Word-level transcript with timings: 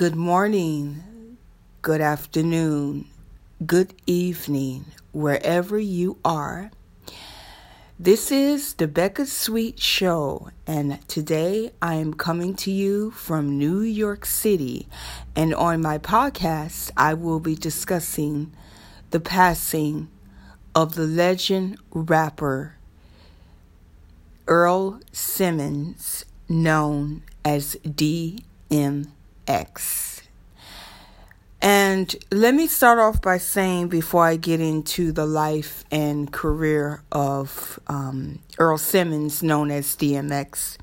Good 0.00 0.16
morning, 0.16 1.36
good 1.82 2.00
afternoon, 2.00 3.04
good 3.66 3.92
evening, 4.06 4.86
wherever 5.12 5.78
you 5.78 6.16
are. 6.24 6.70
This 7.98 8.32
is 8.32 8.72
the 8.72 8.88
Becca 8.88 9.26
Sweet 9.26 9.78
Show, 9.78 10.52
and 10.66 11.06
today 11.06 11.72
I 11.82 11.96
am 11.96 12.14
coming 12.14 12.54
to 12.64 12.70
you 12.70 13.10
from 13.10 13.58
New 13.58 13.80
York 13.80 14.24
City. 14.24 14.88
And 15.36 15.54
on 15.54 15.82
my 15.82 15.98
podcast, 15.98 16.92
I 16.96 17.12
will 17.12 17.38
be 17.38 17.54
discussing 17.54 18.54
the 19.10 19.20
passing 19.20 20.08
of 20.74 20.94
the 20.94 21.06
legend 21.06 21.76
rapper 21.90 22.76
Earl 24.46 25.00
Simmons, 25.12 26.24
known 26.48 27.22
as 27.44 27.76
DMX. 27.84 29.19
And 31.62 32.14
let 32.30 32.54
me 32.54 32.66
start 32.66 32.98
off 32.98 33.20
by 33.20 33.36
saying, 33.36 33.88
before 33.88 34.24
I 34.24 34.36
get 34.36 34.60
into 34.60 35.12
the 35.12 35.26
life 35.26 35.84
and 35.90 36.32
career 36.32 37.02
of 37.12 37.78
um, 37.86 38.38
Earl 38.58 38.78
Simmons, 38.78 39.42
known 39.42 39.70
as 39.70 39.94
DMX, 39.96 40.78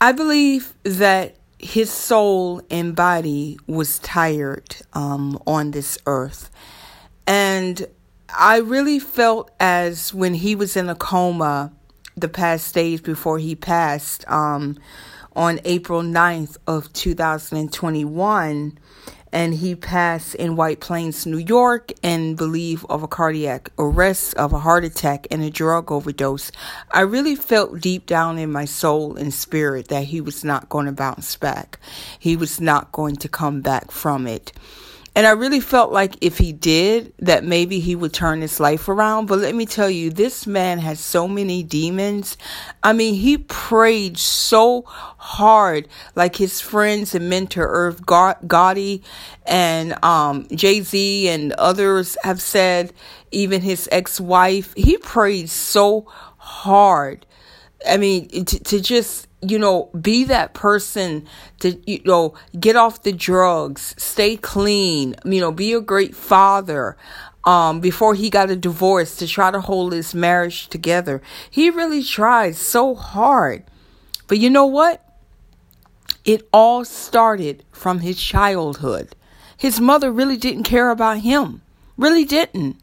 I 0.00 0.12
believe 0.12 0.74
that 0.84 1.36
his 1.58 1.90
soul 1.90 2.62
and 2.70 2.94
body 2.94 3.58
was 3.66 3.98
tired 4.00 4.76
um, 4.92 5.40
on 5.46 5.72
this 5.72 5.98
earth. 6.06 6.50
And 7.26 7.86
I 8.28 8.58
really 8.58 8.98
felt 8.98 9.50
as 9.58 10.14
when 10.14 10.34
he 10.34 10.54
was 10.54 10.76
in 10.76 10.88
a 10.88 10.94
coma 10.94 11.72
the 12.16 12.28
past 12.28 12.74
days 12.74 13.00
before 13.00 13.38
he 13.38 13.54
passed 13.54 14.28
um, 14.28 14.78
on 15.34 15.60
April 15.64 16.02
9th 16.02 16.56
of 16.66 16.92
2021 16.92 18.78
and 19.32 19.54
he 19.54 19.74
passed 19.74 20.34
in 20.34 20.56
White 20.56 20.80
Plains, 20.80 21.24
New 21.24 21.38
York, 21.38 21.90
and 22.02 22.36
believe 22.36 22.84
of 22.90 23.02
a 23.02 23.08
cardiac 23.08 23.70
arrest, 23.78 24.34
of 24.34 24.52
a 24.52 24.58
heart 24.58 24.84
attack, 24.84 25.26
and 25.30 25.42
a 25.42 25.50
drug 25.50 25.90
overdose. 25.90 26.52
I 26.90 27.00
really 27.00 27.34
felt 27.34 27.80
deep 27.80 28.04
down 28.04 28.38
in 28.38 28.52
my 28.52 28.66
soul 28.66 29.16
and 29.16 29.32
spirit 29.32 29.88
that 29.88 30.04
he 30.04 30.20
was 30.20 30.44
not 30.44 30.68
going 30.68 30.86
to 30.86 30.92
bounce 30.92 31.34
back. 31.36 31.78
He 32.18 32.36
was 32.36 32.60
not 32.60 32.92
going 32.92 33.16
to 33.16 33.28
come 33.28 33.62
back 33.62 33.90
from 33.90 34.26
it. 34.26 34.52
And 35.14 35.26
I 35.26 35.32
really 35.32 35.60
felt 35.60 35.92
like 35.92 36.16
if 36.22 36.38
he 36.38 36.52
did, 36.52 37.12
that 37.18 37.44
maybe 37.44 37.80
he 37.80 37.94
would 37.94 38.14
turn 38.14 38.40
his 38.40 38.58
life 38.58 38.88
around. 38.88 39.26
But 39.26 39.40
let 39.40 39.54
me 39.54 39.66
tell 39.66 39.90
you, 39.90 40.08
this 40.08 40.46
man 40.46 40.78
has 40.78 41.00
so 41.00 41.28
many 41.28 41.62
demons. 41.62 42.38
I 42.82 42.94
mean, 42.94 43.14
he 43.14 43.36
prayed 43.36 44.16
so 44.16 44.84
hard, 44.86 45.86
like 46.14 46.36
his 46.36 46.62
friends 46.62 47.14
and 47.14 47.28
mentor 47.28 47.66
Irv 47.66 48.06
Gotti 48.06 49.02
and 49.44 50.02
um, 50.02 50.46
Jay 50.50 50.80
Z 50.80 51.28
and 51.28 51.52
others 51.54 52.16
have 52.22 52.40
said, 52.40 52.94
even 53.30 53.60
his 53.60 53.90
ex 53.92 54.18
wife, 54.18 54.72
he 54.76 54.96
prayed 54.96 55.50
so 55.50 56.06
hard. 56.38 57.26
I 57.86 57.98
mean, 57.98 58.46
to, 58.46 58.58
to 58.58 58.80
just 58.80 59.28
you 59.42 59.58
know, 59.58 59.90
be 60.00 60.24
that 60.24 60.54
person 60.54 61.26
to, 61.60 61.78
you 61.90 62.00
know, 62.04 62.34
get 62.58 62.76
off 62.76 63.02
the 63.02 63.12
drugs, 63.12 63.94
stay 63.98 64.36
clean, 64.36 65.16
you 65.24 65.40
know, 65.40 65.52
be 65.52 65.72
a 65.72 65.80
great 65.80 66.14
father. 66.14 66.96
Um, 67.44 67.80
before 67.80 68.14
he 68.14 68.30
got 68.30 68.50
a 68.50 68.56
divorce 68.56 69.16
to 69.16 69.26
try 69.26 69.50
to 69.50 69.60
hold 69.60 69.92
his 69.92 70.14
marriage 70.14 70.68
together. 70.68 71.20
He 71.50 71.70
really 71.70 72.04
tried 72.04 72.54
so 72.54 72.94
hard. 72.94 73.64
But 74.28 74.38
you 74.38 74.48
know 74.48 74.66
what? 74.66 75.04
It 76.24 76.48
all 76.52 76.84
started 76.84 77.64
from 77.72 77.98
his 77.98 78.22
childhood. 78.22 79.16
His 79.56 79.80
mother 79.80 80.12
really 80.12 80.36
didn't 80.36 80.62
care 80.62 80.90
about 80.90 81.18
him. 81.18 81.62
Really 81.96 82.24
didn't. 82.24 82.76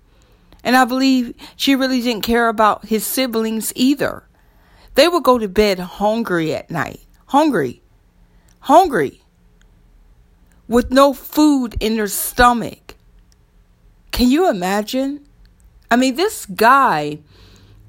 And 0.63 0.75
I 0.75 0.85
believe 0.85 1.33
she 1.55 1.75
really 1.75 2.01
didn't 2.01 2.23
care 2.23 2.49
about 2.49 2.85
his 2.85 3.05
siblings 3.05 3.71
either. 3.75 4.23
They 4.95 5.07
would 5.07 5.23
go 5.23 5.37
to 5.37 5.47
bed 5.47 5.79
hungry 5.79 6.53
at 6.53 6.69
night. 6.69 7.01
Hungry. 7.27 7.81
Hungry. 8.61 9.21
With 10.67 10.91
no 10.91 11.13
food 11.13 11.75
in 11.79 11.95
their 11.95 12.07
stomach. 12.07 12.95
Can 14.11 14.29
you 14.29 14.49
imagine? 14.49 15.25
I 15.89 15.95
mean, 15.95 16.15
this 16.15 16.45
guy 16.45 17.19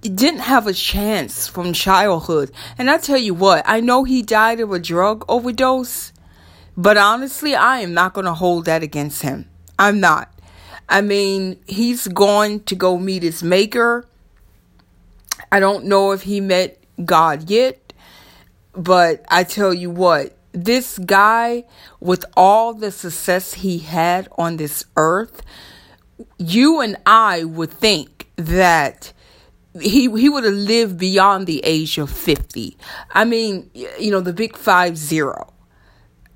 didn't 0.00 0.41
have 0.41 0.66
a 0.66 0.72
chance 0.72 1.47
from 1.47 1.72
childhood. 1.72 2.50
And 2.78 2.91
I 2.91 2.99
tell 2.99 3.19
you 3.19 3.34
what, 3.34 3.62
I 3.66 3.81
know 3.81 4.05
he 4.05 4.22
died 4.22 4.60
of 4.60 4.72
a 4.72 4.78
drug 4.78 5.25
overdose, 5.28 6.12
but 6.77 6.97
honestly, 6.97 7.55
I 7.55 7.81
am 7.81 7.93
not 7.93 8.15
going 8.15 8.25
to 8.25 8.34
hold 8.34 8.65
that 8.65 8.83
against 8.83 9.22
him. 9.22 9.49
I'm 9.78 10.00
not. 10.00 10.33
I 10.89 11.03
mean, 11.03 11.62
he's 11.66 12.09
going 12.09 12.65
to 12.65 12.75
go 12.75 12.99
meet 12.99 13.22
his 13.22 13.43
maker. 13.43 14.06
I 15.53 15.60
don't 15.60 15.84
know 15.84 16.12
if 16.12 16.22
he 16.22 16.41
met 16.41 16.79
God 17.05 17.50
yet. 17.50 17.93
But 18.72 19.25
I 19.28 19.44
tell 19.44 19.75
you 19.75 19.91
what, 19.91 20.37
this 20.53 20.99
guy, 20.99 21.65
with 22.00 22.25
all 22.37 22.75
the 22.75 22.91
success 22.91 23.55
he 23.55 23.78
had 23.78 24.28
on 24.38 24.56
this 24.56 24.84
earth, 24.97 25.43
you 26.39 26.81
and 26.81 26.97
I 27.06 27.44
would 27.44 27.71
think 27.71 28.28
that 28.37 29.12
he 29.81 30.10
he 30.10 30.28
would 30.28 30.44
have 30.44 30.55
lived 30.55 30.99
beyond 30.99 31.47
the 31.47 31.60
age 31.65 31.99
of 31.99 32.10
50. 32.10 32.77
I 33.12 33.25
mean, 33.25 33.71
you 33.75 34.10
know, 34.10 34.21
the 34.21 34.33
big 34.33 34.56
50. 34.56 35.21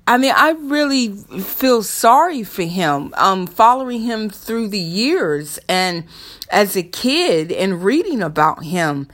I 0.07 0.17
mean, 0.19 0.33
I 0.35 0.51
really 0.51 1.09
feel 1.41 1.83
sorry 1.83 2.43
for 2.43 2.63
him. 2.63 3.13
Um 3.17 3.47
following 3.47 4.01
him 4.01 4.29
through 4.29 4.69
the 4.69 4.79
years 4.79 5.59
and 5.67 6.05
as 6.49 6.75
a 6.75 6.83
kid 6.83 7.51
and 7.51 7.83
reading 7.83 8.21
about 8.21 8.63
him 8.63 9.07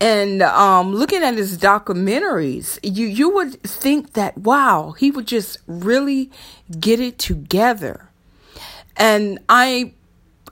and 0.00 0.42
um, 0.42 0.94
looking 0.94 1.22
at 1.22 1.34
his 1.34 1.58
documentaries, 1.58 2.78
you 2.82 3.06
you 3.06 3.28
would 3.30 3.62
think 3.62 4.14
that 4.14 4.38
wow, 4.38 4.92
he 4.92 5.10
would 5.10 5.26
just 5.26 5.58
really 5.66 6.30
get 6.78 7.00
it 7.00 7.18
together. 7.18 8.08
And 8.96 9.38
I 9.48 9.92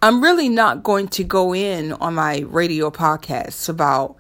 I'm 0.03 0.23
really 0.23 0.49
not 0.49 0.83
going 0.83 1.09
to 1.09 1.25
go 1.25 1.55
in 1.55 1.93
on 1.95 2.15
my 2.15 2.41
radio 2.41 2.91
podcasts 2.91 3.69
about 3.69 4.17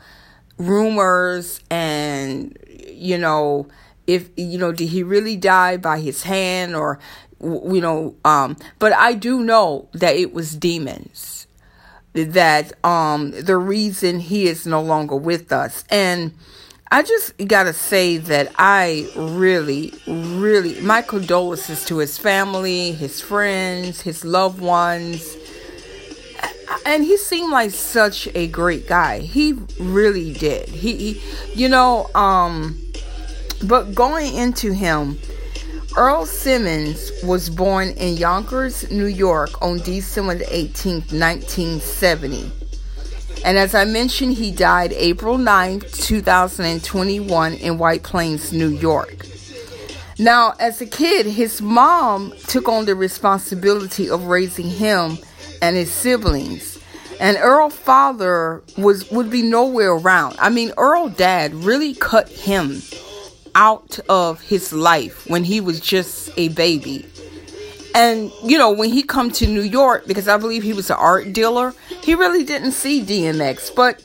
rumors 0.57 1.61
and 1.71 2.59
you 2.85 3.17
know 3.17 3.69
if 4.09 4.29
you 4.37 4.59
know 4.59 4.73
did 4.73 4.89
he 4.89 5.05
really 5.05 5.37
die 5.37 5.77
by 5.77 6.01
his 6.01 6.25
hand 6.25 6.75
or 6.75 6.99
you 7.41 7.81
know 7.81 8.17
um 8.25 8.57
but 8.81 8.93
I 8.93 9.15
do 9.15 9.45
know 9.45 9.89
that 9.93 10.17
it 10.17 10.33
was 10.35 10.57
demons 10.57 11.38
that 12.25 12.73
um 12.85 13.31
the 13.31 13.57
reason 13.57 14.21
he 14.21 14.47
is 14.47 14.67
no 14.67 14.83
longer 14.83 15.17
with 15.17 15.53
us 15.53 15.85
and 15.91 16.33
I 16.91 17.03
just 17.03 17.37
gotta 17.47 17.75
say 17.75 18.17
that 18.17 18.51
I 18.59 19.11
really, 19.15 19.93
really, 20.07 20.81
my 20.81 21.03
condolences 21.03 21.85
to 21.87 21.99
his 21.99 22.17
family, 22.17 22.93
his 22.93 23.21
friends, 23.21 24.01
his 24.01 24.25
loved 24.25 24.61
ones. 24.61 25.37
And 26.87 27.05
he 27.05 27.19
seemed 27.19 27.53
like 27.53 27.73
such 27.73 28.27
a 28.35 28.47
great 28.47 28.89
guy. 28.89 29.19
He 29.19 29.53
really 29.79 30.33
did. 30.33 30.71
He, 30.71 31.13
he 31.13 31.23
you 31.55 31.69
know, 31.69 32.09
um, 32.15 32.79
but 33.65 33.95
going 33.95 34.35
into 34.35 34.73
him, 34.73 35.19
Earl 35.97 36.27
Simmons 36.27 37.11
was 37.25 37.51
born 37.51 37.89
in 37.91 38.17
Yonkers, 38.17 38.91
New 38.91 39.07
York 39.07 39.61
on 39.63 39.79
December 39.79 40.39
18, 40.49 40.95
1970. 40.95 42.53
And 43.45 43.57
as 43.57 43.75
I 43.75 43.85
mentioned, 43.85 44.35
he 44.35 44.51
died 44.51 44.93
April 44.93 45.39
9, 45.39 45.81
2021 45.81 47.55
in 47.55 47.79
White 47.79 48.03
Plains, 48.03 48.53
New 48.53 48.69
York. 48.69 49.27
Now, 50.19 50.55
as 50.61 50.81
a 50.81 50.87
kid, 50.87 51.27
his 51.27 51.63
mom 51.63 52.35
took 52.47 52.69
on 52.69 52.85
the 52.85 52.95
responsibility 52.95 54.11
of 54.11 54.25
raising 54.25 54.69
him 54.69 55.19
and 55.63 55.77
his 55.77 55.91
siblings. 55.91 56.79
And 57.21 57.37
Earl's 57.37 57.75
father 57.75 58.63
was 58.77 59.11
would 59.11 59.31
be 59.31 59.43
nowhere 59.43 59.93
around. 59.93 60.37
I 60.39 60.51
mean, 60.51 60.73
Earl 60.77 61.09
dad 61.09 61.55
really 61.55 61.95
cut 61.95 62.29
him 62.29 62.83
out 63.59 63.99
of 64.09 64.41
his 64.41 64.73
life 64.73 65.29
when 65.29 65.43
he 65.43 65.61
was 65.61 65.81
just 65.81 66.31
a 66.37 66.49
baby. 66.51 67.05
And 67.93 68.31
you 68.45 68.57
know, 68.57 68.71
when 68.71 68.91
he 68.91 69.03
come 69.03 69.33
to 69.33 69.47
New 69.49 69.63
York 69.63 70.07
because 70.07 70.29
I 70.29 70.37
believe 70.37 70.63
he 70.63 70.73
was 70.73 70.91
an 70.91 70.97
art 70.97 71.33
dealer, 71.33 71.75
he 72.03 72.15
really 72.15 72.45
didn't 72.45 72.71
see 72.71 73.03
DMX, 73.03 73.75
but 73.75 74.01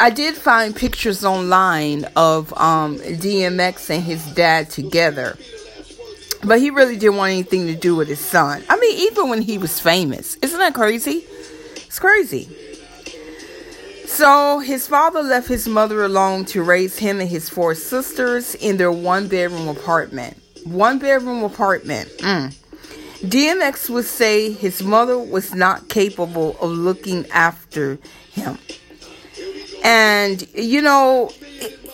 I 0.00 0.10
did 0.10 0.34
find 0.34 0.74
pictures 0.74 1.24
online 1.24 2.06
of 2.16 2.52
um, 2.58 2.98
DMX 2.98 3.88
and 3.88 4.02
his 4.02 4.24
dad 4.34 4.68
together. 4.68 5.38
But 6.42 6.60
he 6.60 6.70
really 6.70 6.96
didn't 6.96 7.18
want 7.18 7.32
anything 7.32 7.66
to 7.68 7.76
do 7.76 7.94
with 7.94 8.08
his 8.08 8.20
son. 8.20 8.64
I 8.68 8.78
mean, 8.78 8.98
even 9.10 9.28
when 9.28 9.42
he 9.42 9.58
was 9.58 9.78
famous. 9.78 10.36
Isn't 10.42 10.58
that 10.58 10.74
crazy? 10.74 11.24
It's 11.76 12.00
crazy. 12.00 12.48
So 14.08 14.58
his 14.58 14.88
father 14.88 15.22
left 15.22 15.48
his 15.48 15.68
mother 15.68 16.02
alone 16.02 16.46
to 16.46 16.62
raise 16.62 16.98
him 16.98 17.20
and 17.20 17.28
his 17.28 17.48
four 17.48 17.74
sisters 17.74 18.54
in 18.56 18.76
their 18.78 18.90
one 18.90 19.28
bedroom 19.28 19.68
apartment. 19.68 20.36
one 20.64 20.98
bedroom 20.98 21.44
apartment. 21.44 22.08
Mm. 22.18 22.54
DMX 23.22 23.88
would 23.90 24.04
say 24.04 24.50
his 24.50 24.82
mother 24.82 25.16
was 25.18 25.54
not 25.54 25.88
capable 25.88 26.56
of 26.60 26.70
looking 26.70 27.26
after 27.30 27.98
him. 28.32 28.58
And, 29.84 30.46
you 30.54 30.82
know, 30.82 31.30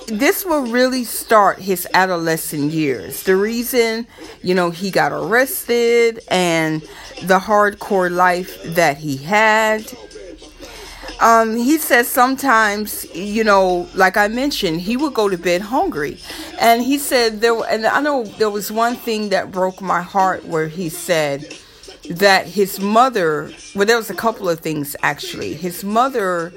this 0.06 0.44
will 0.44 0.66
really 0.66 1.04
start 1.04 1.58
his 1.58 1.86
adolescent 1.94 2.72
years. 2.72 3.22
The 3.24 3.36
reason, 3.36 4.06
you 4.42 4.54
know, 4.54 4.70
he 4.70 4.90
got 4.90 5.12
arrested 5.12 6.20
and 6.28 6.82
the 7.22 7.38
hardcore 7.38 8.10
life 8.10 8.62
that 8.64 8.98
he 8.98 9.16
had. 9.16 9.90
Um, 11.20 11.56
he 11.56 11.78
says 11.78 12.08
sometimes, 12.08 13.06
you 13.14 13.44
know, 13.44 13.88
like 13.94 14.16
I 14.16 14.28
mentioned, 14.28 14.80
he 14.80 14.96
would 14.96 15.14
go 15.14 15.28
to 15.28 15.38
bed 15.38 15.62
hungry. 15.62 16.18
And 16.60 16.82
he 16.82 16.98
said 16.98 17.40
there, 17.40 17.54
and 17.68 17.86
I 17.86 18.00
know 18.00 18.24
there 18.24 18.50
was 18.50 18.70
one 18.72 18.96
thing 18.96 19.30
that 19.30 19.52
broke 19.52 19.80
my 19.80 20.02
heart 20.02 20.44
where 20.44 20.68
he 20.68 20.88
said 20.88 21.56
that 22.10 22.46
his 22.46 22.80
mother, 22.80 23.50
well, 23.74 23.86
there 23.86 23.96
was 23.96 24.10
a 24.10 24.14
couple 24.14 24.48
of 24.48 24.60
things 24.60 24.96
actually. 25.02 25.54
His 25.54 25.84
mother 25.84 26.52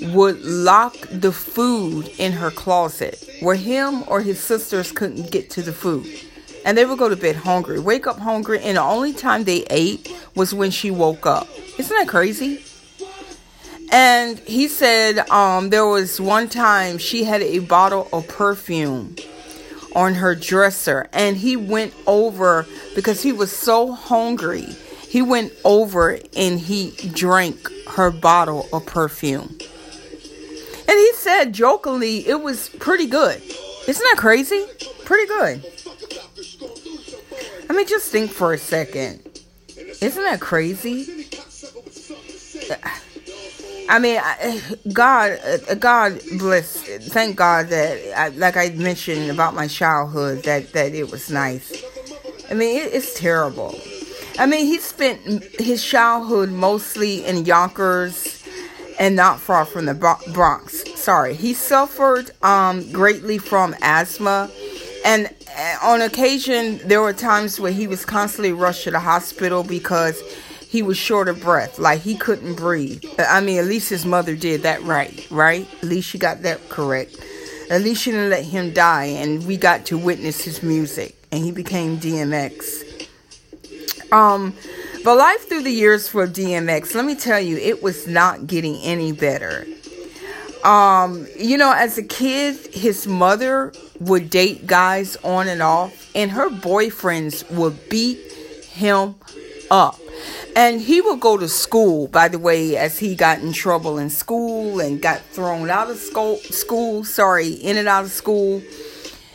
would 0.00 0.40
lock 0.42 0.96
the 1.10 1.32
food 1.32 2.08
in 2.18 2.32
her 2.32 2.50
closet 2.50 3.22
where 3.40 3.56
him 3.56 4.04
or 4.06 4.20
his 4.20 4.40
sisters 4.40 4.92
couldn't 4.92 5.30
get 5.30 5.50
to 5.50 5.62
the 5.62 5.72
food. 5.72 6.06
And 6.64 6.76
they 6.76 6.84
would 6.84 6.98
go 6.98 7.08
to 7.08 7.16
bed 7.16 7.36
hungry, 7.36 7.78
wake 7.78 8.06
up 8.06 8.18
hungry, 8.18 8.60
and 8.60 8.76
the 8.76 8.82
only 8.82 9.12
time 9.12 9.44
they 9.44 9.64
ate 9.70 10.12
was 10.34 10.52
when 10.52 10.70
she 10.70 10.90
woke 10.90 11.24
up. 11.24 11.46
Isn't 11.78 11.96
that 11.96 12.08
crazy? 12.08 12.65
And 13.98 14.38
he 14.40 14.68
said 14.68 15.20
um, 15.30 15.70
there 15.70 15.86
was 15.86 16.20
one 16.20 16.50
time 16.50 16.98
she 16.98 17.24
had 17.24 17.40
a 17.40 17.60
bottle 17.60 18.10
of 18.12 18.28
perfume 18.28 19.16
on 19.94 20.12
her 20.16 20.34
dresser, 20.34 21.08
and 21.14 21.34
he 21.34 21.56
went 21.56 21.94
over 22.06 22.66
because 22.94 23.22
he 23.22 23.32
was 23.32 23.50
so 23.50 23.92
hungry. 23.92 24.66
He 25.08 25.22
went 25.22 25.54
over 25.64 26.18
and 26.36 26.60
he 26.60 26.90
drank 27.14 27.70
her 27.92 28.10
bottle 28.10 28.68
of 28.70 28.84
perfume. 28.84 29.56
And 29.58 30.98
he 30.98 31.12
said 31.14 31.54
jokingly, 31.54 32.28
it 32.28 32.42
was 32.42 32.68
pretty 32.68 33.06
good. 33.06 33.40
Isn't 33.88 34.04
that 34.12 34.16
crazy? 34.18 34.66
Pretty 35.06 35.26
good. 35.26 35.64
I 37.70 37.72
mean, 37.72 37.86
just 37.86 38.12
think 38.12 38.30
for 38.30 38.52
a 38.52 38.58
second. 38.58 39.40
Isn't 40.02 40.22
that 40.22 40.40
crazy? 40.40 41.30
I 43.88 43.98
mean, 43.98 44.20
God, 44.92 45.38
God 45.78 46.20
bless. 46.38 46.82
Thank 47.08 47.36
God 47.36 47.68
that, 47.68 48.36
like 48.36 48.56
I 48.56 48.70
mentioned 48.70 49.30
about 49.30 49.54
my 49.54 49.68
childhood, 49.68 50.42
that 50.44 50.72
that 50.72 50.94
it 50.94 51.10
was 51.10 51.30
nice. 51.30 51.82
I 52.50 52.54
mean, 52.54 52.76
it, 52.80 52.94
it's 52.94 53.18
terrible. 53.18 53.78
I 54.38 54.46
mean, 54.46 54.66
he 54.66 54.78
spent 54.78 55.44
his 55.58 55.84
childhood 55.84 56.50
mostly 56.50 57.24
in 57.24 57.44
Yonkers 57.46 58.44
and 58.98 59.16
not 59.16 59.40
far 59.40 59.64
from 59.64 59.86
the 59.86 59.94
Bronx. 60.32 60.84
Sorry, 60.98 61.34
he 61.34 61.54
suffered 61.54 62.30
um, 62.42 62.90
greatly 62.92 63.38
from 63.38 63.74
asthma, 63.80 64.50
and 65.04 65.30
uh, 65.56 65.76
on 65.82 66.02
occasion 66.02 66.80
there 66.84 67.00
were 67.00 67.12
times 67.12 67.60
where 67.60 67.72
he 67.72 67.86
was 67.86 68.04
constantly 68.04 68.52
rushed 68.52 68.84
to 68.84 68.90
the 68.90 69.00
hospital 69.00 69.62
because 69.62 70.22
he 70.76 70.82
was 70.82 70.98
short 70.98 71.26
of 71.26 71.40
breath, 71.40 71.78
like 71.78 72.02
he 72.02 72.14
couldn't 72.14 72.54
breathe. 72.54 73.02
I 73.18 73.40
mean, 73.40 73.58
at 73.58 73.64
least 73.64 73.88
his 73.88 74.04
mother 74.04 74.36
did 74.36 74.64
that 74.64 74.82
right, 74.82 75.26
right? 75.30 75.66
At 75.78 75.84
least 75.84 76.10
she 76.10 76.18
got 76.18 76.42
that 76.42 76.68
correct. 76.68 77.16
At 77.70 77.80
least 77.80 78.02
she 78.02 78.10
didn't 78.10 78.28
let 78.28 78.44
him 78.44 78.74
die, 78.74 79.06
and 79.06 79.46
we 79.46 79.56
got 79.56 79.86
to 79.86 79.96
witness 79.96 80.42
his 80.42 80.62
music, 80.62 81.16
and 81.32 81.42
he 81.42 81.50
became 81.50 81.96
DMX. 81.96 83.08
Um, 84.12 84.52
but 85.02 85.16
life 85.16 85.48
through 85.48 85.62
the 85.62 85.72
years 85.72 86.08
for 86.08 86.28
DMX, 86.28 86.94
let 86.94 87.06
me 87.06 87.14
tell 87.14 87.40
you, 87.40 87.56
it 87.56 87.82
was 87.82 88.06
not 88.06 88.46
getting 88.46 88.76
any 88.82 89.12
better. 89.12 89.66
Um, 90.62 91.26
you 91.38 91.56
know, 91.56 91.72
as 91.72 91.96
a 91.96 92.02
kid, 92.02 92.54
his 92.74 93.06
mother 93.06 93.72
would 93.98 94.28
date 94.28 94.66
guys 94.66 95.16
on 95.24 95.48
and 95.48 95.62
off, 95.62 96.10
and 96.14 96.30
her 96.32 96.50
boyfriends 96.50 97.50
would 97.50 97.88
beat 97.88 98.18
him 98.64 99.14
up. 99.70 99.98
And 100.54 100.80
he 100.80 101.00
would 101.00 101.20
go 101.20 101.36
to 101.36 101.48
school, 101.48 102.08
by 102.08 102.28
the 102.28 102.38
way, 102.38 102.76
as 102.76 102.98
he 102.98 103.14
got 103.14 103.40
in 103.40 103.52
trouble 103.52 103.98
in 103.98 104.10
school 104.10 104.80
and 104.80 105.00
got 105.00 105.20
thrown 105.20 105.70
out 105.70 105.90
of 105.90 105.98
school, 105.98 106.36
school 106.36 107.04
sorry, 107.04 107.48
in 107.48 107.76
and 107.76 107.88
out 107.88 108.04
of 108.04 108.10
school. 108.10 108.62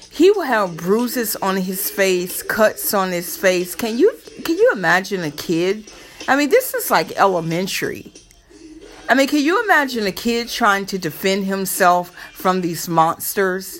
He 0.09 0.31
would 0.31 0.47
have 0.47 0.75
bruises 0.75 1.35
on 1.37 1.57
his 1.57 1.89
face, 1.89 2.43
cuts 2.43 2.93
on 2.93 3.11
his 3.11 3.37
face. 3.37 3.75
Can 3.75 3.97
you 3.97 4.11
can 4.43 4.57
you 4.57 4.71
imagine 4.73 5.21
a 5.23 5.31
kid? 5.31 5.91
I 6.27 6.35
mean, 6.35 6.49
this 6.49 6.73
is 6.73 6.91
like 6.91 7.11
elementary. 7.17 8.11
I 9.09 9.13
mean, 9.13 9.27
can 9.27 9.39
you 9.39 9.61
imagine 9.63 10.07
a 10.07 10.11
kid 10.11 10.47
trying 10.47 10.85
to 10.87 10.97
defend 10.97 11.45
himself 11.45 12.15
from 12.31 12.61
these 12.61 12.87
monsters? 12.87 13.79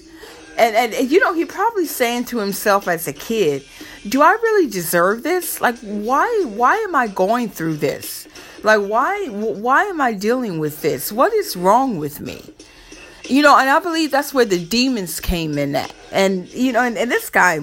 And, 0.58 0.76
and, 0.76 0.94
and 0.94 1.10
you 1.10 1.20
know, 1.20 1.34
he 1.34 1.46
probably 1.46 1.86
saying 1.86 2.26
to 2.26 2.40
himself 2.40 2.88
as 2.88 3.08
a 3.08 3.14
kid, 3.14 3.64
do 4.08 4.22
I 4.22 4.32
really 4.32 4.70
deserve 4.70 5.24
this? 5.24 5.62
Like, 5.62 5.78
why, 5.80 6.44
why 6.48 6.76
am 6.78 6.96
I 6.96 7.08
going 7.08 7.50
through 7.50 7.78
this? 7.78 8.28
Like, 8.64 8.82
why, 8.82 9.28
why 9.28 9.84
am 9.84 10.02
I 10.02 10.14
dealing 10.14 10.60
with 10.60 10.82
this? 10.82 11.12
What 11.12 11.34
is 11.34 11.56
wrong 11.56 11.98
with 11.98 12.20
me? 12.20 12.54
You 13.26 13.42
know, 13.42 13.58
and 13.58 13.70
I 13.70 13.80
believe 13.80 14.12
that's 14.12 14.34
where 14.34 14.46
the 14.46 14.64
demons 14.64 15.20
came 15.20 15.58
in 15.58 15.76
at. 15.76 15.94
And, 16.12 16.52
you 16.54 16.72
know, 16.72 16.82
and, 16.82 16.98
and 16.98 17.10
this 17.10 17.30
guy 17.30 17.60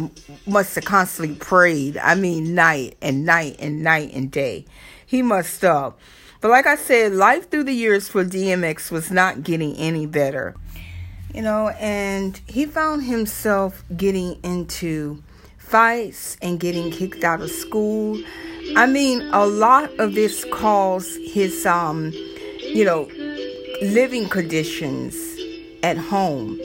must 0.46 0.74
have 0.76 0.84
constantly 0.84 1.34
prayed. 1.34 1.98
I 1.98 2.14
mean, 2.14 2.54
night 2.54 2.96
and 3.02 3.24
night 3.24 3.56
and 3.58 3.82
night 3.82 4.12
and 4.14 4.30
day. 4.30 4.64
He 5.04 5.22
must 5.22 5.60
have. 5.62 5.94
But 6.40 6.50
like 6.50 6.66
I 6.66 6.76
said, 6.76 7.12
life 7.12 7.50
through 7.50 7.64
the 7.64 7.74
years 7.74 8.08
for 8.08 8.24
DMX 8.24 8.90
was 8.90 9.10
not 9.10 9.42
getting 9.42 9.74
any 9.76 10.06
better 10.06 10.54
you 11.34 11.42
know, 11.42 11.68
and 11.78 12.40
he 12.46 12.66
found 12.66 13.04
himself 13.04 13.84
getting 13.96 14.40
into 14.42 15.22
fights 15.68 16.36
and 16.40 16.58
getting 16.58 16.90
kicked 16.90 17.24
out 17.24 17.40
of 17.40 17.50
school. 17.50 18.18
I 18.76 18.86
mean, 18.86 19.22
a 19.32 19.46
lot 19.46 19.90
of 19.98 20.14
this 20.14 20.44
caused 20.52 21.20
his, 21.20 21.66
um, 21.66 22.12
you 22.60 22.84
know, 22.84 23.08
living 23.82 24.28
conditions 24.28 25.14
at 25.82 25.96
home. 25.96 26.58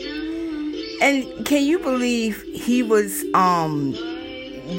And 1.02 1.46
can 1.46 1.64
you 1.64 1.80
believe 1.80 2.42
he 2.44 2.82
was 2.82 3.26
um, 3.34 3.94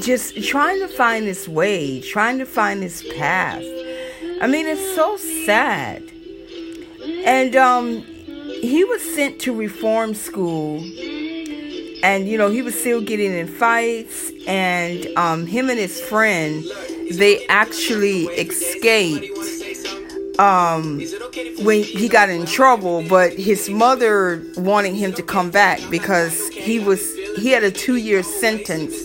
just 0.01 0.43
trying 0.43 0.79
to 0.79 0.87
find 0.87 1.25
his 1.25 1.47
way, 1.47 2.01
trying 2.01 2.39
to 2.39 2.45
find 2.45 2.81
his 2.81 3.03
path? 3.17 3.63
I 4.41 4.47
mean, 4.47 4.65
it's 4.65 4.95
so 4.95 5.17
sad. 5.17 6.03
And 7.25 7.55
um, 7.55 8.01
he 8.61 8.83
was 8.83 9.01
sent 9.15 9.39
to 9.41 9.53
reform 9.53 10.13
school 10.13 10.79
and 12.05 12.27
you 12.27 12.37
know 12.37 12.51
he 12.51 12.61
was 12.61 12.79
still 12.79 13.01
getting 13.01 13.33
in 13.33 13.47
fights. 13.47 14.31
And 14.47 15.07
um, 15.17 15.47
him 15.47 15.69
and 15.69 15.79
his 15.79 15.99
friend 15.99 16.63
they 17.11 17.45
actually 17.47 18.25
escaped 18.25 19.25
um, 20.39 21.01
when 21.63 21.81
he 21.83 22.07
got 22.07 22.29
in 22.29 22.45
trouble. 22.45 23.03
But 23.07 23.33
his 23.33 23.69
mother 23.69 24.43
wanted 24.55 24.93
him 24.93 25.13
to 25.13 25.23
come 25.23 25.49
back 25.49 25.79
because 25.89 26.49
he 26.49 26.79
was 26.79 27.01
he 27.37 27.49
had 27.49 27.63
a 27.63 27.71
two-year 27.71 28.21
sentence. 28.21 28.95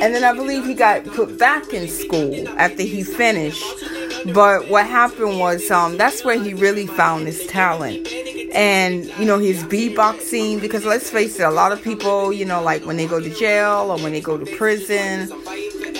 And 0.00 0.14
then 0.14 0.24
i 0.24 0.32
believe 0.32 0.64
he 0.64 0.74
got 0.74 1.04
put 1.04 1.38
back 1.38 1.74
in 1.74 1.86
school 1.88 2.48
after 2.58 2.82
he 2.82 3.02
finished. 3.02 3.64
But 4.32 4.68
what 4.68 4.86
happened 4.86 5.38
was 5.38 5.70
um, 5.70 5.98
that's 5.98 6.24
where 6.24 6.42
he 6.42 6.54
really 6.54 6.86
found 6.86 7.26
his 7.26 7.46
talent 7.46 8.08
and 8.54 9.06
you 9.18 9.24
know 9.24 9.38
his 9.38 9.62
beatboxing 9.64 10.60
because 10.60 10.84
let's 10.84 11.10
face 11.10 11.38
it 11.38 11.42
a 11.42 11.50
lot 11.50 11.72
of 11.72 11.82
people 11.82 12.32
you 12.32 12.44
know 12.44 12.62
like 12.62 12.84
when 12.86 12.96
they 12.96 13.06
go 13.06 13.20
to 13.20 13.30
jail 13.34 13.90
or 13.90 13.98
when 13.98 14.12
they 14.12 14.20
go 14.20 14.38
to 14.38 14.46
prison 14.56 15.30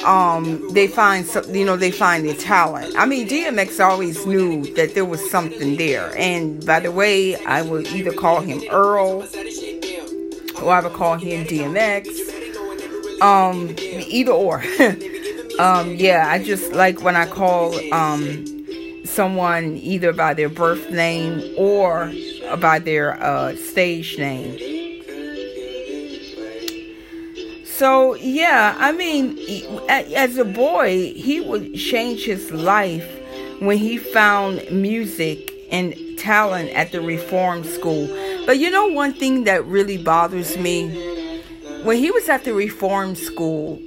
um 0.04 0.72
they 0.72 0.86
find 0.86 1.26
some 1.26 1.54
you 1.54 1.64
know 1.64 1.76
they 1.76 1.90
find 1.90 2.24
their 2.26 2.36
talent. 2.36 2.94
I 2.96 3.04
mean 3.06 3.28
dmx 3.28 3.84
always 3.84 4.24
knew 4.26 4.64
that 4.74 4.94
there 4.94 5.04
was 5.04 5.30
something 5.30 5.76
there. 5.76 6.16
And 6.16 6.64
by 6.64 6.80
the 6.80 6.92
way 6.92 7.36
i 7.44 7.62
would 7.62 7.86
either 7.88 8.12
call 8.12 8.40
him 8.40 8.62
earl 8.70 9.26
or 10.62 10.72
i 10.72 10.80
would 10.80 10.92
call 10.92 11.16
him 11.16 11.44
dmx 11.46 13.20
um 13.20 13.74
either 13.78 14.32
or. 14.32 14.62
Um 15.58 15.96
yeah 15.96 16.28
i 16.30 16.40
just 16.40 16.72
like 16.72 17.02
when 17.02 17.16
i 17.16 17.26
call 17.26 17.74
um 17.92 18.57
someone 19.18 19.76
either 19.78 20.12
by 20.12 20.32
their 20.32 20.48
birth 20.48 20.92
name 20.92 21.42
or 21.58 22.12
by 22.60 22.78
their 22.78 23.20
uh, 23.20 23.52
stage 23.56 24.16
name. 24.16 24.56
So, 27.64 28.14
yeah, 28.14 28.76
I 28.78 28.92
mean, 28.92 29.36
as 29.88 30.38
a 30.38 30.44
boy, 30.44 31.12
he 31.14 31.40
would 31.40 31.74
change 31.74 32.24
his 32.24 32.52
life 32.52 33.08
when 33.58 33.78
he 33.78 33.98
found 33.98 34.62
music 34.70 35.52
and 35.72 35.96
talent 36.16 36.70
at 36.70 36.92
the 36.92 37.00
reform 37.00 37.64
school. 37.64 38.06
But 38.46 38.58
you 38.60 38.70
know, 38.70 38.86
one 38.86 39.14
thing 39.14 39.42
that 39.44 39.64
really 39.66 39.98
bothers 39.98 40.56
me 40.56 40.90
when 41.82 41.96
he 41.96 42.12
was 42.12 42.28
at 42.28 42.44
the 42.44 42.54
reform 42.54 43.16
school, 43.16 43.80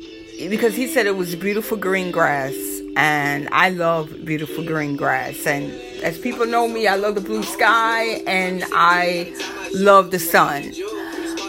because 0.50 0.76
he 0.76 0.88
said 0.88 1.06
it 1.06 1.16
was 1.16 1.38
beautiful 1.38 1.78
green 1.78 2.12
grass, 2.12 2.71
and 2.96 3.50
I 3.52 3.70
love 3.70 4.26
beautiful 4.26 4.64
green 4.64 4.96
grass. 4.96 5.46
And 5.46 5.72
as 6.04 6.18
people 6.18 6.46
know 6.46 6.68
me, 6.68 6.88
I 6.88 6.96
love 6.96 7.16
the 7.16 7.22
blue 7.22 7.44
sky 7.44 8.04
and 8.28 8.64
I 8.72 9.34
love 9.74 10.12
the 10.12 10.20
sun. 10.20 10.74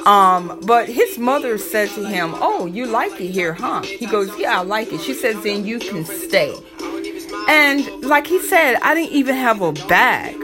Um, 0.06 0.58
but 0.66 0.88
his 0.88 1.18
mother 1.18 1.58
said 1.58 1.88
to 1.90 2.04
him, 2.04 2.34
Oh, 2.36 2.66
you 2.66 2.86
like 2.86 3.20
it 3.20 3.30
here, 3.30 3.52
huh? 3.52 3.82
He 3.82 4.06
goes, 4.06 4.36
Yeah, 4.38 4.60
I 4.60 4.62
like 4.62 4.92
it. 4.92 5.00
She 5.00 5.14
says, 5.14 5.42
Then 5.42 5.64
you 5.64 5.78
can 5.78 6.04
stay. 6.04 6.54
And 7.48 7.86
like 8.02 8.26
he 8.26 8.40
said, 8.40 8.76
I 8.82 8.94
didn't 8.94 9.12
even 9.12 9.36
have 9.36 9.62
a 9.62 9.72
bag. 9.72 10.36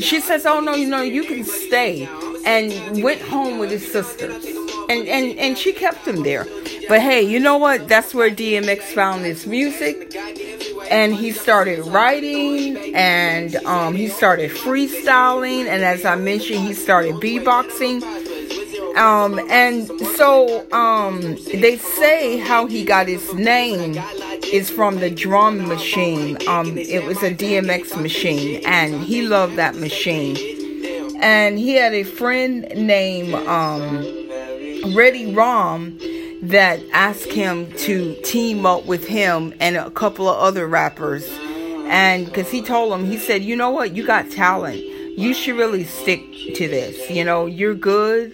She 0.00 0.20
says, 0.20 0.46
Oh, 0.46 0.60
no, 0.60 0.74
you 0.74 0.88
know, 0.88 1.02
you 1.02 1.24
can 1.24 1.44
stay. 1.44 2.08
And 2.44 3.02
went 3.02 3.20
home 3.20 3.58
with 3.58 3.70
his 3.70 3.90
sisters. 3.90 4.44
And, 4.88 5.08
and, 5.08 5.38
and 5.38 5.58
she 5.58 5.72
kept 5.72 6.06
him 6.06 6.22
there. 6.22 6.46
But 6.88 7.00
hey, 7.00 7.22
you 7.22 7.38
know 7.40 7.56
what? 7.56 7.88
That's 7.88 8.14
where 8.14 8.30
DMX 8.30 8.82
found 8.94 9.24
his 9.24 9.46
music. 9.46 10.14
And 10.90 11.14
he 11.14 11.32
started 11.32 11.86
writing 11.86 12.94
and 12.94 13.56
um, 13.64 13.94
he 13.94 14.08
started 14.08 14.50
freestyling. 14.50 15.66
And 15.66 15.82
as 15.82 16.04
I 16.04 16.16
mentioned, 16.16 16.60
he 16.60 16.74
started 16.74 17.14
beatboxing. 17.14 18.02
Um, 18.96 19.38
and 19.50 19.86
so 20.16 20.70
um, 20.72 21.20
they 21.54 21.78
say 21.78 22.38
how 22.38 22.66
he 22.66 22.84
got 22.84 23.08
his 23.08 23.32
name 23.32 23.96
is 24.52 24.68
from 24.68 24.98
the 24.98 25.08
drum 25.08 25.66
machine. 25.66 26.36
Um, 26.46 26.76
it 26.76 27.04
was 27.04 27.22
a 27.22 27.34
DMX 27.34 28.00
machine, 28.00 28.62
and 28.66 29.02
he 29.02 29.22
loved 29.22 29.56
that 29.56 29.76
machine. 29.76 30.36
And 31.22 31.58
he 31.58 31.74
had 31.74 31.94
a 31.94 32.02
friend 32.02 32.68
named 32.76 33.34
um, 33.34 34.21
Ready 34.84 35.32
Ron 35.32 35.98
that 36.42 36.80
asked 36.92 37.30
him 37.30 37.70
to 37.72 38.16
team 38.24 38.66
up 38.66 38.84
with 38.84 39.06
him 39.06 39.54
and 39.60 39.76
a 39.76 39.90
couple 39.90 40.28
of 40.28 40.36
other 40.38 40.66
rappers. 40.66 41.28
And 41.86 42.26
because 42.26 42.50
he 42.50 42.62
told 42.62 42.92
him, 42.92 43.04
he 43.04 43.16
said, 43.16 43.42
you 43.42 43.54
know 43.54 43.70
what, 43.70 43.94
you 43.94 44.04
got 44.04 44.30
talent. 44.30 44.82
You 45.16 45.34
should 45.34 45.56
really 45.56 45.84
stick 45.84 46.20
to 46.54 46.68
this. 46.68 47.10
You 47.10 47.24
know, 47.24 47.46
you're 47.46 47.74
good. 47.74 48.32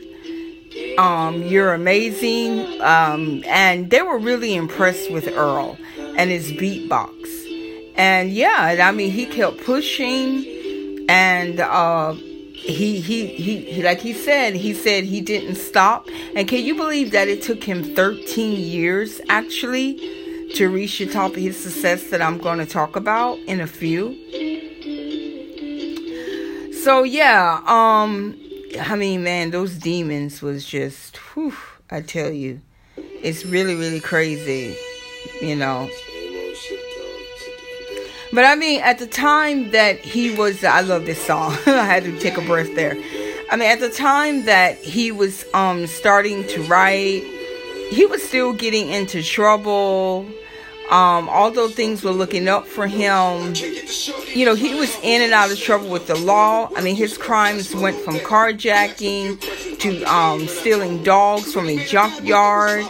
Um, 0.96 1.42
you're 1.42 1.74
amazing. 1.74 2.80
Um, 2.80 3.42
and 3.46 3.90
they 3.90 4.00
were 4.00 4.18
really 4.18 4.54
impressed 4.54 5.10
with 5.10 5.28
Earl 5.28 5.76
and 5.98 6.30
his 6.30 6.52
beatbox. 6.52 7.12
And 7.96 8.30
yeah, 8.30 8.78
I 8.80 8.92
mean, 8.92 9.10
he 9.10 9.26
kept 9.26 9.64
pushing 9.64 11.06
and, 11.10 11.60
uh, 11.60 12.14
he, 12.68 13.00
he 13.00 13.26
he 13.28 13.82
like 13.82 13.98
he 13.98 14.12
said 14.12 14.54
he 14.54 14.74
said 14.74 15.04
he 15.04 15.20
didn't 15.20 15.56
stop. 15.56 16.06
And 16.34 16.46
can 16.46 16.62
you 16.64 16.74
believe 16.74 17.12
that 17.12 17.26
it 17.28 17.42
took 17.42 17.64
him 17.64 17.82
13 17.94 18.60
years 18.60 19.20
actually 19.28 19.96
to 20.54 20.68
reach 20.68 20.98
the 20.98 21.06
top 21.06 21.32
of 21.32 21.36
his 21.36 21.62
success 21.62 22.10
that 22.10 22.22
i'm 22.22 22.38
going 22.38 22.58
to 22.58 22.66
talk 22.66 22.96
about 22.96 23.38
in 23.40 23.60
a 23.60 23.66
few? 23.66 24.14
So 26.72 27.04
yeah 27.04 27.62
um 27.66 28.38
i 28.80 28.96
mean 28.96 29.22
man 29.22 29.50
those 29.50 29.74
demons 29.76 30.42
was 30.42 30.64
just 30.64 31.16
whew, 31.16 31.54
i 31.90 32.00
tell 32.00 32.30
you 32.30 32.60
it's 32.96 33.44
really 33.44 33.74
really 33.74 34.00
crazy 34.00 34.76
you 35.40 35.56
know 35.56 35.90
but 38.32 38.44
I 38.44 38.54
mean, 38.54 38.80
at 38.80 38.98
the 38.98 39.06
time 39.06 39.70
that 39.70 39.98
he 39.98 40.34
was, 40.34 40.64
I 40.64 40.80
love 40.80 41.06
this 41.06 41.22
song. 41.24 41.52
I 41.66 41.84
had 41.84 42.04
to 42.04 42.18
take 42.18 42.36
a 42.36 42.42
breath 42.42 42.74
there. 42.74 42.96
I 43.50 43.56
mean, 43.56 43.70
at 43.70 43.80
the 43.80 43.90
time 43.90 44.44
that 44.44 44.76
he 44.78 45.10
was 45.10 45.44
um 45.54 45.86
starting 45.86 46.46
to 46.48 46.62
write, 46.64 47.22
he 47.90 48.06
was 48.06 48.22
still 48.22 48.52
getting 48.52 48.90
into 48.90 49.22
trouble. 49.22 50.26
Um, 50.90 51.28
although 51.28 51.68
things 51.68 52.02
were 52.02 52.12
looking 52.12 52.48
up 52.48 52.66
for 52.66 52.86
him, 52.86 53.52
you 54.34 54.46
know, 54.46 54.54
he 54.54 54.74
was 54.74 54.96
in 55.02 55.20
and 55.20 55.34
out 55.34 55.50
of 55.50 55.58
trouble 55.58 55.90
with 55.90 56.06
the 56.06 56.16
law. 56.16 56.70
I 56.74 56.80
mean, 56.80 56.96
his 56.96 57.18
crimes 57.18 57.74
went 57.74 57.96
from 57.98 58.14
carjacking 58.14 59.38
to 59.80 60.02
um, 60.04 60.48
stealing 60.48 61.02
dogs 61.02 61.52
from 61.52 61.68
a 61.68 61.84
junkyard 61.84 62.86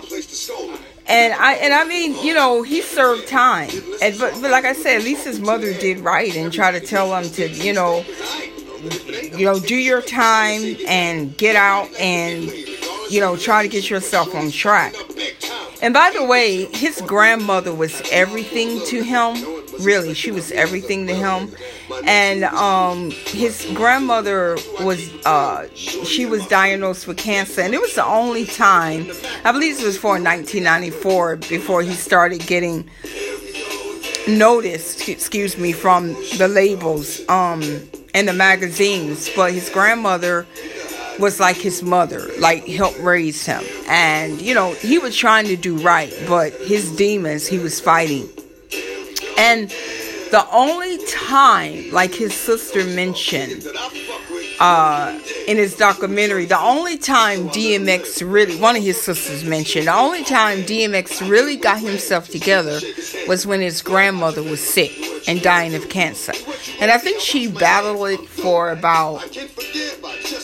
and 1.08 1.32
I 1.34 1.54
and 1.54 1.72
I 1.72 1.84
mean, 1.84 2.14
you 2.24 2.34
know, 2.34 2.62
he 2.62 2.82
served 2.82 3.26
time. 3.28 3.70
And 4.02 4.18
but, 4.18 4.34
but 4.40 4.50
like 4.50 4.64
I 4.64 4.74
said, 4.74 4.98
at 4.98 5.02
least 5.02 5.24
his 5.24 5.40
mother 5.40 5.72
did 5.72 6.00
right 6.00 6.34
and 6.36 6.52
try 6.52 6.70
to 6.70 6.80
tell 6.80 7.14
him 7.16 7.30
to, 7.30 7.48
you 7.48 7.72
know, 7.72 8.04
you 9.36 9.44
know, 9.44 9.58
do 9.58 9.76
your 9.76 10.02
time 10.02 10.76
and 10.86 11.36
get 11.36 11.56
out 11.56 11.88
and 11.98 12.50
you 13.10 13.20
know, 13.20 13.36
try 13.36 13.62
to 13.62 13.68
get 13.68 13.88
yourself 13.88 14.34
on 14.34 14.50
track. 14.50 14.94
And 15.80 15.94
by 15.94 16.10
the 16.10 16.24
way, 16.24 16.64
his 16.66 17.00
grandmother 17.02 17.72
was 17.74 18.02
everything 18.10 18.80
to 18.86 19.02
him. 19.02 19.36
Really, 19.80 20.12
she 20.14 20.32
was 20.32 20.50
everything 20.50 21.06
to 21.06 21.14
him. 21.14 21.54
And 22.04 22.44
um, 22.44 23.10
his 23.10 23.66
grandmother 23.74 24.58
was, 24.80 25.10
uh, 25.24 25.68
she 25.74 26.26
was 26.26 26.46
diagnosed 26.48 27.06
with 27.06 27.16
cancer. 27.16 27.60
And 27.60 27.74
it 27.74 27.80
was 27.80 27.94
the 27.94 28.04
only 28.04 28.44
time, 28.44 29.10
I 29.44 29.52
believe 29.52 29.80
it 29.80 29.84
was 29.84 29.96
for 29.96 30.10
1994, 30.10 31.36
before 31.36 31.82
he 31.82 31.92
started 31.92 32.44
getting 32.46 32.90
noticed, 34.26 35.08
excuse 35.08 35.56
me, 35.56 35.72
from 35.72 36.14
the 36.38 36.48
labels 36.48 37.26
um, 37.28 37.62
and 38.14 38.28
the 38.28 38.32
magazines. 38.32 39.30
But 39.34 39.52
his 39.52 39.70
grandmother 39.70 40.46
was 41.18 41.40
like 41.40 41.56
his 41.56 41.82
mother, 41.82 42.30
like 42.38 42.66
helped 42.66 43.00
raise 43.00 43.44
him. 43.44 43.62
And, 43.88 44.40
you 44.40 44.54
know, 44.54 44.72
he 44.74 44.98
was 44.98 45.16
trying 45.16 45.46
to 45.46 45.56
do 45.56 45.76
right, 45.78 46.12
but 46.28 46.52
his 46.52 46.94
demons 46.96 47.46
he 47.46 47.58
was 47.58 47.80
fighting. 47.80 48.28
And 49.36 49.70
the 50.30 50.46
only 50.52 50.98
time, 51.06 51.90
like 51.90 52.14
his 52.14 52.34
sister 52.34 52.84
mentioned 52.84 53.66
uh, 54.60 55.18
in 55.46 55.56
his 55.56 55.76
documentary, 55.76 56.44
the 56.44 56.58
only 56.58 56.98
time 56.98 57.48
DMX 57.48 58.28
really, 58.28 58.58
one 58.60 58.76
of 58.76 58.82
his 58.82 59.00
sisters 59.00 59.44
mentioned, 59.44 59.86
the 59.86 59.94
only 59.94 60.24
time 60.24 60.58
DMX 60.58 61.28
really 61.28 61.56
got 61.56 61.80
himself 61.80 62.28
together 62.28 62.80
was 63.26 63.46
when 63.46 63.60
his 63.60 63.82
grandmother 63.82 64.42
was 64.42 64.60
sick 64.60 64.92
and 65.28 65.42
dying 65.42 65.74
of 65.74 65.88
cancer. 65.88 66.32
And 66.80 66.90
I 66.90 66.98
think 66.98 67.20
she 67.20 67.48
battled 67.48 68.08
it 68.08 68.28
for 68.28 68.70
about 68.70 69.24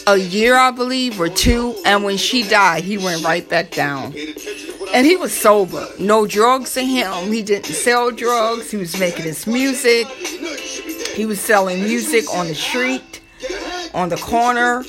a 0.06 0.16
year, 0.16 0.56
I 0.56 0.71
believe, 0.71 1.21
or 1.21 1.28
two. 1.28 1.75
And 1.85 2.04
when 2.04 2.16
she 2.16 2.42
died, 2.42 2.85
he 2.85 2.99
went 2.99 3.25
right 3.25 3.49
back 3.49 3.71
down. 3.71 4.14
And 4.92 5.06
he 5.06 5.16
was 5.16 5.33
sober. 5.33 5.88
No 5.99 6.26
drugs 6.26 6.76
in 6.76 6.87
him. 6.87 7.33
He 7.33 7.42
didn't 7.42 7.66
sell 7.66 8.11
drugs. 8.11 8.71
He 8.71 8.76
was 8.76 8.99
making 8.99 9.25
his 9.25 9.47
music. 9.47 10.06
He 11.14 11.26
was 11.26 11.40
selling 11.40 11.83
music 11.83 12.25
on 12.35 12.49
the 12.49 12.54
street, 12.54 13.21
on 13.95 14.09
the 14.11 14.17
corner. 14.17 14.85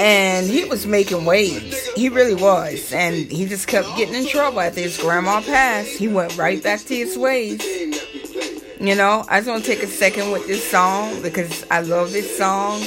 And 0.00 0.46
he 0.46 0.64
was 0.64 0.86
making 0.86 1.24
waves. 1.24 1.86
He 1.94 2.08
really 2.08 2.34
was. 2.34 2.92
And 2.92 3.14
he 3.30 3.46
just 3.46 3.68
kept 3.68 3.86
getting 3.96 4.14
in 4.14 4.26
trouble 4.26 4.60
after 4.60 4.80
his 4.80 4.96
grandma 4.96 5.40
passed. 5.40 5.90
He 5.90 6.08
went 6.08 6.36
right 6.36 6.62
back 6.62 6.80
to 6.80 6.94
his 6.94 7.16
ways. 7.16 7.62
You 8.80 8.94
know, 8.96 9.24
I 9.28 9.38
just 9.38 9.48
want 9.48 9.64
to 9.64 9.70
take 9.70 9.82
a 9.82 9.86
second 9.86 10.30
with 10.30 10.46
this 10.46 10.68
song 10.68 11.22
because 11.22 11.64
I 11.70 11.80
love 11.80 12.12
this 12.12 12.36
song. 12.36 12.82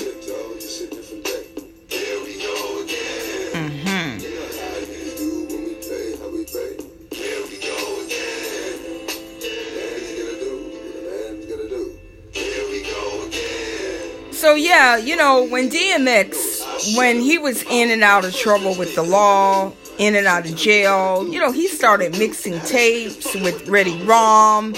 So 14.48 14.56
yeah, 14.56 14.96
you 14.96 15.18
know, 15.18 15.44
when 15.44 15.70
DMX, 15.70 16.96
when 16.98 17.20
he 17.20 17.38
was 17.38 17.64
in 17.64 17.92
and 17.92 18.02
out 18.02 18.24
of 18.24 18.34
trouble 18.34 18.76
with 18.76 18.96
the 18.96 19.04
law, 19.04 19.74
in 19.98 20.16
and 20.16 20.26
out 20.26 20.50
of 20.50 20.56
jail, 20.56 21.28
you 21.28 21.38
know, 21.38 21.52
he 21.52 21.68
started 21.68 22.18
mixing 22.18 22.58
tapes 22.62 23.36
with 23.36 23.68
Ready 23.68 24.02
Ron. 24.04 24.74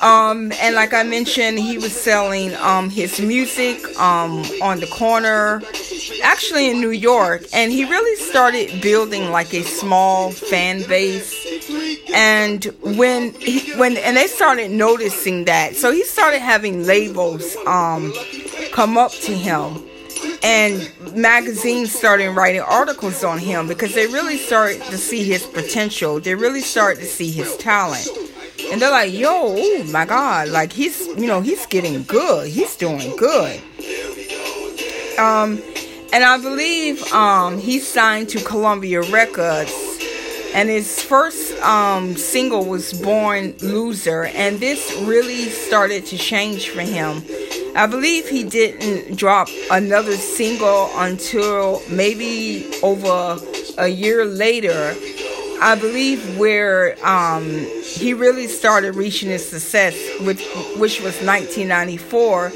Um, 0.00 0.52
and 0.60 0.76
like 0.76 0.94
I 0.94 1.02
mentioned, 1.02 1.58
he 1.58 1.76
was 1.76 1.92
selling 1.92 2.54
um, 2.56 2.88
his 2.88 3.20
music 3.20 3.84
um, 3.98 4.44
on 4.62 4.78
the 4.78 4.86
corner, 4.86 5.60
actually 6.22 6.70
in 6.70 6.80
New 6.80 6.90
York, 6.90 7.42
and 7.52 7.72
he 7.72 7.84
really 7.84 8.14
started 8.14 8.80
building 8.80 9.32
like 9.32 9.52
a 9.54 9.64
small 9.64 10.30
fan 10.30 10.86
base. 10.86 11.34
And 12.14 12.64
when 12.80 13.32
he, 13.32 13.72
when 13.76 13.96
and 13.96 14.16
they 14.16 14.28
started 14.28 14.70
noticing 14.70 15.46
that, 15.46 15.74
so 15.74 15.90
he 15.90 16.04
started 16.04 16.38
having 16.38 16.84
labels 16.84 17.56
um, 17.66 18.12
come 18.74 18.98
up 18.98 19.12
to 19.12 19.32
him 19.32 19.80
and 20.42 20.92
magazines 21.14 21.94
started 21.94 22.30
writing 22.30 22.60
articles 22.60 23.22
on 23.22 23.38
him 23.38 23.68
because 23.68 23.94
they 23.94 24.08
really 24.08 24.36
started 24.36 24.82
to 24.82 24.98
see 24.98 25.22
his 25.22 25.46
potential. 25.46 26.18
They 26.18 26.34
really 26.34 26.60
started 26.60 26.98
to 26.98 27.06
see 27.06 27.30
his 27.30 27.56
talent. 27.56 28.08
And 28.72 28.82
they're 28.82 28.90
like, 28.90 29.12
yo, 29.12 29.30
oh 29.32 29.84
my 29.92 30.04
God, 30.04 30.48
like 30.48 30.72
he's, 30.72 31.06
you 31.06 31.28
know, 31.28 31.40
he's 31.40 31.66
getting 31.66 32.02
good. 32.02 32.48
He's 32.48 32.74
doing 32.74 33.16
good. 33.16 33.60
Um, 35.20 35.62
and 36.12 36.24
I 36.24 36.38
believe 36.42 37.00
um, 37.12 37.58
he 37.58 37.78
signed 37.78 38.28
to 38.30 38.42
Columbia 38.42 39.02
Records. 39.02 39.72
And 40.52 40.68
his 40.68 41.00
first 41.00 41.60
um, 41.62 42.16
single 42.16 42.64
was 42.64 42.92
Born 42.92 43.56
Loser, 43.60 44.24
and 44.24 44.60
this 44.60 44.96
really 45.02 45.46
started 45.46 46.06
to 46.06 46.18
change 46.18 46.70
for 46.70 46.82
him. 46.82 47.22
I 47.76 47.86
believe 47.88 48.28
he 48.28 48.44
didn't 48.44 49.16
drop 49.16 49.48
another 49.68 50.12
single 50.12 50.90
until 50.94 51.82
maybe 51.90 52.70
over 52.84 53.36
a 53.78 53.88
year 53.88 54.24
later. 54.24 54.94
I 55.60 55.74
believe 55.74 56.38
where 56.38 56.96
um, 57.04 57.44
he 57.82 58.14
really 58.14 58.46
started 58.46 58.94
reaching 58.94 59.28
his 59.28 59.48
success, 59.48 59.94
with, 60.20 60.40
which 60.78 61.00
was 61.00 61.20
1994, 61.20 62.50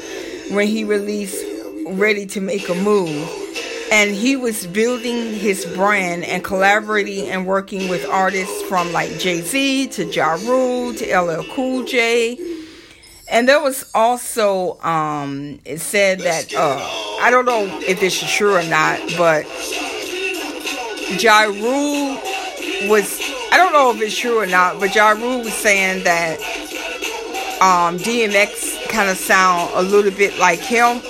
when 0.51 0.67
he 0.67 0.85
released 0.85 1.43
Ready 1.87 2.25
to 2.27 2.39
Make 2.39 2.69
a 2.69 2.75
Move. 2.75 3.29
And 3.91 4.11
he 4.11 4.37
was 4.37 4.67
building 4.67 5.33
his 5.33 5.65
brand 5.65 6.23
and 6.23 6.45
collaborating 6.45 7.27
and 7.27 7.45
working 7.45 7.89
with 7.89 8.05
artists 8.05 8.61
from 8.63 8.93
like 8.93 9.19
Jay 9.19 9.41
Z 9.41 9.87
to 9.87 10.05
Ja 10.05 10.37
Rule 10.45 10.93
to 10.93 11.19
LL 11.19 11.43
Cool 11.53 11.83
J 11.83 12.37
and 13.29 13.47
there 13.47 13.61
was 13.61 13.89
also 13.93 14.79
um, 14.81 15.59
it 15.65 15.79
said 15.79 16.19
that 16.21 16.53
uh, 16.53 16.77
I 17.21 17.29
don't 17.31 17.45
know 17.45 17.65
if 17.81 17.99
this 17.99 18.21
is 18.21 18.31
true 18.31 18.55
or 18.55 18.63
not, 18.63 18.99
but 19.17 19.45
Ja 21.21 21.43
Rule 21.43 22.19
was 22.89 23.19
I 23.51 23.57
don't 23.57 23.73
know 23.73 23.91
if 23.91 24.01
it's 24.01 24.17
true 24.17 24.39
or 24.39 24.47
not, 24.47 24.79
but 24.79 24.93
Ja 24.95 25.09
Rule 25.11 25.39
was 25.39 25.53
saying 25.53 26.03
that 26.03 26.39
um, 27.61 27.97
DMX 27.97 28.89
kind 28.89 29.09
of 29.09 29.17
sound 29.17 29.71
a 29.75 29.81
little 29.83 30.11
bit 30.11 30.37
like 30.39 30.59
him. 30.59 31.01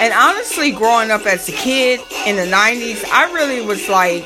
And 0.00 0.14
honestly, 0.14 0.70
growing 0.70 1.10
up 1.10 1.26
as 1.26 1.48
a 1.48 1.52
kid 1.52 2.00
in 2.26 2.36
the 2.36 2.46
'90s, 2.46 3.04
I 3.10 3.32
really 3.32 3.60
was 3.60 3.88
like, 3.88 4.24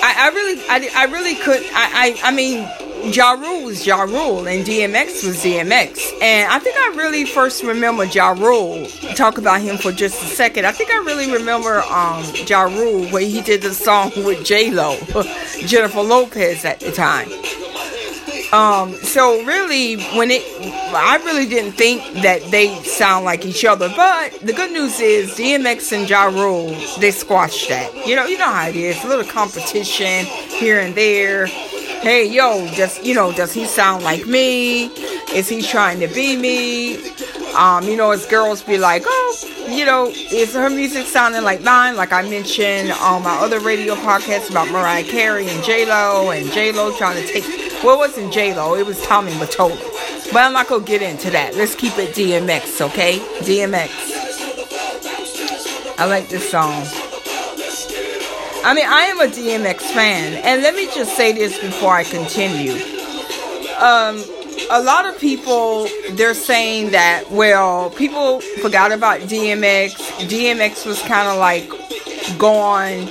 I, 0.00 0.14
I 0.18 0.30
really, 0.32 0.60
I, 0.68 0.90
I 0.94 1.04
really 1.06 1.34
could, 1.34 1.62
I, 1.72 2.16
I, 2.22 2.28
I 2.28 2.32
mean 2.32 2.68
Ja 3.04 3.32
Rule 3.32 3.64
was 3.64 3.86
Ja 3.86 4.02
Rule 4.02 4.46
and 4.46 4.66
DMX 4.66 5.24
was 5.24 5.42
DMX. 5.42 6.12
And 6.20 6.50
I 6.50 6.58
think 6.58 6.76
I 6.76 6.94
really 6.96 7.24
first 7.24 7.62
remember 7.62 8.04
Ja 8.04 8.30
Rule. 8.30 8.86
Talk 9.14 9.38
about 9.38 9.60
him 9.60 9.78
for 9.78 9.92
just 9.92 10.22
a 10.22 10.26
second. 10.26 10.66
I 10.66 10.72
think 10.72 10.90
I 10.90 10.98
really 10.98 11.32
remember 11.32 11.82
um, 11.82 12.24
Ja 12.46 12.62
Rule 12.62 13.04
he 13.18 13.40
did 13.40 13.62
the 13.62 13.72
song 13.72 14.12
with 14.16 14.44
J 14.44 14.70
Lo, 14.70 14.96
Jennifer 15.66 16.02
Lopez 16.02 16.64
at 16.64 16.80
the 16.80 16.92
time. 16.92 17.28
Um, 18.52 18.94
so 18.94 19.44
really, 19.44 19.96
when 20.16 20.30
it, 20.30 20.42
I 20.94 21.20
really 21.24 21.46
didn't 21.46 21.72
think 21.72 22.02
that 22.22 22.42
they 22.50 22.82
sound 22.82 23.26
like 23.26 23.44
each 23.44 23.64
other. 23.64 23.92
But 23.94 24.40
the 24.40 24.54
good 24.54 24.72
news 24.72 25.00
is 25.00 25.32
DMX 25.32 25.92
and 25.96 26.08
Ja 26.08 26.24
Rule, 26.24 26.74
they 26.98 27.10
squashed 27.10 27.68
that. 27.68 28.06
You 28.06 28.16
know, 28.16 28.26
you 28.26 28.38
know 28.38 28.50
how 28.50 28.68
it 28.68 28.76
is. 28.76 29.02
A 29.04 29.08
little 29.08 29.26
competition 29.26 30.24
here 30.24 30.80
and 30.80 30.94
there 30.94 31.46
hey, 32.02 32.26
yo, 32.26 32.66
does 32.76 33.02
you 33.02 33.14
know, 33.14 33.32
does 33.32 33.52
he 33.52 33.64
sound 33.64 34.04
like 34.04 34.26
me? 34.26 34.86
Is 35.34 35.48
he 35.48 35.62
trying 35.62 36.00
to 36.00 36.08
be 36.08 36.36
me? 36.36 36.96
Um, 37.54 37.84
you 37.84 37.96
know, 37.96 38.10
as 38.10 38.26
girls 38.26 38.62
be 38.62 38.78
like, 38.78 39.02
oh, 39.06 39.66
you 39.68 39.84
know, 39.84 40.06
is 40.08 40.54
her 40.54 40.70
music 40.70 41.06
sounding 41.06 41.42
like 41.42 41.62
mine? 41.62 41.96
Like 41.96 42.12
I 42.12 42.22
mentioned 42.22 42.92
on 42.92 43.22
my 43.22 43.36
other 43.38 43.60
radio 43.60 43.94
podcasts 43.94 44.50
about 44.50 44.70
Mariah 44.70 45.04
Carey 45.04 45.48
and 45.48 45.64
J 45.64 45.86
Lo, 45.86 46.30
and 46.30 46.50
J 46.52 46.72
Lo 46.72 46.96
trying 46.96 47.20
to 47.20 47.32
take. 47.32 47.44
Well, 47.82 47.94
it 47.96 47.98
wasn't 47.98 48.32
J 48.32 48.54
Lo, 48.54 48.74
it 48.74 48.86
was 48.86 49.00
Tommy 49.02 49.32
Mottola. 49.32 49.78
But 50.32 50.44
I'm 50.44 50.52
not 50.52 50.68
gonna 50.68 50.84
get 50.84 51.02
into 51.02 51.30
that. 51.30 51.54
Let's 51.56 51.74
keep 51.74 51.96
it 51.98 52.14
DMX, 52.14 52.80
okay? 52.88 53.18
DMX. 53.40 53.90
I 55.98 56.04
like 56.04 56.28
this 56.28 56.50
song. 56.50 57.07
I 58.64 58.74
mean, 58.74 58.86
I 58.86 59.02
am 59.02 59.20
a 59.20 59.26
DMX 59.26 59.80
fan, 59.92 60.34
and 60.44 60.62
let 60.62 60.74
me 60.74 60.86
just 60.92 61.16
say 61.16 61.32
this 61.32 61.58
before 61.58 61.92
I 61.92 62.04
continue. 62.04 62.72
Um, 63.78 64.22
a 64.70 64.82
lot 64.82 65.06
of 65.06 65.18
people 65.18 65.86
they're 66.10 66.34
saying 66.34 66.90
that 66.90 67.30
well, 67.30 67.90
people 67.90 68.40
forgot 68.60 68.90
about 68.92 69.20
DMX. 69.20 69.92
DMX 70.28 70.84
was 70.84 71.00
kind 71.02 71.28
of 71.28 71.38
like 71.38 71.68
gone, 72.38 73.08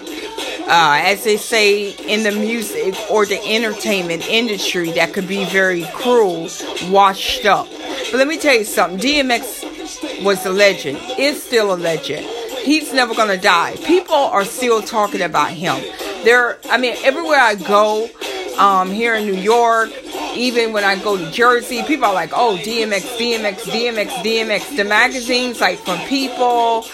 uh, 0.68 1.00
as 1.02 1.24
they 1.24 1.38
say 1.38 1.92
in 1.92 2.24
the 2.24 2.32
music 2.32 2.96
or 3.10 3.26
the 3.26 3.42
entertainment 3.44 4.28
industry, 4.28 4.92
that 4.92 5.14
could 5.14 5.28
be 5.28 5.46
very 5.46 5.86
cruel, 5.94 6.50
washed 6.90 7.46
up. 7.46 7.68
But 8.12 8.16
let 8.16 8.28
me 8.28 8.38
tell 8.38 8.56
you 8.56 8.66
something. 8.66 9.00
DMX 9.00 10.24
was 10.24 10.46
a 10.46 10.52
legend. 10.52 11.00
Is 11.18 11.42
still 11.42 11.74
a 11.74 11.78
legend 11.78 12.28
he's 12.68 12.94
never 12.94 13.16
gonna 13.16 13.38
die. 13.38 13.76
People 13.86 14.14
are 14.16 14.46
still 14.46 14.82
talking 14.82 15.22
about 15.22 15.52
him. 15.52 15.82
There, 16.24 16.58
I 16.70 16.78
mean, 16.78 16.96
everywhere 17.04 17.40
I 17.40 17.56
go, 17.56 18.10
um, 18.58 18.92
here 18.92 19.16
in 19.16 19.26
New 19.26 19.36
York, 19.36 19.90
even 20.36 20.74
when 20.74 20.84
I 20.84 20.98
go 21.02 21.18
to 21.18 21.32
Jersey, 21.32 21.82
people 21.84 22.06
are 22.06 22.14
like, 22.14 22.32
"Oh, 22.34 22.60
DMX, 22.62 23.18
DMX, 23.18 23.64
DMX, 23.64 24.10
DMX." 24.22 24.76
The 24.76 24.84
magazines, 24.84 25.62
like 25.62 25.80
from 25.80 25.98
People, 26.08 26.86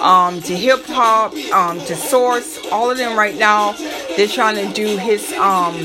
um, 0.00 0.42
to 0.42 0.56
Hip 0.56 0.84
Hop, 0.86 1.32
um, 1.52 1.78
to 1.86 1.94
Source, 1.94 2.58
all 2.72 2.90
of 2.90 2.98
them 2.98 3.16
right 3.16 3.36
now, 3.36 3.72
they're 4.16 4.26
trying 4.28 4.56
to 4.56 4.72
do 4.74 4.96
his 4.98 5.32
um 5.34 5.76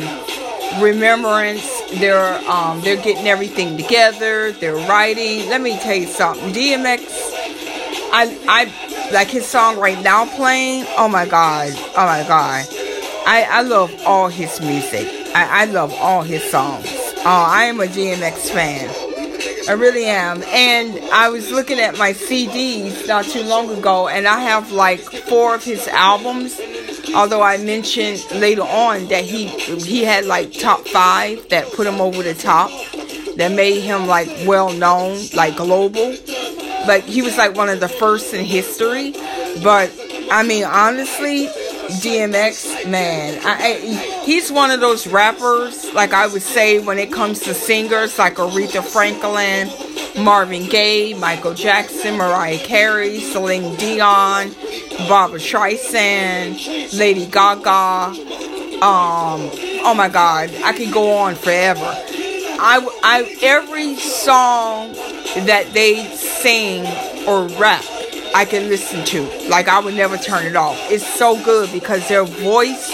remembrance. 0.81 1.69
They're 1.99 2.39
um 2.49 2.81
they're 2.81 3.01
getting 3.01 3.27
everything 3.27 3.77
together. 3.77 4.51
They're 4.51 4.81
writing. 4.87 5.47
Let 5.49 5.61
me 5.61 5.77
tell 5.79 5.95
you 5.95 6.07
something. 6.07 6.51
DMX, 6.53 7.01
I 8.11 8.37
I 8.47 8.94
like 9.11 9.27
his 9.27 9.45
song 9.45 9.79
right 9.79 10.01
now 10.03 10.25
playing. 10.35 10.85
Oh 10.97 11.07
my 11.07 11.25
god. 11.25 11.71
Oh 11.95 12.05
my 12.05 12.23
god. 12.27 12.65
I, 13.27 13.47
I 13.49 13.61
love 13.61 13.93
all 14.05 14.27
his 14.27 14.59
music. 14.61 15.07
I, 15.35 15.63
I 15.63 15.65
love 15.65 15.93
all 15.93 16.21
his 16.21 16.43
songs. 16.43 16.85
Oh, 17.27 17.45
I 17.47 17.63
am 17.63 17.79
a 17.79 17.85
DMX 17.85 18.51
fan. 18.51 18.89
I 19.67 19.73
really 19.73 20.05
am. 20.05 20.43
And 20.43 20.99
I 21.11 21.29
was 21.29 21.51
looking 21.51 21.79
at 21.79 21.97
my 21.97 22.13
CDs 22.13 23.07
not 23.07 23.25
too 23.25 23.41
long 23.41 23.75
ago, 23.75 24.07
and 24.07 24.27
I 24.27 24.39
have 24.41 24.71
like 24.71 24.99
four 24.99 25.55
of 25.55 25.63
his 25.63 25.87
albums. 25.87 26.59
Although 27.15 27.41
I 27.41 27.57
mentioned 27.57 28.23
later 28.31 28.61
on 28.63 29.07
that 29.07 29.23
he 29.23 29.47
he 29.47 30.03
had 30.03 30.25
like 30.25 30.53
top 30.53 30.87
five 30.87 31.49
that 31.49 31.71
put 31.73 31.87
him 31.87 31.99
over 31.99 32.21
the 32.21 32.35
top, 32.35 32.69
that 33.37 33.51
made 33.51 33.81
him 33.81 34.05
like 34.05 34.29
well 34.45 34.71
known, 34.71 35.19
like 35.33 35.55
global. 35.55 36.15
Like 36.87 37.03
he 37.03 37.21
was 37.21 37.37
like 37.37 37.55
one 37.55 37.69
of 37.69 37.79
the 37.79 37.89
first 37.89 38.33
in 38.33 38.45
history. 38.45 39.11
But 39.63 39.91
I 40.31 40.43
mean, 40.43 40.63
honestly, 40.63 41.47
DMX, 42.01 42.89
man, 42.89 43.39
I, 43.45 43.75
I, 43.75 44.23
he's 44.25 44.51
one 44.51 44.71
of 44.71 44.79
those 44.79 45.07
rappers. 45.07 45.93
Like 45.93 46.13
I 46.13 46.27
would 46.27 46.41
say, 46.41 46.79
when 46.79 46.97
it 46.97 47.11
comes 47.11 47.39
to 47.41 47.53
singers, 47.53 48.17
like 48.17 48.35
Aretha 48.35 48.83
Franklin, 48.83 49.69
Marvin 50.23 50.67
Gaye, 50.67 51.13
Michael 51.13 51.53
Jackson, 51.53 52.17
Mariah 52.17 52.57
Carey, 52.59 53.19
Celine 53.19 53.75
Dion, 53.75 54.51
Barbra 55.07 55.39
Streisand, 55.39 56.97
Lady 56.97 57.25
Gaga. 57.27 58.19
Um, 58.75 59.49
oh 59.83 59.93
my 59.95 60.09
God, 60.09 60.51
I 60.63 60.73
could 60.73 60.91
go 60.91 61.17
on 61.17 61.35
forever. 61.35 61.81
I, 62.57 62.87
I 63.03 63.37
every 63.41 63.95
song 63.95 64.93
that 65.45 65.71
they 65.73 66.05
sing 66.45 66.85
or 67.27 67.47
rap 67.57 67.83
I 68.35 68.45
can 68.45 68.69
listen 68.69 69.03
to. 69.05 69.23
Like 69.49 69.67
I 69.67 69.79
would 69.79 69.95
never 69.95 70.15
turn 70.15 70.45
it 70.45 70.55
off. 70.55 70.77
It's 70.91 71.07
so 71.07 71.43
good 71.43 71.71
because 71.71 72.07
their 72.07 72.23
voice 72.23 72.91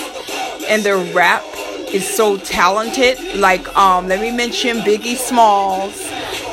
and 0.70 0.84
their 0.84 1.00
rap 1.14 1.44
is 1.92 2.08
so 2.08 2.38
talented. 2.38 3.18
Like 3.36 3.68
um 3.76 4.08
let 4.08 4.22
me 4.22 4.32
mention 4.32 4.78
Biggie 4.78 5.18
Smalls 5.18 6.00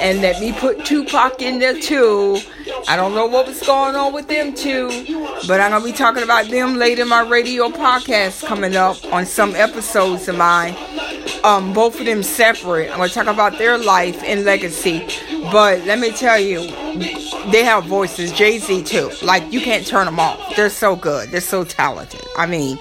and 0.01 0.23
let 0.23 0.41
me 0.41 0.53
put 0.53 0.85
Tupac 0.85 1.41
in 1.41 1.61
there 1.61 1.79
too. 1.79 2.41
I 2.89 2.97
don't 2.97 3.15
know 3.15 3.27
what 3.27 3.47
was 3.47 3.63
going 3.63 3.95
on 3.95 4.13
with 4.13 4.27
them 4.27 4.53
too, 4.53 4.89
but 5.47 5.61
I'm 5.61 5.71
gonna 5.71 5.85
be 5.85 5.93
talking 5.93 6.25
about 6.25 6.47
them 6.49 6.79
later 6.79 7.03
in 7.03 7.09
my 7.09 7.21
radio 7.21 7.69
podcast 7.69 8.45
coming 8.45 8.75
up 8.75 8.97
on 9.13 9.25
some 9.25 9.55
episodes 9.55 10.27
of 10.27 10.37
mine 10.37 10.75
um, 11.45 11.73
both 11.73 11.99
of 11.99 12.07
them 12.07 12.23
separate. 12.23 12.91
I'm 12.91 13.07
to 13.07 13.15
talk 13.15 13.27
about 13.27 13.59
their 13.59 13.79
life 13.79 14.23
and 14.25 14.45
legacy. 14.45 15.07
But 15.51 15.85
let 15.85 15.99
me 15.99 16.11
tell 16.13 16.39
you, 16.39 16.61
they 17.51 17.65
have 17.65 17.85
voices. 17.85 18.33
Jay 18.33 18.59
Z 18.59 18.85
too. 18.85 19.11
Like 19.23 19.51
you 19.53 19.61
can't 19.61 19.87
turn 19.87 20.05
them 20.05 20.21
off. 20.21 20.57
They're 20.57 20.69
so 20.69 20.95
good. 20.95 21.31
They're 21.31 21.41
so 21.41 21.65
talented. 21.65 22.25
I 22.37 22.47
mean, 22.47 22.79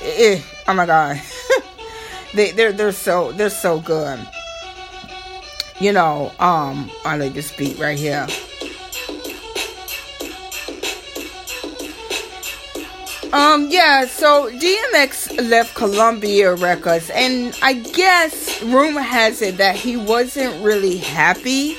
eh, 0.00 0.40
oh 0.68 0.74
my 0.74 0.84
god, 0.84 1.20
they 2.34 2.50
they're 2.52 2.72
they're 2.72 2.92
so 2.92 3.32
they're 3.32 3.50
so 3.50 3.80
good. 3.80 4.18
You 5.80 5.92
know, 5.92 6.32
um, 6.38 6.90
I 7.04 7.16
like 7.16 7.32
this 7.32 7.50
beat 7.56 7.78
right 7.78 7.98
here. 7.98 8.26
Um, 13.32 13.68
yeah, 13.70 14.04
so 14.04 14.50
DMX 14.50 15.48
left 15.48 15.74
Columbia 15.74 16.54
Records, 16.54 17.08
and 17.08 17.58
I 17.62 17.72
guess 17.72 18.62
rumor 18.62 19.00
has 19.00 19.40
it 19.40 19.56
that 19.56 19.74
he 19.74 19.96
wasn't 19.96 20.62
really 20.62 20.98
happy. 20.98 21.78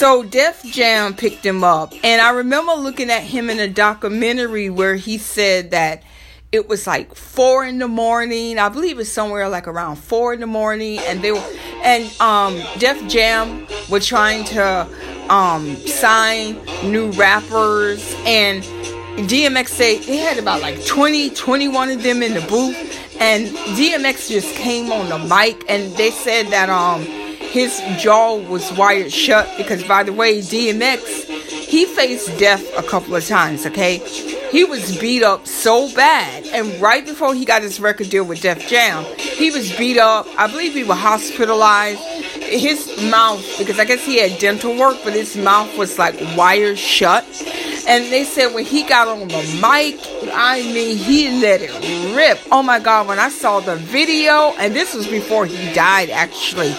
So 0.00 0.22
Def 0.22 0.62
Jam 0.64 1.12
picked 1.12 1.44
him 1.44 1.62
up, 1.62 1.92
and 2.02 2.22
I 2.22 2.30
remember 2.30 2.72
looking 2.72 3.10
at 3.10 3.22
him 3.22 3.50
in 3.50 3.60
a 3.60 3.68
documentary 3.68 4.70
where 4.70 4.96
he 4.96 5.18
said 5.18 5.72
that 5.72 6.02
it 6.50 6.70
was 6.70 6.86
like 6.86 7.14
four 7.14 7.66
in 7.66 7.78
the 7.78 7.86
morning. 7.86 8.58
I 8.58 8.70
believe 8.70 8.98
it's 8.98 9.10
somewhere 9.10 9.46
like 9.50 9.68
around 9.68 9.96
four 9.96 10.32
in 10.32 10.40
the 10.40 10.46
morning, 10.46 11.00
and 11.00 11.20
they 11.20 11.32
were 11.32 11.44
and 11.84 12.10
um 12.18 12.54
Def 12.78 13.06
Jam 13.08 13.66
were 13.90 14.00
trying 14.00 14.44
to 14.44 14.88
um 15.28 15.76
sign 15.86 16.54
new 16.82 17.10
rappers 17.10 18.02
and 18.24 18.62
DMX 19.28 19.68
said 19.68 20.00
they 20.04 20.16
had 20.16 20.38
about 20.38 20.62
like 20.62 20.82
20, 20.86 21.28
21 21.28 21.90
of 21.90 22.02
them 22.02 22.22
in 22.22 22.32
the 22.32 22.40
booth, 22.40 22.74
and 23.20 23.48
DMX 23.76 24.30
just 24.30 24.54
came 24.54 24.90
on 24.92 25.10
the 25.10 25.18
mic 25.18 25.62
and 25.68 25.94
they 25.98 26.10
said 26.10 26.46
that 26.46 26.70
um 26.70 27.19
his 27.40 27.80
jaw 27.98 28.36
was 28.36 28.72
wired 28.72 29.12
shut 29.12 29.48
because 29.56 29.82
by 29.84 30.02
the 30.02 30.12
way 30.12 30.38
DMX 30.38 31.24
he 31.70 31.84
faced 31.84 32.36
death 32.38 32.64
a 32.76 32.82
couple 32.82 33.14
of 33.14 33.26
times, 33.26 33.64
okay? 33.66 33.98
He 34.50 34.64
was 34.64 34.98
beat 34.98 35.22
up 35.22 35.46
so 35.46 35.92
bad, 35.94 36.44
and 36.48 36.80
right 36.80 37.06
before 37.06 37.32
he 37.36 37.44
got 37.44 37.62
his 37.62 37.78
record 37.78 38.10
deal 38.10 38.24
with 38.24 38.40
Def 38.40 38.66
Jam, 38.66 39.04
he 39.16 39.52
was 39.52 39.70
beat 39.76 39.96
up. 39.96 40.26
I 40.36 40.48
believe 40.48 40.74
he 40.74 40.82
was 40.82 40.98
hospitalized. 40.98 42.00
His 42.42 43.00
mouth, 43.08 43.44
because 43.58 43.78
I 43.78 43.84
guess 43.84 44.04
he 44.04 44.18
had 44.18 44.40
dental 44.40 44.76
work, 44.76 44.98
but 45.04 45.12
his 45.12 45.36
mouth 45.36 45.78
was 45.78 45.96
like 46.00 46.18
wired 46.36 46.78
shut. 46.78 47.24
And 47.86 48.04
they 48.12 48.24
said 48.24 48.52
when 48.52 48.64
he 48.64 48.82
got 48.82 49.06
on 49.06 49.28
the 49.28 49.42
mic, 49.62 50.00
I 50.34 50.62
mean, 50.74 50.96
he 50.96 51.40
let 51.40 51.60
it 51.62 52.16
rip. 52.16 52.40
Oh 52.50 52.64
my 52.64 52.80
God, 52.80 53.06
when 53.06 53.20
I 53.20 53.28
saw 53.28 53.60
the 53.60 53.76
video, 53.76 54.52
and 54.58 54.74
this 54.74 54.94
was 54.94 55.06
before 55.06 55.46
he 55.46 55.72
died 55.72 56.10
actually. 56.10 56.74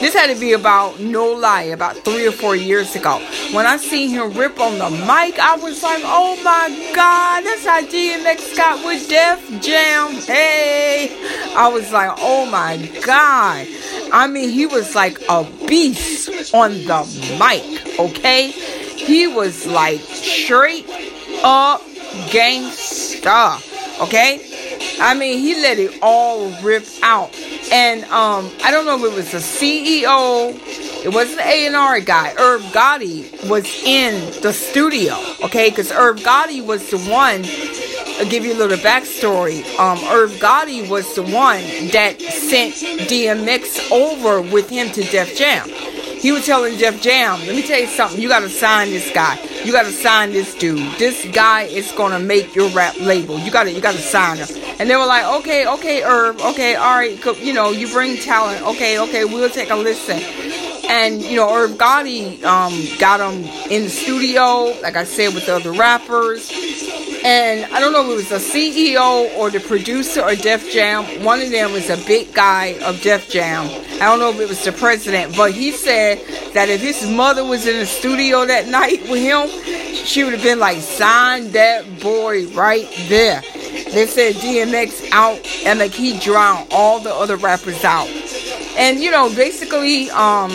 This 0.00 0.14
had 0.14 0.32
to 0.32 0.38
be 0.38 0.52
about, 0.52 1.00
no 1.00 1.32
lie, 1.32 1.62
about 1.62 1.96
three 1.96 2.26
or 2.26 2.32
four 2.32 2.54
years 2.54 2.94
ago. 2.94 3.18
When 3.52 3.66
I 3.66 3.78
seen 3.78 4.10
him 4.10 4.32
rip 4.32 4.60
on 4.60 4.78
the 4.78 4.90
mic, 4.90 5.38
I 5.38 5.56
was 5.60 5.82
like, 5.82 6.02
oh 6.04 6.36
my 6.44 6.92
God, 6.94 7.40
that's 7.42 7.64
how 7.64 7.80
DMX 7.80 8.56
got 8.56 8.84
with 8.84 9.08
Def 9.08 9.62
Jam. 9.62 10.12
Hey, 10.22 11.08
I 11.56 11.68
was 11.68 11.92
like, 11.92 12.12
oh 12.18 12.44
my 12.46 12.76
God. 13.04 13.66
I 14.12 14.26
mean, 14.26 14.50
he 14.50 14.66
was 14.66 14.94
like 14.94 15.18
a 15.28 15.44
beast 15.66 16.54
on 16.54 16.72
the 16.72 17.38
mic, 17.40 17.98
okay? 17.98 18.50
He 18.50 19.26
was 19.26 19.66
like 19.66 20.00
straight 20.00 20.88
up 21.42 21.80
gangsta, 22.28 23.62
okay? 24.02 24.55
I 25.00 25.14
mean, 25.14 25.38
he 25.38 25.54
let 25.54 25.78
it 25.78 25.98
all 26.02 26.50
rip 26.62 26.86
out. 27.02 27.34
And 27.72 28.04
um, 28.04 28.50
I 28.64 28.70
don't 28.70 28.86
know 28.86 28.96
if 28.96 29.12
it 29.12 29.16
was 29.16 29.34
a 29.34 29.38
CEO, 29.38 30.54
it 31.04 31.12
wasn't 31.12 31.40
an 31.40 31.74
A&R 31.74 32.00
guy. 32.00 32.34
Irv 32.38 32.62
Gotti 32.72 33.48
was 33.48 33.66
in 33.84 34.14
the 34.42 34.52
studio, 34.52 35.16
okay? 35.44 35.70
Because 35.70 35.92
Irv 35.92 36.18
Gotti 36.20 36.64
was 36.64 36.90
the 36.90 36.98
one, 37.10 37.44
I'll 38.18 38.30
give 38.30 38.44
you 38.44 38.54
a 38.54 38.58
little 38.58 38.78
backstory. 38.78 39.64
Um, 39.78 39.98
Irv 40.08 40.32
Gotti 40.32 40.88
was 40.88 41.14
the 41.14 41.22
one 41.22 41.62
that 41.92 42.20
sent 42.20 42.74
DMX 42.74 43.90
over 43.90 44.40
with 44.40 44.70
him 44.70 44.90
to 44.92 45.02
Def 45.02 45.36
Jam. 45.36 45.68
He 46.26 46.32
was 46.32 46.44
telling 46.44 46.76
Def 46.76 47.00
Jam, 47.00 47.38
let 47.46 47.54
me 47.54 47.62
tell 47.62 47.78
you 47.78 47.86
something, 47.86 48.20
you 48.20 48.28
gotta 48.28 48.48
sign 48.48 48.90
this 48.90 49.12
guy. 49.12 49.38
You 49.64 49.70
gotta 49.70 49.92
sign 49.92 50.32
this 50.32 50.56
dude. 50.56 50.98
This 50.98 51.24
guy 51.26 51.62
is 51.62 51.92
gonna 51.92 52.18
make 52.18 52.52
your 52.52 52.68
rap 52.70 52.98
label. 52.98 53.38
You 53.38 53.52
gotta 53.52 53.70
you 53.70 53.80
gotta 53.80 53.98
sign 53.98 54.38
him. 54.38 54.48
And 54.80 54.90
they 54.90 54.96
were 54.96 55.06
like, 55.06 55.24
okay, 55.38 55.68
okay, 55.68 56.02
Irv, 56.02 56.40
okay, 56.40 56.74
all 56.74 56.96
right, 56.96 57.16
you 57.40 57.52
know, 57.52 57.70
you 57.70 57.86
bring 57.86 58.16
talent. 58.16 58.60
Okay, 58.66 58.98
okay, 58.98 59.24
we'll 59.24 59.48
take 59.48 59.70
a 59.70 59.76
listen. 59.76 60.65
And 60.88 61.22
you 61.22 61.36
know, 61.36 61.52
Irv 61.52 61.72
Gotti 61.72 62.42
um, 62.44 62.98
got 62.98 63.20
him 63.20 63.44
in 63.70 63.84
the 63.84 63.90
studio, 63.90 64.78
like 64.82 64.96
I 64.96 65.04
said, 65.04 65.34
with 65.34 65.46
the 65.46 65.56
other 65.56 65.72
rappers. 65.72 66.50
And 67.24 67.64
I 67.72 67.80
don't 67.80 67.92
know 67.92 68.04
if 68.04 68.10
it 68.10 68.14
was 68.14 68.28
the 68.28 68.36
CEO 68.36 69.36
or 69.36 69.50
the 69.50 69.58
producer 69.58 70.22
or 70.22 70.36
Def 70.36 70.70
Jam. 70.72 71.24
One 71.24 71.40
of 71.40 71.50
them 71.50 71.72
was 71.72 71.90
a 71.90 71.96
big 72.06 72.32
guy 72.32 72.78
of 72.84 73.02
Def 73.02 73.28
Jam. 73.28 73.66
I 73.96 74.04
don't 74.04 74.20
know 74.20 74.30
if 74.30 74.38
it 74.38 74.48
was 74.48 74.62
the 74.62 74.72
president, 74.72 75.36
but 75.36 75.52
he 75.52 75.72
said 75.72 76.18
that 76.54 76.68
if 76.68 76.80
his 76.80 77.08
mother 77.08 77.44
was 77.44 77.66
in 77.66 77.78
the 77.80 77.86
studio 77.86 78.46
that 78.46 78.68
night 78.68 79.02
with 79.10 79.22
him, 79.22 79.48
she 80.04 80.22
would 80.22 80.34
have 80.34 80.42
been 80.42 80.60
like, 80.60 80.78
sign 80.78 81.50
that 81.52 82.00
boy 82.00 82.46
right 82.48 82.88
there. 83.08 83.42
They 83.92 84.06
said 84.06 84.34
DMX 84.36 85.08
out 85.10 85.40
and 85.64 85.78
like 85.78 85.92
he 85.92 86.18
drowned 86.20 86.68
all 86.70 87.00
the 87.00 87.12
other 87.12 87.36
rappers 87.36 87.82
out. 87.82 88.08
And 88.76 89.00
you 89.00 89.10
know, 89.10 89.34
basically, 89.34 90.10
um, 90.10 90.50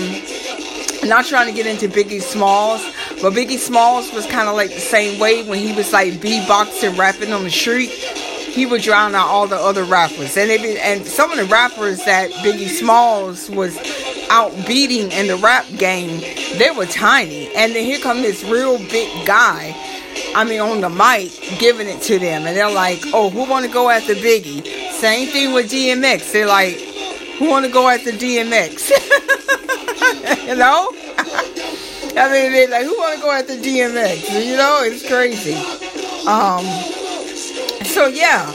not 1.03 1.25
trying 1.25 1.47
to 1.47 1.53
get 1.53 1.65
into 1.65 1.88
Biggie 1.88 2.21
Smalls, 2.21 2.84
but 3.21 3.34
Biggie 3.34 3.57
Smalls 3.57 4.12
was 4.13 4.25
kind 4.27 4.47
of 4.47 4.55
like 4.55 4.69
the 4.69 4.79
same 4.79 5.19
way 5.19 5.43
when 5.43 5.60
he 5.60 5.73
was 5.73 5.91
like 5.91 6.13
beatboxing, 6.13 6.97
rapping 6.97 7.34
on 7.34 7.43
the 7.43 7.49
street. 7.49 7.89
He 7.89 8.65
would 8.65 8.81
drown 8.81 9.15
out 9.15 9.27
all 9.27 9.47
the 9.47 9.55
other 9.55 9.84
rappers, 9.84 10.36
and 10.36 10.49
be, 10.62 10.77
and 10.77 11.05
some 11.05 11.31
of 11.31 11.38
the 11.38 11.45
rappers 11.45 12.03
that 12.05 12.31
Biggie 12.43 12.67
Smalls 12.67 13.49
was 13.49 13.77
out 14.29 14.51
beating 14.67 15.12
in 15.12 15.27
the 15.27 15.38
rap 15.38 15.65
game, 15.77 16.19
they 16.57 16.69
were 16.75 16.86
tiny. 16.86 17.47
And 17.55 17.73
then 17.73 17.86
here 17.86 17.99
come 17.99 18.21
this 18.21 18.43
real 18.43 18.77
big 18.77 19.25
guy. 19.25 19.75
I 20.36 20.43
mean, 20.43 20.60
on 20.60 20.81
the 20.81 20.89
mic, 20.89 21.60
giving 21.60 21.88
it 21.88 22.01
to 22.03 22.19
them, 22.19 22.45
and 22.45 22.55
they're 22.55 22.71
like, 22.71 23.01
"Oh, 23.13 23.29
who 23.29 23.49
want 23.49 23.65
to 23.65 23.71
go 23.71 23.89
after 23.89 24.13
Biggie?" 24.13 24.91
Same 24.91 25.27
thing 25.29 25.53
with 25.53 25.71
DMX. 25.71 26.31
They're 26.31 26.45
like, 26.45 26.90
"Who 27.41 27.49
want 27.49 27.65
to 27.65 27.71
go 27.71 27.89
after 27.89 28.12
DMX?" 28.12 28.91
you 30.47 30.56
know? 30.56 30.89
I 32.13 32.30
mean, 32.32 32.51
they 32.51 32.67
like, 32.67 32.84
who 32.84 32.95
want 32.99 33.15
to 33.15 33.21
go 33.21 33.32
after 33.32 33.56
DMX? 33.56 34.45
You 34.45 34.58
know, 34.58 34.82
it's 34.84 35.08
crazy. 35.08 35.56
Um, 36.27 36.63
so 37.86 38.06
yeah, 38.06 38.45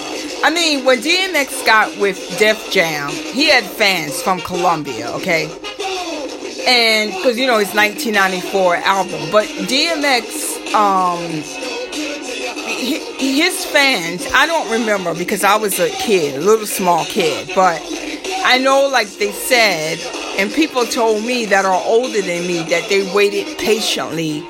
I 0.44 0.50
mean, 0.50 0.84
when 0.84 0.98
DMX 0.98 1.66
got 1.66 1.96
with 1.98 2.38
Def 2.38 2.70
Jam, 2.70 3.10
he 3.10 3.48
had 3.48 3.64
fans 3.64 4.22
from 4.22 4.40
Columbia, 4.40 5.10
okay? 5.14 5.46
And 6.68 7.12
because 7.12 7.36
you 7.36 7.48
know 7.48 7.58
his 7.58 7.74
1994 7.74 8.76
album, 8.76 9.30
but 9.32 9.46
DMX, 9.66 10.72
um, 10.74 11.22
his 13.18 13.64
fans, 13.64 14.26
I 14.32 14.46
don't 14.46 14.70
remember 14.70 15.12
because 15.12 15.42
I 15.42 15.56
was 15.56 15.80
a 15.80 15.90
kid, 15.90 16.36
a 16.36 16.40
little 16.40 16.66
small 16.66 17.04
kid, 17.04 17.50
but 17.54 17.80
I 18.48 18.58
know, 18.58 18.88
like 18.88 19.08
they 19.18 19.32
said, 19.32 19.98
and 20.38 20.52
people 20.52 20.86
told 20.86 21.24
me 21.24 21.46
that 21.46 21.64
are 21.64 21.82
older 21.84 22.22
than 22.22 22.46
me 22.46 22.62
that 22.70 22.88
they 22.88 23.12
waited 23.12 23.58
patiently 23.58 24.42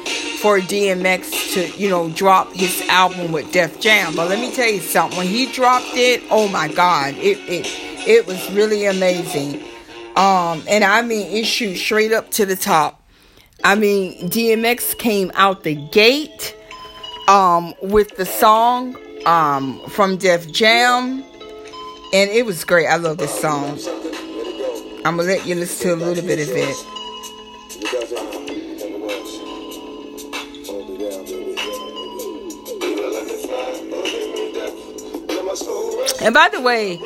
for 0.42 0.60
DMX 0.60 1.54
to, 1.54 1.82
you 1.82 1.88
know, 1.88 2.10
drop 2.10 2.52
his 2.52 2.82
album 2.88 3.32
with 3.32 3.50
Def 3.52 3.80
Jam. 3.80 4.14
But 4.14 4.28
let 4.28 4.38
me 4.38 4.52
tell 4.52 4.68
you 4.68 4.80
something. 4.80 5.16
When 5.16 5.26
he 5.26 5.50
dropped 5.50 5.94
it, 5.94 6.22
oh 6.30 6.46
my 6.48 6.68
God, 6.68 7.14
it 7.14 7.38
it 7.48 7.66
it 8.06 8.26
was 8.26 8.52
really 8.52 8.84
amazing. 8.84 9.62
Um, 10.14 10.62
and 10.68 10.84
I 10.84 11.00
mean, 11.00 11.34
it 11.34 11.46
shoot 11.46 11.76
straight 11.76 12.12
up 12.12 12.30
to 12.32 12.44
the 12.44 12.54
top. 12.54 13.02
I 13.64 13.76
mean, 13.76 14.28
DMX 14.28 14.98
came 14.98 15.32
out 15.34 15.62
the 15.62 15.74
gate 15.74 16.54
um, 17.28 17.72
with 17.80 18.14
the 18.18 18.26
song 18.26 18.94
um, 19.24 19.80
from 19.88 20.18
Def 20.18 20.52
Jam, 20.52 21.24
and 22.12 22.30
it 22.30 22.46
was 22.46 22.64
great. 22.64 22.86
I 22.86 22.96
love 22.96 23.18
this 23.18 23.40
song. 23.40 23.78
I'm 25.04 25.16
gonna 25.16 25.24
let 25.24 25.46
you 25.46 25.54
listen 25.54 25.88
to 25.88 25.94
a 25.94 25.96
little 26.04 26.24
bit 26.24 26.40
of 26.40 26.54
it. 26.54 26.76
And 36.22 36.34
by 36.34 36.48
the 36.48 36.60
way, 36.60 37.00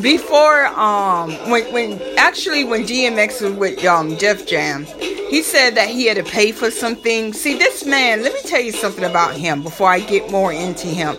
before 0.00 0.66
um 0.66 1.32
when 1.50 1.72
when 1.72 2.00
actually 2.16 2.64
when 2.64 2.82
DMX 2.84 3.42
was 3.42 3.52
with 3.52 3.84
um 3.84 4.16
Def 4.16 4.46
Jam, 4.46 4.84
he 4.84 5.42
said 5.42 5.76
that 5.76 5.88
he 5.88 6.06
had 6.06 6.16
to 6.16 6.24
pay 6.24 6.52
for 6.52 6.70
some 6.70 6.96
things. 6.96 7.40
See, 7.40 7.58
this 7.58 7.84
man, 7.84 8.22
let 8.22 8.32
me 8.32 8.40
tell 8.42 8.60
you 8.60 8.72
something 8.72 9.04
about 9.04 9.34
him 9.34 9.62
before 9.62 9.90
I 9.90 10.00
get 10.00 10.30
more 10.30 10.52
into 10.52 10.86
him. 10.86 11.16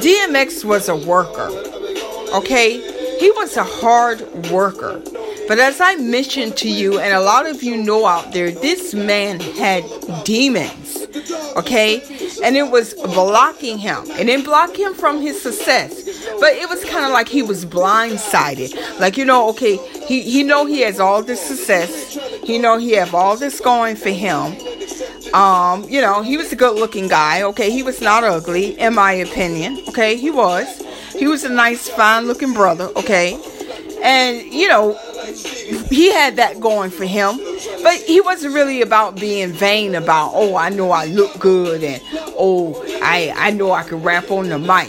DMX 0.00 0.64
was 0.64 0.88
a 0.88 0.96
worker. 0.96 1.50
Okay? 2.34 2.80
He 3.18 3.30
was 3.32 3.56
a 3.56 3.64
hard 3.64 4.20
worker. 4.50 5.02
But 5.48 5.58
as 5.58 5.80
I 5.80 5.96
mentioned 5.96 6.56
to 6.58 6.68
you, 6.68 7.00
and 7.00 7.12
a 7.12 7.20
lot 7.20 7.48
of 7.48 7.62
you 7.62 7.76
know 7.76 8.06
out 8.06 8.32
there, 8.32 8.50
this 8.50 8.94
man 8.94 9.40
had 9.40 9.84
demons. 10.24 10.96
Okay? 11.56 12.00
And 12.44 12.56
it 12.56 12.70
was 12.70 12.94
blocking 12.94 13.78
him. 13.78 13.98
And 14.12 14.20
it 14.20 14.24
didn't 14.26 14.44
block 14.44 14.76
him 14.76 14.94
from 14.94 15.20
his 15.20 15.42
success. 15.42 16.04
But 16.38 16.54
it 16.54 16.68
was 16.68 16.84
kind 16.84 17.04
of 17.04 17.10
like 17.10 17.28
he 17.28 17.42
was 17.42 17.66
blindsided. 17.66 19.00
Like, 19.00 19.16
you 19.16 19.24
know, 19.24 19.48
okay, 19.50 19.76
he, 20.06 20.22
he 20.22 20.42
know 20.42 20.66
he 20.66 20.80
has 20.82 21.00
all 21.00 21.22
this 21.22 21.40
success. 21.40 22.14
He 22.44 22.58
know 22.58 22.78
he 22.78 22.92
have 22.92 23.14
all 23.14 23.36
this 23.36 23.60
going 23.60 23.96
for 23.96 24.10
him. 24.10 24.56
Um, 25.34 25.84
you 25.88 26.00
know, 26.00 26.22
he 26.22 26.36
was 26.36 26.52
a 26.52 26.56
good 26.56 26.76
looking 26.76 27.08
guy. 27.08 27.42
Okay, 27.42 27.70
he 27.70 27.82
was 27.82 28.00
not 28.00 28.24
ugly, 28.24 28.78
in 28.78 28.94
my 28.94 29.12
opinion. 29.12 29.82
Okay, 29.88 30.16
he 30.16 30.30
was. 30.30 30.82
He 31.20 31.28
was 31.28 31.44
a 31.44 31.50
nice, 31.50 31.86
fine 31.86 32.26
looking 32.26 32.54
brother. 32.54 32.88
Okay. 32.96 33.38
And, 34.02 34.40
you 34.50 34.68
know, 34.68 34.98
he 35.90 36.10
had 36.10 36.36
that 36.36 36.58
going 36.60 36.90
for 36.90 37.04
him. 37.04 37.36
but 37.82 37.94
he 37.96 38.22
wasn't 38.22 38.54
really 38.54 38.80
about 38.80 39.20
being 39.20 39.52
vain 39.52 39.94
about, 39.94 40.30
oh, 40.32 40.56
I 40.56 40.70
know 40.70 40.92
I 40.92 41.04
look 41.04 41.38
good 41.38 41.84
and 41.84 42.02
oh, 42.38 42.82
I, 43.02 43.34
I 43.36 43.50
know 43.50 43.72
I 43.72 43.82
can 43.82 44.02
rap 44.02 44.30
on 44.30 44.48
the 44.48 44.58
mic. 44.58 44.88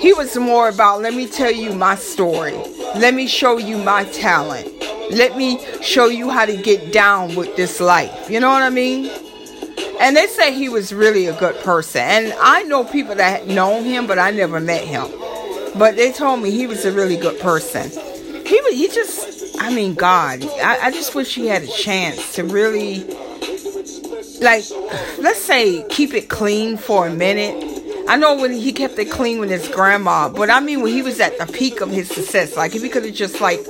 He 0.00 0.14
was 0.14 0.34
more 0.38 0.70
about, 0.70 1.02
let 1.02 1.12
me 1.12 1.26
tell 1.26 1.52
you 1.52 1.74
my 1.74 1.96
story. 1.96 2.56
Let 2.96 3.12
me 3.12 3.26
show 3.26 3.58
you 3.58 3.76
my 3.76 4.04
talent. 4.04 4.72
Let 5.10 5.36
me 5.36 5.60
show 5.82 6.06
you 6.06 6.30
how 6.30 6.46
to 6.46 6.56
get 6.56 6.94
down 6.94 7.34
with 7.34 7.56
this 7.56 7.78
life. 7.78 8.30
You 8.30 8.40
know 8.40 8.48
what 8.48 8.62
I 8.62 8.70
mean? 8.70 9.10
And 10.00 10.16
they 10.16 10.28
say 10.28 10.54
he 10.54 10.70
was 10.70 10.94
really 10.94 11.26
a 11.26 11.38
good 11.38 11.56
person. 11.56 12.00
And 12.00 12.32
I 12.40 12.62
know 12.62 12.84
people 12.84 13.16
that 13.16 13.48
known 13.48 13.84
him, 13.84 14.06
but 14.06 14.18
I 14.18 14.30
never 14.30 14.60
met 14.60 14.84
him. 14.84 15.08
But 15.76 15.96
they 15.96 16.12
told 16.12 16.42
me 16.42 16.50
he 16.50 16.66
was 16.66 16.84
a 16.84 16.92
really 16.92 17.16
good 17.16 17.40
person. 17.40 17.90
He 18.46 18.60
was, 18.62 18.74
he 18.74 18.88
just, 18.88 19.60
I 19.60 19.72
mean, 19.72 19.94
God, 19.94 20.44
I, 20.44 20.86
I 20.86 20.90
just 20.90 21.14
wish 21.14 21.34
he 21.34 21.46
had 21.46 21.62
a 21.62 21.66
chance 21.66 22.34
to 22.34 22.44
really, 22.44 23.04
like, 24.40 24.64
let's 25.18 25.40
say, 25.40 25.84
keep 25.88 26.14
it 26.14 26.28
clean 26.28 26.76
for 26.76 27.06
a 27.06 27.12
minute. 27.12 27.64
I 28.08 28.16
know 28.16 28.36
when 28.36 28.52
he 28.52 28.72
kept 28.72 28.98
it 28.98 29.10
clean 29.10 29.38
with 29.38 29.50
his 29.50 29.68
grandma, 29.68 30.30
but 30.30 30.48
I 30.48 30.60
mean 30.60 30.80
when 30.80 30.92
he 30.92 31.02
was 31.02 31.20
at 31.20 31.38
the 31.38 31.46
peak 31.46 31.82
of 31.82 31.90
his 31.90 32.08
success, 32.08 32.56
like 32.56 32.74
if 32.74 32.82
he 32.82 32.88
could 32.88 33.04
have 33.04 33.14
just 33.14 33.40
like 33.40 33.60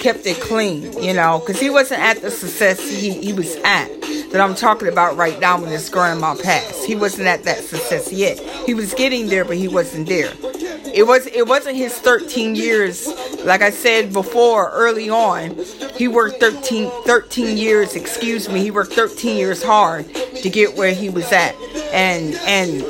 kept 0.00 0.26
it 0.26 0.38
clean, 0.40 0.92
you 1.02 1.14
know, 1.14 1.38
because 1.38 1.58
he 1.58 1.70
wasn't 1.70 2.00
at 2.00 2.20
the 2.20 2.30
success 2.30 2.78
he, 2.80 3.10
he 3.22 3.32
was 3.32 3.56
at 3.64 3.88
that 4.32 4.40
I'm 4.40 4.54
talking 4.54 4.88
about 4.88 5.16
right 5.16 5.38
now 5.40 5.60
when 5.60 5.70
his 5.70 5.88
grandma 5.88 6.34
passed. 6.34 6.84
He 6.84 6.94
wasn't 6.94 7.26
at 7.26 7.44
that 7.44 7.58
success 7.58 8.12
yet. 8.12 8.38
He 8.66 8.74
was 8.74 8.94
getting 8.94 9.28
there, 9.28 9.44
but 9.44 9.56
he 9.56 9.66
wasn't 9.66 10.08
there. 10.08 10.32
It 10.92 11.06
was 11.06 11.26
it 11.26 11.46
wasn't 11.46 11.76
his 11.76 11.96
13 11.98 12.54
years. 12.54 13.06
Like 13.44 13.62
I 13.62 13.70
said 13.70 14.12
before, 14.12 14.70
early 14.70 15.08
on, 15.08 15.56
he 15.96 16.08
worked 16.08 16.40
13 16.40 16.90
13 17.04 17.56
years. 17.56 17.94
Excuse 17.94 18.48
me, 18.48 18.60
he 18.60 18.70
worked 18.70 18.92
13 18.92 19.36
years 19.36 19.62
hard 19.62 20.12
to 20.14 20.50
get 20.50 20.76
where 20.76 20.92
he 20.92 21.10
was 21.10 21.30
at, 21.32 21.54
and 21.92 22.34
and 22.46 22.82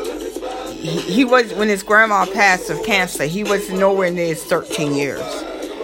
he, 0.72 1.00
he 1.00 1.24
was 1.24 1.53
when 1.55 1.68
his 1.68 1.83
grandma 1.83 2.24
passed 2.26 2.70
of 2.70 2.83
cancer. 2.85 3.24
He 3.24 3.44
was 3.44 3.70
nowhere 3.70 4.11
near 4.11 4.29
his 4.29 4.44
13 4.44 4.94
years 4.94 5.22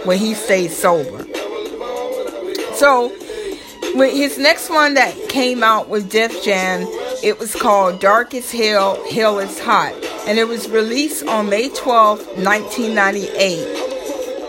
when 0.05 0.17
he 0.17 0.33
stayed 0.33 0.71
sober. 0.71 1.25
So 2.73 3.09
with 3.95 4.13
his 4.15 4.37
next 4.37 4.69
one 4.69 4.93
that 4.95 5.13
came 5.29 5.63
out 5.63 5.89
with 5.89 6.11
Def 6.11 6.43
Jam, 6.43 6.81
it 7.23 7.39
was 7.39 7.55
called 7.55 7.99
Dark 7.99 8.33
as 8.33 8.51
Hell, 8.51 9.03
Hell 9.09 9.39
is 9.39 9.59
Hot. 9.59 9.93
And 10.27 10.37
it 10.37 10.47
was 10.47 10.69
released 10.69 11.25
on 11.25 11.49
May 11.49 11.69
12, 11.69 12.19
1998. 12.43 13.87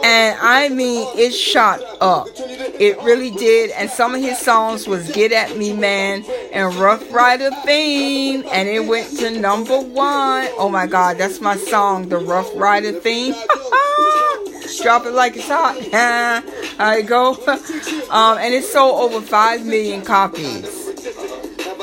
And 0.05 0.38
I 0.41 0.69
mean, 0.69 1.07
it 1.17 1.33
shot 1.33 1.81
up. 2.01 2.29
It 2.37 3.01
really 3.03 3.31
did. 3.31 3.71
And 3.73 3.91
some 3.91 4.14
of 4.14 4.21
his 4.21 4.38
songs 4.38 4.87
was 4.87 5.11
Get 5.11 5.33
At 5.33 5.57
Me 5.57 5.73
Man 5.73 6.25
and 6.53 6.75
Rough 6.75 7.12
Rider 7.12 7.51
Theme. 7.64 8.45
And 8.51 8.69
it 8.69 8.87
went 8.87 9.17
to 9.19 9.38
number 9.38 9.81
one. 9.81 10.49
Oh 10.57 10.69
my 10.69 10.87
God, 10.87 11.19
that's 11.19 11.41
my 11.41 11.57
song, 11.57 12.09
the 12.09 12.19
Rough 12.19 12.51
Rider 12.55 12.93
Theme. 12.93 13.35
Drop 14.83 15.07
it 15.07 15.12
like 15.12 15.37
it's 15.37 15.49
hot. 15.49 15.77
I 16.79 17.03
go. 17.03 17.37
Um, 18.09 18.38
and 18.38 18.55
it 18.55 18.64
sold 18.64 19.12
over 19.12 19.21
5 19.21 19.67
million 19.67 20.01
copies. 20.01 20.88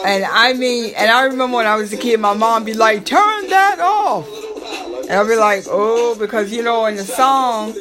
And 0.06 0.24
I 0.24 0.54
mean, 0.54 0.94
and 0.96 1.10
I 1.10 1.24
remember 1.24 1.58
when 1.58 1.66
I 1.66 1.76
was 1.76 1.92
a 1.92 1.98
kid, 1.98 2.20
my 2.20 2.34
mom 2.34 2.64
be 2.64 2.76
like, 2.76 3.06
turn 3.06 3.50
that 3.50 3.80
off. 3.80 4.28
And 5.02 5.12
I'll 5.12 5.28
be 5.28 5.36
like, 5.36 5.64
oh, 5.68 6.16
because, 6.20 6.52
you 6.52 6.62
know, 6.62 6.86
in 6.86 6.96
the 6.96 7.04
song, 7.04 7.74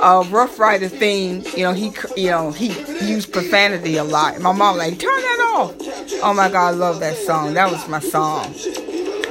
uh, 0.00 0.24
Rough 0.30 0.60
Rider 0.60 0.88
theme, 0.88 1.42
you 1.56 1.64
know, 1.64 1.72
he, 1.72 1.92
you 2.16 2.30
know, 2.30 2.52
he 2.52 2.68
used 3.04 3.32
profanity 3.32 3.96
a 3.96 4.04
lot. 4.04 4.34
And 4.34 4.44
my 4.44 4.52
mom 4.52 4.76
like, 4.76 4.98
turn 4.98 5.10
that 5.10 5.52
off. 5.54 5.74
Oh 6.22 6.32
my 6.32 6.48
God, 6.48 6.68
I 6.68 6.70
love 6.70 7.00
that 7.00 7.16
song. 7.16 7.54
That 7.54 7.70
was 7.70 7.88
my 7.88 8.00
song. 8.00 8.54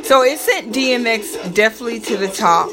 So 0.03 0.23
it 0.23 0.37
sent 0.37 0.73
DMX 0.73 1.53
definitely 1.53 2.01
to 2.01 2.17
the 2.17 2.27
top. 2.27 2.69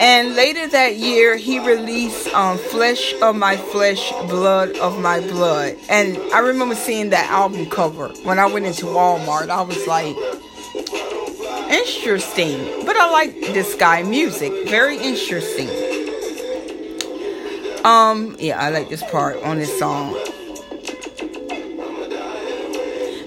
And 0.00 0.36
later 0.36 0.68
that 0.68 0.96
year, 0.96 1.36
he 1.36 1.58
released 1.58 2.28
um, 2.32 2.56
Flesh 2.56 3.14
of 3.20 3.34
My 3.34 3.56
Flesh, 3.56 4.12
Blood 4.28 4.76
of 4.78 5.00
My 5.00 5.20
Blood. 5.20 5.76
And 5.88 6.16
I 6.32 6.38
remember 6.38 6.76
seeing 6.76 7.10
that 7.10 7.28
album 7.30 7.66
cover 7.68 8.08
when 8.22 8.38
I 8.38 8.46
went 8.46 8.66
into 8.66 8.86
Walmart. 8.86 9.50
I 9.50 9.62
was 9.62 9.86
like, 9.88 10.16
interesting. 11.68 12.86
But 12.86 12.96
I 12.96 13.10
like 13.10 13.34
this 13.52 13.74
guy 13.74 14.04
music. 14.04 14.52
Very 14.68 14.98
interesting. 14.98 15.68
Um, 17.84 18.36
yeah, 18.38 18.60
I 18.60 18.70
like 18.70 18.88
this 18.88 19.02
part 19.02 19.42
on 19.42 19.58
this 19.58 19.76
song. 19.78 20.16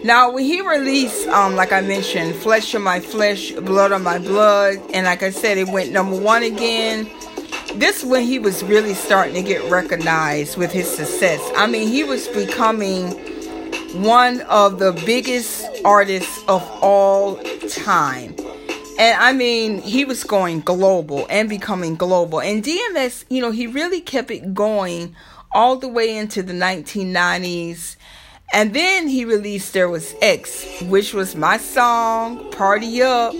Now, 0.03 0.31
when 0.31 0.45
he 0.45 0.61
released, 0.61 1.27
um, 1.27 1.55
like 1.55 1.71
I 1.71 1.81
mentioned, 1.81 2.33
Flesh 2.35 2.73
of 2.73 2.81
My 2.81 2.99
Flesh, 2.99 3.51
Blood 3.51 3.91
of 3.91 4.01
My 4.01 4.17
Blood, 4.17 4.77
and 4.95 5.05
like 5.05 5.21
I 5.21 5.29
said, 5.29 5.59
it 5.59 5.67
went 5.67 5.91
number 5.91 6.19
one 6.19 6.41
again. 6.41 7.07
This 7.75 8.03
when 8.03 8.23
he 8.23 8.39
was 8.39 8.63
really 8.63 8.95
starting 8.95 9.35
to 9.35 9.43
get 9.43 9.69
recognized 9.69 10.57
with 10.57 10.71
his 10.71 10.89
success. 10.89 11.39
I 11.55 11.67
mean, 11.67 11.87
he 11.87 12.03
was 12.03 12.27
becoming 12.29 13.11
one 14.01 14.41
of 14.41 14.79
the 14.79 14.91
biggest 15.05 15.67
artists 15.85 16.43
of 16.47 16.63
all 16.81 17.35
time. 17.69 18.35
And 18.97 19.21
I 19.21 19.33
mean, 19.33 19.81
he 19.83 20.03
was 20.03 20.23
going 20.23 20.61
global 20.61 21.27
and 21.29 21.47
becoming 21.47 21.95
global. 21.95 22.41
And 22.41 22.63
DMX, 22.63 23.25
you 23.29 23.39
know, 23.39 23.51
he 23.51 23.67
really 23.67 24.01
kept 24.01 24.31
it 24.31 24.55
going 24.55 25.15
all 25.51 25.75
the 25.75 25.87
way 25.87 26.17
into 26.17 26.41
the 26.41 26.53
1990s 26.53 27.97
and 28.53 28.73
then 28.73 29.07
he 29.07 29.25
released 29.25 29.73
There 29.73 29.89
Was 29.89 30.13
X, 30.21 30.81
which 30.83 31.13
was 31.13 31.35
my 31.35 31.57
song, 31.57 32.51
Party 32.51 33.01
Up. 33.01 33.33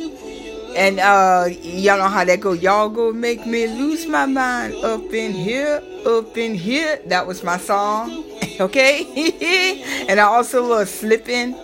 And 0.75 1.01
uh 1.01 1.47
y'all 1.61 1.97
know 1.97 2.07
how 2.07 2.23
that 2.23 2.39
go. 2.39 2.53
Y'all 2.53 2.87
go 2.87 3.11
make 3.11 3.45
me 3.45 3.67
lose 3.67 4.07
my 4.07 4.25
mind 4.25 4.73
up 4.75 5.11
in 5.13 5.33
here, 5.33 5.83
up 6.05 6.37
in 6.37 6.55
here. 6.55 7.01
That 7.07 7.27
was 7.27 7.43
my 7.43 7.57
song. 7.57 8.23
okay? 8.59 10.05
and 10.07 10.19
I 10.19 10.23
also 10.23 10.63
love 10.63 10.87
Slipping. 10.87 11.55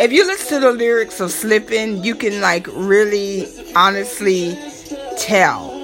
If 0.00 0.10
you 0.12 0.26
listen 0.26 0.60
to 0.60 0.68
the 0.68 0.72
lyrics 0.72 1.20
of 1.20 1.30
Slipping, 1.30 2.02
you 2.02 2.14
can 2.14 2.40
like 2.40 2.66
really 2.68 3.46
honestly 3.76 4.56
tell. 5.18 5.78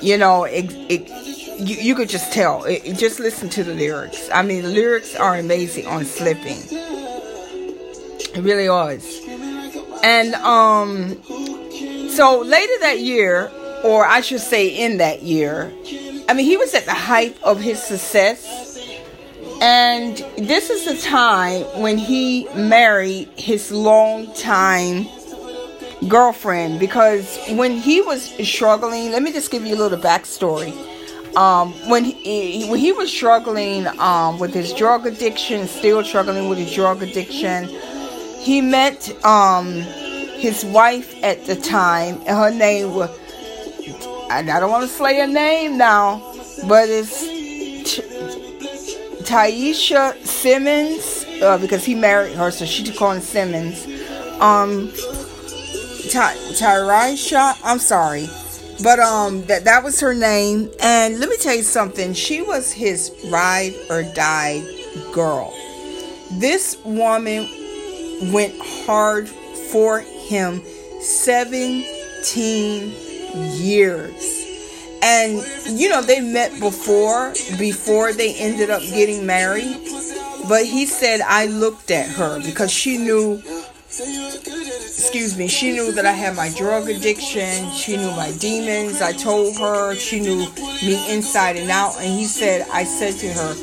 You 0.00 0.16
know, 0.16 0.44
it, 0.44 0.72
it 0.88 1.29
you, 1.60 1.76
you 1.76 1.94
could 1.94 2.08
just 2.08 2.32
tell. 2.32 2.64
It, 2.64 2.96
just 2.96 3.20
listen 3.20 3.48
to 3.50 3.64
the 3.64 3.74
lyrics. 3.74 4.28
I 4.32 4.42
mean, 4.42 4.62
the 4.62 4.68
lyrics 4.68 5.14
are 5.14 5.36
amazing 5.36 5.86
on 5.86 6.04
Slipping. 6.04 6.58
It 8.34 8.42
really 8.42 8.68
was. 8.68 9.20
And 10.02 10.34
um, 10.36 11.22
so 12.08 12.40
later 12.40 12.72
that 12.80 13.00
year, 13.00 13.50
or 13.84 14.06
I 14.06 14.20
should 14.20 14.40
say 14.40 14.68
in 14.68 14.98
that 14.98 15.22
year, 15.22 15.72
I 16.28 16.34
mean, 16.34 16.46
he 16.46 16.56
was 16.56 16.74
at 16.74 16.86
the 16.86 16.94
height 16.94 17.36
of 17.42 17.60
his 17.60 17.82
success. 17.82 18.68
And 19.62 20.16
this 20.38 20.70
is 20.70 20.86
the 20.86 20.96
time 21.06 21.62
when 21.82 21.98
he 21.98 22.48
married 22.54 23.28
his 23.36 23.70
longtime 23.70 25.06
girlfriend 26.08 26.80
because 26.80 27.38
when 27.50 27.72
he 27.72 28.00
was 28.00 28.22
struggling, 28.48 29.10
let 29.10 29.22
me 29.22 29.32
just 29.32 29.50
give 29.50 29.66
you 29.66 29.74
a 29.74 29.76
little 29.76 29.98
backstory 29.98 30.72
um, 31.36 31.72
when 31.88 32.04
he 32.04 32.66
when 32.68 32.78
he 32.78 32.92
was 32.92 33.10
struggling 33.10 33.86
um, 33.98 34.38
with 34.38 34.52
his 34.52 34.72
drug 34.72 35.06
addiction, 35.06 35.66
still 35.68 36.04
struggling 36.04 36.48
with 36.48 36.58
his 36.58 36.72
drug 36.72 37.02
addiction, 37.02 37.68
he 38.40 38.60
met 38.60 39.10
um, 39.24 39.74
his 39.74 40.64
wife 40.64 41.22
at 41.22 41.44
the 41.46 41.56
time. 41.56 42.16
And 42.26 42.36
her 42.36 42.50
name 42.50 42.94
was 42.94 43.10
I 44.30 44.42
don't 44.42 44.70
want 44.70 44.88
to 44.88 44.88
slay 44.88 45.18
her 45.18 45.26
name 45.26 45.76
now, 45.76 46.18
but 46.68 46.88
it's 46.88 47.24
Taisha 49.28 50.16
Simmons 50.24 51.24
uh, 51.42 51.58
because 51.58 51.84
he 51.84 51.94
married 51.94 52.34
her, 52.34 52.50
so 52.50 52.64
she 52.64 52.84
him 52.84 53.20
Simmons. 53.20 53.86
Um, 54.40 54.92
I'm 57.62 57.78
sorry. 57.78 58.28
But 58.82 58.98
um 58.98 59.42
that 59.44 59.64
that 59.64 59.84
was 59.84 60.00
her 60.00 60.14
name 60.14 60.70
and 60.80 61.20
let 61.20 61.28
me 61.28 61.36
tell 61.36 61.54
you 61.54 61.62
something 61.62 62.14
she 62.14 62.40
was 62.40 62.72
his 62.72 63.12
ride 63.30 63.74
or 63.90 64.02
die 64.02 64.62
girl. 65.12 65.54
This 66.32 66.78
woman 66.84 67.48
went 68.32 68.54
hard 68.58 69.28
for 69.28 70.00
him 70.00 70.62
17 71.00 72.94
years. 73.58 74.36
And 75.02 75.42
you 75.78 75.88
know 75.88 76.02
they 76.02 76.20
met 76.20 76.58
before 76.60 77.32
before 77.58 78.12
they 78.12 78.34
ended 78.34 78.70
up 78.70 78.82
getting 78.82 79.26
married. 79.26 79.76
But 80.48 80.64
he 80.64 80.86
said 80.86 81.20
I 81.20 81.46
looked 81.46 81.90
at 81.90 82.08
her 82.08 82.40
because 82.42 82.70
she 82.72 82.96
knew 82.98 83.42
excuse 83.90 85.36
me, 85.36 85.48
she 85.48 85.72
knew 85.72 85.90
that 85.92 86.06
I 86.06 86.12
had 86.12 86.36
my 86.36 86.50
drug 86.56 86.88
addiction. 86.88 87.70
She 87.72 87.96
knew 87.96 88.10
my 88.12 88.30
demons. 88.38 89.02
I 89.02 89.12
told 89.12 89.58
her. 89.58 89.96
She 89.96 90.20
knew 90.20 90.46
me 90.82 91.12
inside 91.12 91.56
and 91.56 91.70
out. 91.70 91.96
And 91.96 92.06
he 92.06 92.26
said, 92.26 92.66
I 92.72 92.84
said 92.84 93.14
to 93.14 93.32
her, 93.32 93.54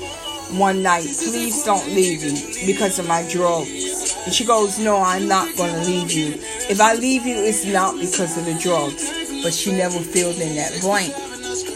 one 0.57 0.83
night, 0.83 1.03
please 1.05 1.63
don't 1.63 1.87
leave 1.87 2.23
me 2.23 2.65
because 2.65 2.99
of 2.99 3.07
my 3.07 3.27
drugs. 3.31 4.15
And 4.25 4.33
she 4.33 4.45
goes, 4.45 4.79
no, 4.79 4.97
I'm 4.97 5.27
not 5.27 5.55
going 5.55 5.73
to 5.73 5.81
leave 5.89 6.11
you. 6.11 6.33
If 6.69 6.81
I 6.81 6.95
leave 6.95 7.25
you, 7.25 7.35
it's 7.35 7.65
not 7.65 7.97
because 7.97 8.37
of 8.37 8.45
the 8.45 8.55
drugs. 8.55 9.41
But 9.43 9.53
she 9.53 9.71
never 9.71 9.99
filled 9.99 10.37
in 10.37 10.55
that 10.55 10.77
blank. 10.81 11.13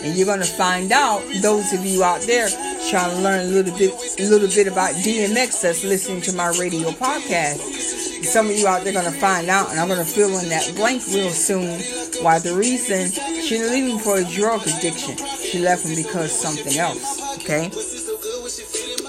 And 0.04 0.16
you're 0.16 0.26
going 0.26 0.42
to 0.42 0.46
find 0.46 0.92
out, 0.92 1.22
those 1.42 1.72
of 1.74 1.86
you 1.86 2.04
out 2.04 2.22
there 2.22 2.50
trying 2.90 3.12
to 3.12 3.22
learn 3.22 3.46
a 3.46 3.50
little 3.50 3.78
bit, 3.78 3.94
a 4.20 4.30
little 4.30 4.50
bit 4.50 4.68
about 4.68 4.96
DMX 4.96 5.62
that's 5.62 5.84
listening 5.84 6.22
to 6.22 6.34
my 6.34 6.50
radio 6.60 6.90
podcast. 6.90 7.81
Some 8.24 8.50
of 8.50 8.56
you 8.56 8.68
out 8.68 8.84
there 8.84 8.94
to 8.94 9.12
find 9.12 9.50
out, 9.50 9.72
and 9.72 9.80
I'm 9.80 9.88
to 9.90 10.06
fill 10.06 10.38
in 10.40 10.50
that 10.50 10.74
blank 10.76 11.04
real 11.08 11.32
soon. 11.32 11.80
Why 12.24 12.40
the 12.40 12.56
reason 12.56 13.10
she 13.42 13.58
didn't 13.58 13.72
leave 13.72 13.92
him 13.94 14.00
for 14.00 14.18
a 14.18 14.24
drug 14.24 14.62
addiction. 14.62 15.18
She 15.38 15.60
left 15.60 15.86
him 15.86 15.96
because 15.96 16.32
something 16.32 16.78
else. 16.78 17.38
Okay. 17.38 17.70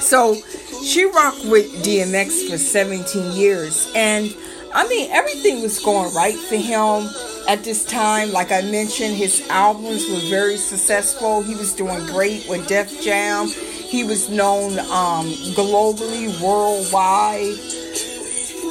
So 0.00 0.34
she 0.82 1.04
rocked 1.04 1.44
with 1.44 1.84
DMX 1.84 2.50
for 2.50 2.58
17 2.58 3.32
years, 3.32 3.92
and 3.94 4.34
I 4.74 4.88
mean 4.88 5.10
everything 5.10 5.62
was 5.62 5.78
going 5.78 6.12
right 6.14 6.36
for 6.36 6.56
him 6.56 7.08
at 7.48 7.64
this 7.64 7.84
time. 7.84 8.32
Like 8.32 8.50
I 8.50 8.62
mentioned, 8.62 9.14
his 9.14 9.46
albums 9.48 10.08
were 10.08 10.28
very 10.30 10.56
successful. 10.56 11.42
He 11.42 11.54
was 11.54 11.74
doing 11.74 12.04
great 12.06 12.48
with 12.48 12.66
Def 12.66 13.02
Jam. 13.02 13.48
He 13.48 14.04
was 14.04 14.30
known 14.30 14.78
um, 14.78 15.26
globally, 15.54 16.40
worldwide. 16.40 17.58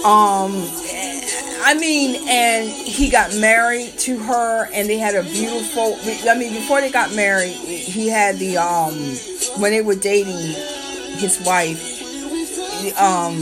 Um, 0.03 0.51
I 1.63 1.75
mean, 1.79 2.27
and 2.27 2.67
he 2.67 3.09
got 3.11 3.35
married 3.35 3.99
to 3.99 4.17
her, 4.17 4.67
and 4.73 4.89
they 4.89 4.97
had 4.97 5.13
a 5.13 5.21
beautiful. 5.21 5.95
I 6.27 6.35
mean, 6.35 6.53
before 6.53 6.81
they 6.81 6.91
got 6.91 7.13
married, 7.13 7.53
he 7.53 8.07
had 8.07 8.39
the 8.39 8.57
um 8.57 8.95
when 9.61 9.71
they 9.71 9.81
were 9.81 9.95
dating 9.95 10.55
his 11.19 11.39
wife. 11.45 11.99
Um, 12.97 13.37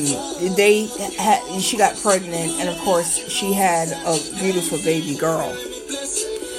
they 0.58 0.88
had 1.18 1.62
she 1.62 1.78
got 1.78 1.96
pregnant, 1.96 2.52
and 2.60 2.68
of 2.68 2.78
course 2.80 3.16
she 3.30 3.54
had 3.54 3.88
a 4.06 4.20
beautiful 4.42 4.80
baby 4.80 5.16
girl. 5.16 5.56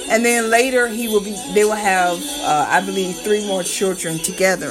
And 0.09 0.25
then 0.25 0.49
later 0.49 0.87
he 0.87 1.07
will 1.07 1.23
be. 1.23 1.39
They 1.53 1.63
will 1.63 1.73
have, 1.73 2.17
uh, 2.41 2.65
I 2.69 2.81
believe, 2.83 3.17
three 3.17 3.45
more 3.45 3.61
children 3.61 4.17
together, 4.17 4.69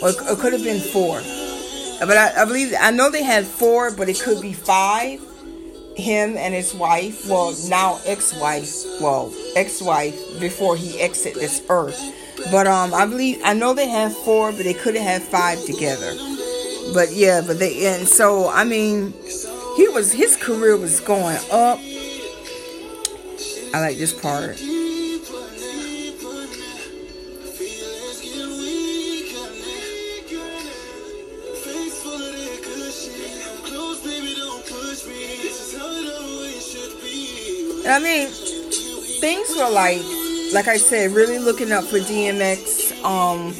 or 0.00 0.10
it 0.10 0.38
could 0.38 0.54
have 0.54 0.64
been 0.64 0.80
four. 0.80 1.20
But 2.00 2.16
I, 2.16 2.42
I 2.42 2.44
believe 2.44 2.74
I 2.78 2.90
know 2.90 3.10
they 3.10 3.22
had 3.22 3.46
four, 3.46 3.90
but 3.90 4.08
it 4.08 4.20
could 4.20 4.40
be 4.40 4.52
five 4.52 5.20
him 6.00 6.36
and 6.36 6.54
his 6.54 6.74
wife, 6.74 7.28
well, 7.28 7.54
now 7.68 8.00
ex-wife, 8.06 8.84
well, 9.00 9.32
ex-wife 9.54 10.40
before 10.40 10.76
he 10.76 11.00
exit 11.00 11.34
this 11.34 11.62
earth. 11.68 12.00
But 12.50 12.66
um, 12.66 12.94
I 12.94 13.06
believe 13.06 13.40
I 13.44 13.52
know 13.52 13.74
they 13.74 13.88
had 13.88 14.12
four, 14.12 14.50
but 14.52 14.64
they 14.64 14.74
could 14.74 14.94
have 14.96 15.04
had 15.04 15.22
five 15.22 15.64
together. 15.64 16.14
But 16.94 17.12
yeah, 17.12 17.42
but 17.46 17.58
they 17.58 17.86
and 17.94 18.08
so 18.08 18.48
I 18.48 18.64
mean, 18.64 19.12
he 19.76 19.88
was 19.88 20.10
his 20.12 20.36
career 20.36 20.76
was 20.76 21.00
going 21.00 21.36
up. 21.52 21.78
I 23.72 23.80
like 23.80 23.98
this 23.98 24.18
part. 24.18 24.58
I 37.86 37.98
mean, 37.98 38.28
things 39.20 39.56
were 39.56 39.70
like, 39.70 40.02
like 40.52 40.68
I 40.68 40.76
said, 40.76 41.12
really 41.12 41.38
looking 41.38 41.72
up 41.72 41.84
for 41.84 41.98
DMX. 41.98 42.92
Um, 43.04 43.52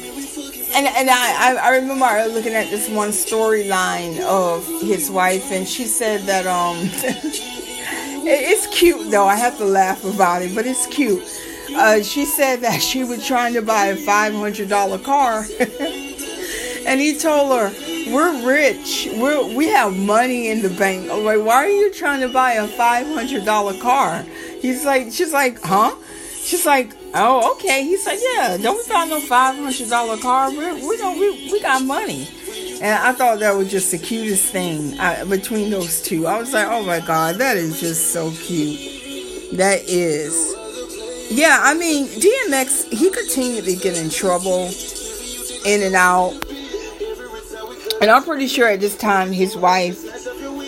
and 0.73 0.87
and 0.87 1.09
I, 1.09 1.57
I 1.61 1.75
remember 1.77 2.05
looking 2.33 2.53
at 2.53 2.69
this 2.69 2.89
one 2.89 3.09
storyline 3.09 4.21
of 4.21 4.65
his 4.81 5.11
wife, 5.11 5.51
and 5.51 5.67
she 5.67 5.85
said 5.85 6.21
that 6.21 6.45
um, 6.47 6.77
it's 8.23 8.67
cute 8.67 9.11
though. 9.11 9.25
I 9.25 9.35
have 9.35 9.57
to 9.57 9.65
laugh 9.65 10.03
about 10.05 10.41
it, 10.41 10.55
but 10.55 10.65
it's 10.65 10.87
cute. 10.87 11.23
Uh, 11.75 12.01
she 12.01 12.25
said 12.25 12.57
that 12.61 12.81
she 12.81 13.03
was 13.03 13.25
trying 13.25 13.53
to 13.53 13.61
buy 13.61 13.87
a 13.87 13.95
five 13.95 14.33
hundred 14.33 14.69
dollar 14.69 14.97
car, 14.99 15.45
and 15.59 16.99
he 17.01 17.17
told 17.17 17.51
her, 17.51 17.69
"We're 18.07 18.47
rich. 18.47 19.07
We're, 19.13 19.55
we 19.55 19.67
have 19.67 19.95
money 19.97 20.49
in 20.49 20.61
the 20.61 20.69
bank. 20.69 21.09
I'm 21.09 21.23
like, 21.23 21.39
why 21.39 21.55
are 21.65 21.69
you 21.69 21.93
trying 21.93 22.21
to 22.21 22.29
buy 22.29 22.53
a 22.53 22.67
five 22.67 23.07
hundred 23.07 23.45
dollar 23.45 23.77
car?" 23.79 24.23
He's 24.61 24.85
like, 24.85 25.11
she's 25.11 25.33
like, 25.33 25.59
huh? 25.61 25.95
She's 26.43 26.65
like, 26.65 26.93
oh, 27.13 27.53
okay. 27.53 27.83
He's 27.83 28.05
like, 28.05 28.19
yeah, 28.33 28.57
don't 28.57 28.87
buy 28.87 29.05
no 29.05 29.19
five 29.19 29.55
hundred 29.55 29.89
dollar 29.89 30.17
car? 30.17 30.49
We 30.51 30.57
we 30.87 30.97
don't 30.97 31.19
we, 31.19 31.51
we 31.51 31.61
got 31.61 31.83
money. 31.83 32.27
And 32.81 32.97
I 32.97 33.13
thought 33.13 33.39
that 33.39 33.55
was 33.55 33.69
just 33.69 33.91
the 33.91 33.99
cutest 33.99 34.51
thing 34.51 34.99
uh, 34.99 35.25
between 35.25 35.69
those 35.69 36.01
two. 36.01 36.25
I 36.25 36.39
was 36.39 36.51
like, 36.51 36.67
oh 36.67 36.83
my 36.83 36.99
god, 36.99 37.35
that 37.35 37.55
is 37.57 37.79
just 37.79 38.11
so 38.11 38.31
cute. 38.31 38.79
That 39.57 39.81
is. 39.87 40.55
Yeah, 41.29 41.59
I 41.61 41.73
mean, 41.75 42.07
DMX, 42.07 42.91
he 42.91 43.09
continued 43.09 43.65
to 43.65 43.75
get 43.75 43.97
in 43.97 44.09
trouble, 44.09 44.69
in 45.65 45.83
and 45.83 45.95
out. 45.95 46.33
And 48.01 48.09
I'm 48.09 48.23
pretty 48.23 48.47
sure 48.47 48.67
at 48.67 48.79
this 48.79 48.97
time 48.97 49.31
his 49.31 49.55
wife, 49.55 50.03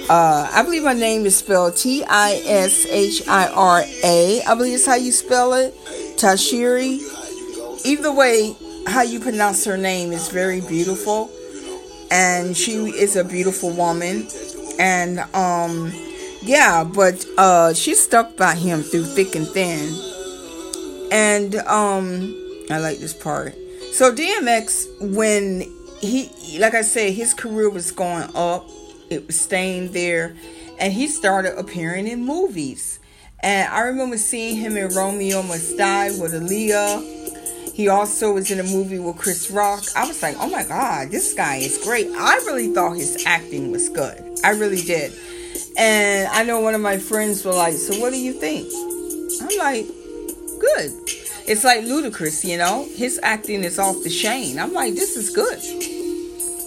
uh, 0.08 0.50
I 0.54 0.62
believe 0.63 0.84
her 0.84 0.93
name 0.93 1.26
is 1.26 1.36
spelled 1.38 1.76
T 1.76 2.04
I 2.08 2.39
S 2.46 2.86
H 2.86 3.28
I 3.28 3.48
R 3.48 3.84
A. 4.04 4.43
I 4.43 4.54
believe 4.54 4.76
it's 4.76 4.86
how 4.86 4.96
you 4.96 5.12
spell 5.12 5.54
it. 5.54 5.74
Tashiri. 6.17 7.00
Either 7.86 8.13
way, 8.13 8.56
how 8.86 9.02
you 9.02 9.19
pronounce 9.19 9.65
her 9.65 9.78
name 9.78 10.12
is 10.12 10.30
very 10.30 10.62
beautiful. 10.62 11.32
And 12.12 12.56
she 12.56 12.74
is 12.74 13.15
a 13.15 13.24
beautiful 13.24 13.72
woman. 13.72 14.28
And 14.78 15.19
um 15.34 15.91
yeah, 16.43 16.84
but 16.84 17.26
uh 17.39 17.74
she 17.74 17.96
stuck 17.96 18.38
by 18.38 18.54
him 18.54 18.84
through 18.84 19.06
thick 19.06 19.34
and 19.34 19.48
thin. 19.48 19.89
And 21.12 21.56
um 21.56 22.36
I 22.69 22.78
like 22.78 23.00
this 23.00 23.13
part. 23.13 23.56
So 23.91 24.13
DMX 24.13 25.15
when 25.15 25.63
he 26.04 26.60
like 26.60 26.74
I 26.74 26.82
said, 26.82 27.13
his 27.13 27.34
career 27.34 27.70
was 27.70 27.92
going 27.92 28.30
up. 28.36 28.70
It 29.10 29.28
was 29.28 29.39
staying 29.39 29.92
there. 29.92 30.36
And 30.80 30.92
he 30.92 31.08
started 31.08 31.58
appearing 31.58 32.08
in 32.08 32.26
movies. 32.26 33.00
And 33.42 33.72
I 33.72 33.82
remember 33.82 34.18
seeing 34.18 34.56
him 34.56 34.78
in 34.78 34.89
Romeo 34.96 35.44
Must 35.44 35.78
Die 35.78 36.10
with 36.20 36.34
Aaliyah. 36.34 37.74
He 37.74 37.89
also 37.89 38.34
was 38.34 38.52
in 38.52 38.60
a 38.60 38.63
movie 38.63 39.00
with 39.00 39.18
Chris 39.18 39.52
Rock. 39.52 39.84
I 39.96 40.08
was 40.08 40.22
like, 40.22 40.36
oh 40.39 40.50
my 40.50 40.63
God, 40.63 41.12
this 41.12 41.34
guy 41.34 41.58
is 41.58 41.84
great. 41.84 42.08
I 42.08 42.36
really 42.46 42.74
thought 42.74 42.94
his 42.94 43.24
acting 43.26 43.72
was 43.72 43.89
good. 43.89 44.39
I 44.44 44.52
really 44.52 44.82
did. 44.82 45.12
And 45.78 46.28
I 46.30 46.44
know 46.44 46.60
one 46.62 46.76
of 46.76 46.82
my 46.82 46.98
friends 46.98 47.44
were 47.44 47.54
like, 47.54 47.74
so 47.74 48.00
what 48.00 48.12
do 48.12 48.20
you 48.20 48.34
think? 48.34 48.68
I'm 49.42 49.58
like, 49.58 49.88
good. 50.60 50.92
It's 51.46 51.63
like 51.63 51.82
Ludacris, 51.82 52.48
you 52.48 52.58
know? 52.58 52.88
His 52.96 53.20
acting 53.22 53.63
is 53.63 53.78
off 53.78 54.02
the 54.04 54.10
chain. 54.10 54.60
I'm 54.60 54.72
like, 54.72 54.94
this 54.94 55.18
is 55.18 55.30
good. 55.30 55.60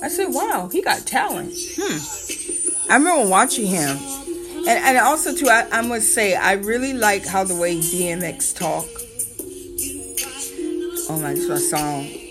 I 0.07 0.09
said, 0.09 0.27
wow, 0.29 0.69
he 0.71 0.83
got 0.83 1.05
talent. 1.05 1.53
Hmm. 1.77 2.93
I 2.93 2.95
remember 2.95 3.29
watching 3.29 3.67
him. 3.67 3.97
And, 4.59 4.69
and 4.69 4.99
also, 4.99 5.35
too, 5.35 5.49
I, 5.49 5.67
I 5.73 5.81
must 5.81 6.15
say, 6.15 6.37
I 6.37 6.53
really 6.53 6.93
like 6.93 7.27
how 7.27 7.43
the 7.43 7.57
way 7.57 7.77
DMX 7.77 8.57
talk. 8.57 8.87
Oh 11.11 11.19
my, 11.21 11.35
this 11.35 11.43
is 11.43 11.49
my 11.49 11.57
song. 11.57 12.26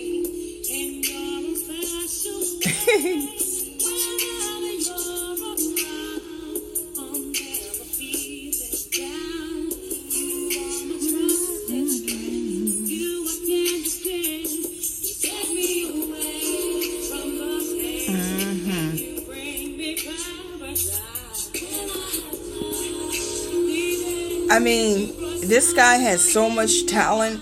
This 25.48 25.72
guy 25.72 25.96
has 25.96 26.20
so 26.22 26.48
much 26.50 26.86
talent. 26.86 27.40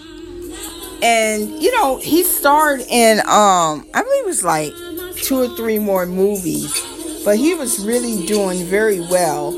And 1.02 1.62
you 1.62 1.70
know, 1.80 1.98
he 1.98 2.22
starred 2.22 2.80
in 2.80 3.20
um 3.20 3.86
I 3.94 4.02
believe 4.02 4.24
it 4.24 4.26
was 4.26 4.44
like 4.44 4.72
two 5.16 5.42
or 5.42 5.48
three 5.56 5.78
more 5.78 6.06
movies, 6.06 6.72
but 7.24 7.36
he 7.36 7.54
was 7.54 7.84
really 7.84 8.26
doing 8.26 8.64
very 8.64 9.00
well. 9.00 9.52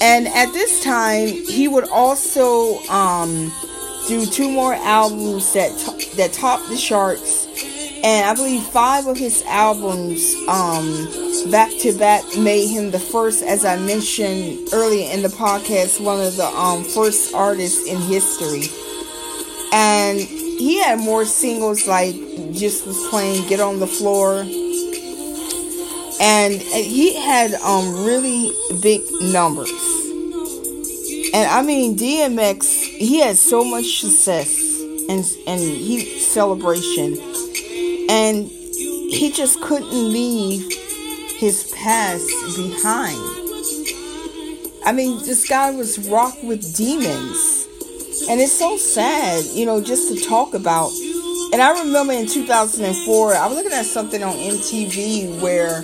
And 0.00 0.26
at 0.28 0.52
this 0.52 0.82
time, 0.82 1.28
he 1.28 1.68
would 1.68 1.88
also 1.88 2.78
um 2.88 3.52
do 4.08 4.26
two 4.26 4.50
more 4.50 4.74
albums 4.74 5.52
that 5.52 5.70
t- 5.78 6.16
that 6.16 6.32
topped 6.32 6.68
the 6.68 6.76
charts. 6.76 7.46
And 8.04 8.26
I 8.28 8.34
believe 8.34 8.62
five 8.64 9.06
of 9.06 9.16
his 9.16 9.42
albums 9.46 10.34
um 10.48 11.21
back 11.50 11.70
to 11.80 11.92
back 11.98 12.24
made 12.38 12.68
him 12.68 12.90
the 12.90 12.98
first, 12.98 13.42
as 13.42 13.64
I 13.64 13.76
mentioned 13.76 14.68
earlier 14.72 15.10
in 15.12 15.22
the 15.22 15.28
podcast, 15.28 16.00
one 16.00 16.20
of 16.20 16.36
the 16.36 16.46
um, 16.46 16.84
first 16.84 17.34
artists 17.34 17.86
in 17.86 18.00
history. 18.00 18.68
And 19.72 20.20
he 20.20 20.78
had 20.78 20.98
more 20.98 21.24
singles 21.24 21.86
like 21.86 22.14
just 22.52 22.86
was 22.86 22.98
playing 23.08 23.48
Get 23.48 23.60
on 23.60 23.80
the 23.80 23.86
Floor. 23.86 24.40
And 26.20 26.54
he 26.54 27.14
had 27.16 27.54
um 27.54 28.04
really 28.04 28.52
big 28.80 29.02
numbers. 29.20 29.70
And 31.34 31.48
I 31.50 31.62
mean 31.62 31.96
DMX, 31.96 32.84
he 32.84 33.20
had 33.20 33.36
so 33.36 33.64
much 33.64 34.00
success 34.00 34.80
and 35.08 35.24
and 35.46 35.60
he 35.60 36.18
celebration. 36.20 37.18
And 38.08 38.46
he 38.46 39.32
just 39.34 39.60
couldn't 39.62 39.90
leave 39.90 40.81
his 41.42 41.72
past 41.74 42.24
behind. 42.54 43.18
I 44.86 44.92
mean, 44.94 45.18
this 45.24 45.48
guy 45.48 45.72
was 45.72 45.98
rocked 46.08 46.44
with 46.44 46.76
demons. 46.76 47.66
And 48.28 48.40
it's 48.40 48.52
so 48.52 48.76
sad, 48.76 49.44
you 49.46 49.66
know, 49.66 49.82
just 49.82 50.14
to 50.14 50.24
talk 50.24 50.54
about. 50.54 50.92
And 51.52 51.60
I 51.60 51.82
remember 51.82 52.12
in 52.12 52.28
2004, 52.28 53.34
I 53.34 53.46
was 53.48 53.56
looking 53.56 53.72
at 53.72 53.86
something 53.86 54.22
on 54.22 54.34
MTV 54.34 55.40
where 55.42 55.82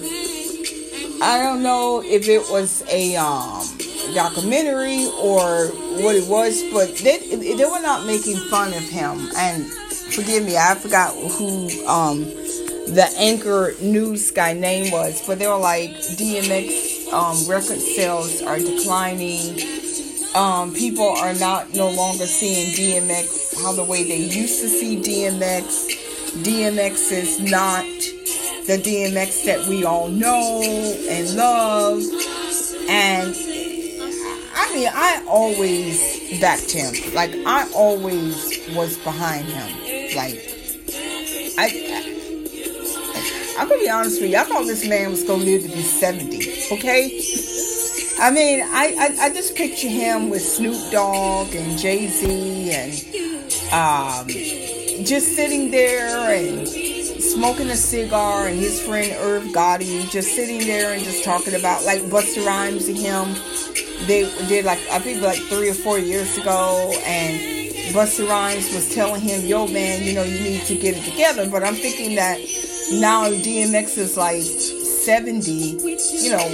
I 1.20 1.42
don't 1.42 1.64
know 1.64 2.04
if 2.04 2.28
it 2.28 2.48
was 2.52 2.84
a 2.88 3.16
um, 3.16 3.66
documentary 4.14 5.10
or 5.20 5.66
what 5.98 6.14
it 6.14 6.28
was, 6.28 6.62
but 6.72 6.96
they, 6.98 7.18
they 7.18 7.64
were 7.64 7.82
not 7.82 8.06
making 8.06 8.36
fun 8.48 8.72
of 8.74 8.84
him. 8.84 9.28
And 9.36 9.66
forgive 10.14 10.44
me, 10.44 10.56
I 10.56 10.76
forgot 10.76 11.16
who 11.16 11.84
um, 11.88 12.26
the 12.94 13.06
anchor 13.16 13.74
news 13.80 14.30
guy 14.30 14.52
name 14.54 14.90
was, 14.92 15.26
but 15.26 15.38
they 15.38 15.46
were 15.46 15.58
like 15.58 15.90
DMX 15.90 17.12
um, 17.12 17.48
record 17.48 17.80
sales 17.80 18.42
are 18.42 18.58
declining. 18.58 19.58
Um, 20.34 20.74
people 20.74 21.08
are 21.08 21.34
not 21.34 21.74
no 21.74 21.90
longer 21.90 22.26
seeing 22.26 22.74
DMX 22.74 23.62
how 23.62 23.72
the 23.72 23.84
way 23.84 24.04
they 24.04 24.18
used 24.18 24.60
to 24.62 24.68
see 24.68 24.96
DMX. 24.96 26.06
DMX 26.42 27.12
is 27.12 27.40
not 27.40 27.84
the 28.66 28.76
DMX 28.76 29.44
that 29.46 29.66
we 29.66 29.84
all 29.84 30.08
know 30.08 30.62
and 31.08 31.34
love. 31.34 32.02
And 32.88 33.34
I 34.54 34.74
mean, 34.74 34.88
I 34.92 35.24
always 35.28 36.40
backed 36.40 36.70
him. 36.70 36.94
Like 37.14 37.34
I 37.46 37.70
always 37.74 38.60
was 38.74 38.98
behind 38.98 39.46
him. 39.46 40.14
Like 40.14 40.54
I 41.58 41.97
I'm 43.58 43.68
gonna 43.68 43.80
be 43.80 43.90
honest 43.90 44.20
with 44.20 44.30
you. 44.30 44.36
I 44.36 44.44
thought 44.44 44.66
this 44.66 44.88
man 44.88 45.10
was 45.10 45.24
gonna 45.24 45.42
live 45.42 45.62
to 45.62 45.68
be 45.68 45.82
70. 45.82 46.74
Okay. 46.74 47.20
I 48.20 48.30
mean, 48.30 48.60
I, 48.62 48.94
I, 49.20 49.26
I 49.26 49.34
just 49.34 49.56
picture 49.56 49.88
him 49.88 50.30
with 50.30 50.42
Snoop 50.42 50.92
Dogg 50.92 51.52
and 51.54 51.76
Jay 51.76 52.06
Z 52.06 52.70
and 52.70 52.94
um, 53.72 54.28
just 55.04 55.34
sitting 55.34 55.72
there 55.72 56.32
and 56.32 56.68
smoking 56.68 57.68
a 57.70 57.76
cigar 57.76 58.46
and 58.46 58.56
his 58.58 58.80
friend 58.80 59.12
Irv 59.18 59.44
Gotti 59.46 60.08
just 60.08 60.36
sitting 60.36 60.60
there 60.60 60.92
and 60.92 61.02
just 61.02 61.24
talking 61.24 61.54
about 61.54 61.84
like 61.84 62.02
Busta 62.02 62.46
Rhymes 62.46 62.86
and 62.86 62.96
him. 62.96 63.34
They 64.06 64.22
did 64.46 64.66
like 64.66 64.78
I 64.90 65.00
think 65.00 65.20
like 65.20 65.38
three 65.38 65.68
or 65.68 65.74
four 65.74 65.98
years 65.98 66.38
ago 66.38 66.92
and 67.04 67.58
Busta 67.92 68.28
Rhymes 68.28 68.72
was 68.72 68.94
telling 68.94 69.20
him, 69.20 69.44
yo 69.44 69.66
man, 69.66 70.04
you 70.04 70.14
know, 70.14 70.22
you 70.22 70.38
need 70.38 70.62
to 70.62 70.76
get 70.76 70.96
it 70.96 71.04
together. 71.04 71.48
But 71.50 71.64
I'm 71.64 71.74
thinking 71.74 72.14
that 72.14 72.38
now 72.92 73.24
DMX 73.28 73.98
is 73.98 74.16
like 74.16 74.42
70, 74.42 75.50
you 75.50 76.30
know, 76.30 76.48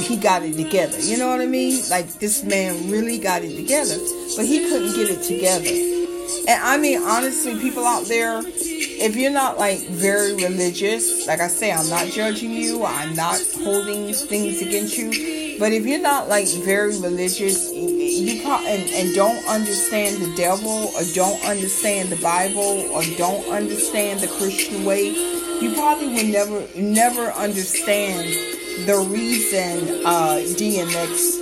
he 0.00 0.16
got 0.16 0.42
it 0.42 0.56
together. 0.56 0.98
You 1.00 1.18
know 1.18 1.28
what 1.28 1.40
I 1.40 1.46
mean? 1.46 1.82
Like 1.90 2.08
this 2.18 2.42
man 2.42 2.90
really 2.90 3.18
got 3.18 3.42
it 3.42 3.56
together, 3.56 3.96
but 4.36 4.46
he 4.46 4.68
couldn't 4.68 4.94
get 4.94 5.10
it 5.10 5.22
together. 5.22 6.03
And 6.46 6.62
I 6.62 6.76
mean, 6.76 7.02
honestly, 7.02 7.58
people 7.58 7.84
out 7.84 8.06
there, 8.06 8.42
if 8.44 9.16
you're 9.16 9.30
not 9.30 9.58
like 9.58 9.80
very 9.88 10.34
religious, 10.34 11.26
like 11.26 11.40
I 11.40 11.48
say, 11.48 11.72
I'm 11.72 11.88
not 11.88 12.08
judging 12.08 12.52
you, 12.52 12.84
I'm 12.84 13.14
not 13.14 13.40
holding 13.62 14.12
things 14.12 14.60
against 14.62 14.96
you, 14.96 15.58
but 15.58 15.72
if 15.72 15.86
you're 15.86 16.00
not 16.00 16.28
like 16.28 16.46
very 16.64 16.98
religious, 16.98 17.72
you 17.72 18.42
pro- 18.42 18.64
and, 18.66 18.88
and 18.90 19.14
don't 19.14 19.46
understand 19.48 20.22
the 20.22 20.34
devil 20.36 20.90
or 20.94 21.02
don't 21.14 21.42
understand 21.44 22.10
the 22.10 22.16
Bible 22.16 22.88
or 22.92 23.02
don't 23.16 23.46
understand 23.48 24.20
the 24.20 24.28
Christian 24.28 24.84
way, 24.84 25.10
you 25.60 25.72
probably 25.74 26.08
will 26.08 26.32
never 26.32 26.66
never 26.76 27.30
understand 27.32 28.28
the 28.86 29.06
reason 29.08 30.04
uh, 30.04 30.40
DMX 30.56 31.40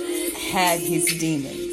had 0.51 0.79
his 0.79 1.05
demons. 1.17 1.63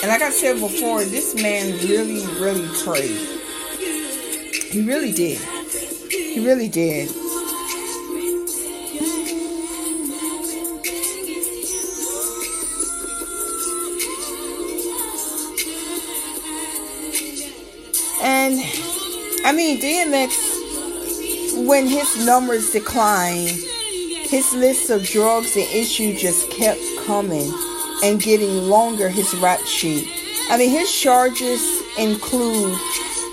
And 0.00 0.10
like 0.10 0.22
I 0.22 0.30
said 0.30 0.60
before, 0.60 1.04
this 1.04 1.34
man 1.34 1.72
really, 1.78 2.24
really 2.38 2.68
prayed. 2.84 3.18
He 4.70 4.80
really 4.86 5.12
did. 5.12 5.38
He 6.08 6.46
really 6.46 6.68
did. 6.68 7.08
And 18.22 18.60
I 19.44 19.52
mean, 19.52 19.80
DMX 19.80 21.66
when 21.66 21.88
his 21.88 22.24
numbers 22.24 22.70
declined, 22.70 23.48
his 24.28 24.54
list 24.54 24.90
of 24.90 25.02
drugs 25.02 25.56
and 25.56 25.64
issues 25.64 26.22
just 26.22 26.48
kept 26.52 26.80
coming 27.04 27.52
and 28.02 28.20
getting 28.20 28.68
longer, 28.68 29.08
his 29.08 29.34
rap 29.36 29.60
sheet. 29.60 30.08
I 30.50 30.56
mean, 30.56 30.70
his 30.70 30.92
charges 30.92 31.60
include 31.98 32.78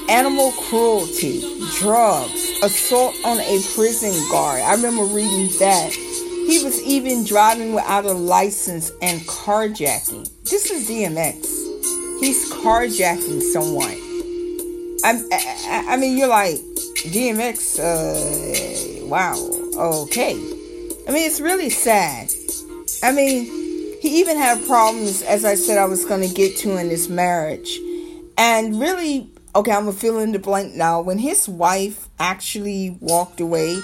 animal 0.09 0.51
cruelty, 0.53 1.41
drugs, 1.77 2.59
assault 2.61 3.15
on 3.23 3.39
a 3.39 3.61
prison 3.73 4.13
guard. 4.29 4.61
I 4.61 4.75
remember 4.75 5.03
reading 5.03 5.47
that. 5.59 5.93
He 5.93 6.63
was 6.63 6.81
even 6.83 7.23
driving 7.23 7.73
without 7.73 8.05
a 8.05 8.13
license 8.13 8.91
and 9.01 9.21
carjacking. 9.21 10.29
This 10.43 10.69
is 10.69 10.87
DMX. 10.87 11.41
He's 12.19 12.51
carjacking 12.53 13.41
someone. 13.41 13.97
I, 15.03 15.21
I, 15.31 15.93
I 15.93 15.97
mean, 15.97 16.17
you're 16.17 16.27
like, 16.27 16.57
DMX, 17.05 17.79
uh, 17.79 19.05
wow, 19.07 19.35
okay. 20.03 20.33
I 21.07 21.11
mean, 21.11 21.27
it's 21.27 21.39
really 21.39 21.69
sad. 21.69 22.31
I 23.03 23.11
mean, 23.11 23.64
he 24.05 24.19
even 24.19 24.37
had 24.37 24.65
problems, 24.65 25.21
as 25.21 25.45
I 25.45 25.55
said, 25.55 25.77
I 25.77 25.85
was 25.85 26.05
going 26.05 26.27
to 26.27 26.33
get 26.33 26.57
to 26.57 26.77
in 26.77 26.89
his 26.89 27.09
marriage. 27.09 27.79
And 28.37 28.79
really, 28.79 29.29
okay, 29.55 29.71
I'm 29.71 29.83
going 29.83 29.93
to 29.93 29.99
fill 29.99 30.19
in 30.19 30.31
the 30.31 30.39
blank 30.39 30.75
now. 30.75 31.01
When 31.01 31.17
his 31.17 31.47
wife 31.47 32.07
actually 32.19 32.97
walked 32.99 33.39
away, 33.39 33.79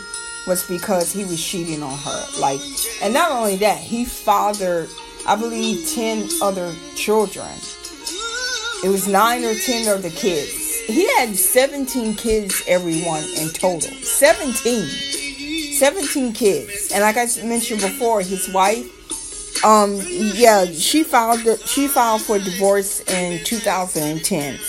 was 0.48 0.68
because 0.68 1.14
he 1.14 1.24
was 1.24 1.44
cheating 1.44 1.84
on 1.84 1.98
her. 1.98 2.26
Like, 2.40 2.60
and 3.04 3.14
not 3.14 3.32
only 3.32 3.58
that, 3.58 3.78
he 3.78 4.06
fathered, 4.06 4.90
I 5.28 5.36
believe, 5.36 5.88
10 5.94 6.30
other 6.42 6.74
children. 6.96 7.48
It 8.84 8.90
was 8.90 9.08
nine 9.08 9.44
or 9.44 9.54
10 9.54 9.88
of 9.96 10.02
the 10.02 10.10
kids 10.10 10.62
he 10.92 11.08
had 11.18 11.36
17 11.36 12.16
kids, 12.16 12.64
everyone 12.68 13.24
in 13.38 13.50
total. 13.50 13.90
17. 13.92 14.88
17 15.74 16.34
kids. 16.34 16.92
And 16.94 17.02
like 17.02 17.18
I 17.18 17.28
mentioned 17.44 17.82
before, 17.82 18.22
his 18.22 18.50
wife, 18.50 19.01
um, 19.64 20.00
yeah, 20.08 20.66
she 20.66 21.04
filed 21.04 21.60
she 21.66 21.88
filed 21.88 22.22
for 22.22 22.40
divorce 22.40 23.02
in 23.02 23.44
2010. 23.44 24.60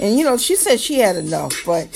And 0.00 0.18
you 0.18 0.24
know, 0.24 0.36
she 0.36 0.56
said 0.56 0.80
she 0.80 0.98
had 0.98 1.16
enough, 1.16 1.54
but 1.66 1.86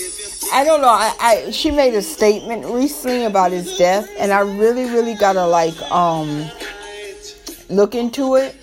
I 0.53 0.63
don't 0.65 0.81
know. 0.81 0.89
I, 0.89 1.15
I 1.19 1.51
she 1.51 1.71
made 1.71 1.95
a 1.95 2.03
statement 2.03 2.67
recently 2.67 3.25
about 3.25 3.51
his 3.51 3.77
death, 3.77 4.09
and 4.19 4.33
I 4.33 4.41
really, 4.41 4.85
really 4.85 5.15
gotta 5.15 5.47
like 5.47 5.81
um 5.91 6.51
look 7.69 7.95
into 7.95 8.37
it. 8.37 8.55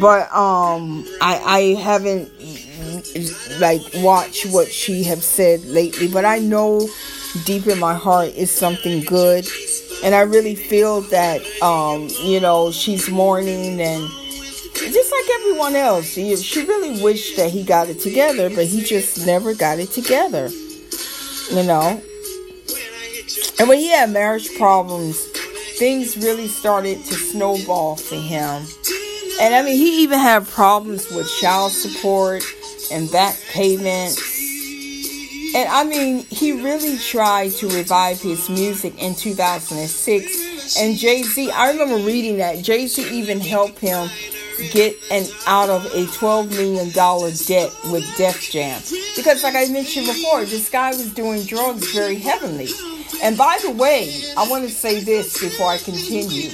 But 0.00 0.32
um, 0.34 1.04
I 1.20 1.42
I 1.44 1.60
haven't 1.80 2.30
like 3.60 3.82
watched 3.96 4.46
what 4.46 4.68
she 4.68 5.02
have 5.04 5.22
said 5.22 5.64
lately, 5.64 6.08
but 6.08 6.24
I 6.24 6.38
know 6.38 6.88
deep 7.44 7.66
in 7.66 7.78
my 7.78 7.94
heart 7.94 8.28
is 8.28 8.50
something 8.50 9.04
good, 9.04 9.46
and 10.04 10.14
I 10.14 10.20
really 10.20 10.54
feel 10.54 11.00
that 11.02 11.40
um, 11.62 12.08
you 12.22 12.40
know 12.40 12.70
she's 12.70 13.10
mourning 13.10 13.80
and 13.80 14.08
just 14.74 15.12
like 15.12 15.40
everyone 15.40 15.76
else, 15.76 16.06
she, 16.06 16.36
she 16.36 16.64
really 16.64 17.02
wished 17.02 17.36
that 17.36 17.50
he 17.50 17.62
got 17.62 17.88
it 17.88 18.00
together, 18.00 18.50
but 18.50 18.66
he 18.66 18.82
just 18.82 19.24
never 19.26 19.54
got 19.54 19.78
it 19.78 19.90
together, 19.90 20.48
you 21.50 21.62
know. 21.62 22.02
And 23.58 23.68
when 23.68 23.78
he 23.78 23.88
had 23.88 24.10
marriage 24.10 24.52
problems, 24.56 25.24
things 25.78 26.16
really 26.16 26.48
started 26.48 27.04
to 27.04 27.14
snowball 27.14 27.96
for 27.96 28.16
him. 28.16 28.64
And 29.40 29.54
I 29.54 29.62
mean, 29.62 29.76
he 29.76 30.02
even 30.02 30.18
had 30.18 30.46
problems 30.48 31.10
with 31.10 31.28
child 31.40 31.72
support 31.72 32.42
and 32.90 33.10
back 33.10 33.36
payments. 33.52 34.33
And 35.54 35.68
I 35.68 35.84
mean, 35.84 36.24
he 36.24 36.50
really 36.50 36.98
tried 36.98 37.52
to 37.52 37.68
revive 37.68 38.20
his 38.20 38.50
music 38.50 39.00
in 39.00 39.14
2006. 39.14 40.76
And 40.78 40.96
Jay 40.96 41.22
Z, 41.22 41.50
I 41.52 41.70
remember 41.70 41.96
reading 41.96 42.38
that 42.38 42.62
Jay 42.64 42.88
Z 42.88 43.08
even 43.16 43.38
helped 43.38 43.78
him 43.78 44.08
get 44.72 44.96
an 45.10 45.26
out 45.46 45.68
of 45.68 45.84
a 45.86 46.06
$12 46.06 46.50
million 46.50 46.90
debt 46.90 47.92
with 47.92 48.16
Def 48.16 48.40
Jam. 48.50 48.80
Because, 49.16 49.44
like 49.44 49.54
I 49.54 49.66
mentioned 49.66 50.06
before, 50.06 50.44
this 50.44 50.68
guy 50.68 50.90
was 50.90 51.12
doing 51.14 51.44
drugs 51.44 51.92
very 51.92 52.16
heavily. 52.16 52.68
And 53.22 53.38
by 53.38 53.58
the 53.62 53.70
way, 53.70 54.22
I 54.36 54.48
want 54.48 54.64
to 54.64 54.70
say 54.70 55.00
this 55.00 55.40
before 55.40 55.68
I 55.68 55.78
continue. 55.78 56.50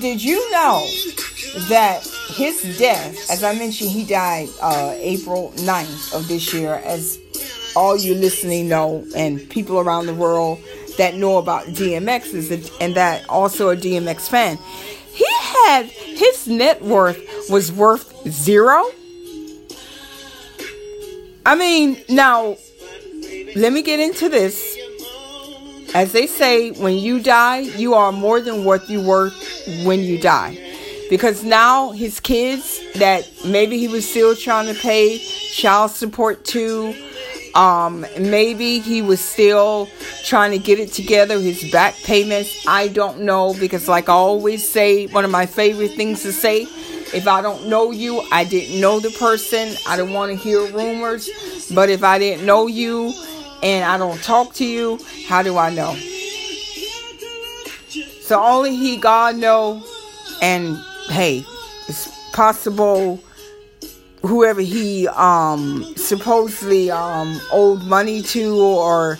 Did 0.00 0.22
you 0.22 0.50
know 0.50 0.88
that 1.68 2.06
his 2.28 2.78
death, 2.78 3.30
as 3.30 3.44
I 3.44 3.54
mentioned, 3.54 3.90
he 3.90 4.04
died 4.04 4.48
uh, 4.62 4.94
April 4.96 5.52
9th 5.56 6.14
of 6.14 6.28
this 6.28 6.52
year, 6.54 6.76
as 6.84 7.18
all 7.76 7.96
you 7.96 8.14
listening 8.14 8.68
know, 8.68 9.04
and 9.16 9.48
people 9.50 9.78
around 9.78 10.06
the 10.06 10.14
world 10.14 10.60
that 10.98 11.14
know 11.14 11.38
about 11.38 11.66
DMX 11.66 12.34
is 12.34 12.50
a, 12.50 12.82
and 12.82 12.94
that 12.94 13.28
also 13.28 13.70
a 13.70 13.76
DMX 13.76 14.28
fan. 14.28 14.58
He 15.12 15.26
had 15.28 15.86
his 15.86 16.46
net 16.46 16.82
worth 16.82 17.20
was 17.50 17.70
worth 17.70 18.28
zero. 18.28 18.84
I 21.46 21.54
mean, 21.56 22.02
now 22.08 22.56
let 23.54 23.72
me 23.72 23.82
get 23.82 24.00
into 24.00 24.28
this. 24.28 24.78
As 25.94 26.10
they 26.10 26.26
say, 26.26 26.72
when 26.72 26.94
you 26.94 27.20
die, 27.20 27.58
you 27.60 27.94
are 27.94 28.10
more 28.10 28.40
than 28.40 28.64
what 28.64 28.88
you 28.90 29.00
were 29.00 29.30
when 29.84 30.00
you 30.00 30.20
die. 30.20 30.58
Because 31.08 31.44
now 31.44 31.92
his 31.92 32.18
kids 32.18 32.80
that 32.94 33.30
maybe 33.44 33.78
he 33.78 33.86
was 33.86 34.08
still 34.08 34.34
trying 34.34 34.72
to 34.74 34.80
pay 34.80 35.18
child 35.18 35.92
support 35.92 36.44
to, 36.46 36.94
um, 37.54 38.06
maybe 38.18 38.80
he 38.80 39.02
was 39.02 39.20
still 39.20 39.88
trying 40.24 40.50
to 40.50 40.58
get 40.58 40.78
it 40.78 40.92
together, 40.92 41.38
his 41.38 41.70
back 41.70 41.94
payments. 42.04 42.66
I 42.66 42.88
don't 42.88 43.20
know 43.20 43.54
because, 43.58 43.88
like 43.88 44.08
I 44.08 44.12
always 44.12 44.68
say, 44.68 45.06
one 45.06 45.24
of 45.24 45.30
my 45.30 45.46
favorite 45.46 45.92
things 45.92 46.22
to 46.22 46.32
say 46.32 46.66
if 47.14 47.28
I 47.28 47.42
don't 47.42 47.68
know 47.68 47.92
you, 47.92 48.20
I 48.32 48.42
didn't 48.42 48.80
know 48.80 48.98
the 48.98 49.10
person. 49.10 49.76
I 49.86 49.96
don't 49.96 50.12
want 50.12 50.32
to 50.32 50.36
hear 50.36 50.66
rumors. 50.72 51.30
But 51.72 51.88
if 51.88 52.02
I 52.02 52.18
didn't 52.18 52.44
know 52.44 52.66
you 52.66 53.12
and 53.62 53.84
I 53.84 53.96
don't 53.98 54.20
talk 54.20 54.52
to 54.54 54.64
you, 54.64 54.98
how 55.28 55.42
do 55.42 55.56
I 55.56 55.72
know? 55.72 55.94
So 58.20 58.42
only 58.42 58.74
He, 58.74 58.96
God, 58.96 59.36
know. 59.36 59.84
And 60.42 60.76
hey, 61.08 61.44
it's 61.88 62.08
possible 62.32 63.22
whoever 64.26 64.62
he 64.62 65.06
um 65.08 65.84
supposedly 65.96 66.90
um 66.90 67.38
owed 67.52 67.82
money 67.82 68.22
to 68.22 68.56
or 68.58 69.18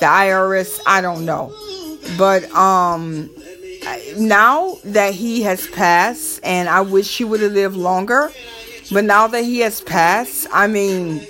the 0.00 0.06
IRS, 0.06 0.80
I 0.86 1.00
don't 1.00 1.24
know. 1.24 1.54
But 2.18 2.50
um 2.52 3.30
now 4.16 4.76
that 4.84 5.14
he 5.14 5.42
has 5.42 5.66
passed 5.68 6.40
and 6.44 6.68
I 6.68 6.82
wish 6.82 7.16
he 7.16 7.24
would 7.24 7.40
have 7.40 7.52
lived 7.52 7.76
longer, 7.76 8.30
but 8.92 9.04
now 9.04 9.26
that 9.26 9.42
he 9.42 9.60
has 9.60 9.80
passed, 9.80 10.46
I 10.52 10.66
mean 10.66 11.20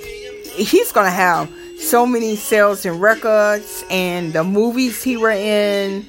he's 0.55 0.93
going 0.93 1.07
to 1.07 1.11
have 1.11 1.51
so 1.79 2.07
many 2.07 2.37
sales 2.37 2.85
and 2.85 3.01
records 3.01 3.85
and 3.91 4.33
the 4.33 4.45
movies 4.45 5.03
he 5.03 5.16
were 5.16 5.31
in 5.31 6.07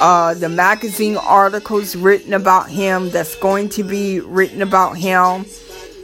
uh, 0.00 0.34
the 0.34 0.48
magazine 0.48 1.16
articles 1.16 1.96
written 1.96 2.34
about 2.34 2.68
him 2.68 3.10
that's 3.10 3.34
going 3.36 3.68
to 3.70 3.82
be 3.82 4.20
written 4.20 4.60
about 4.60 4.96
him 4.96 5.44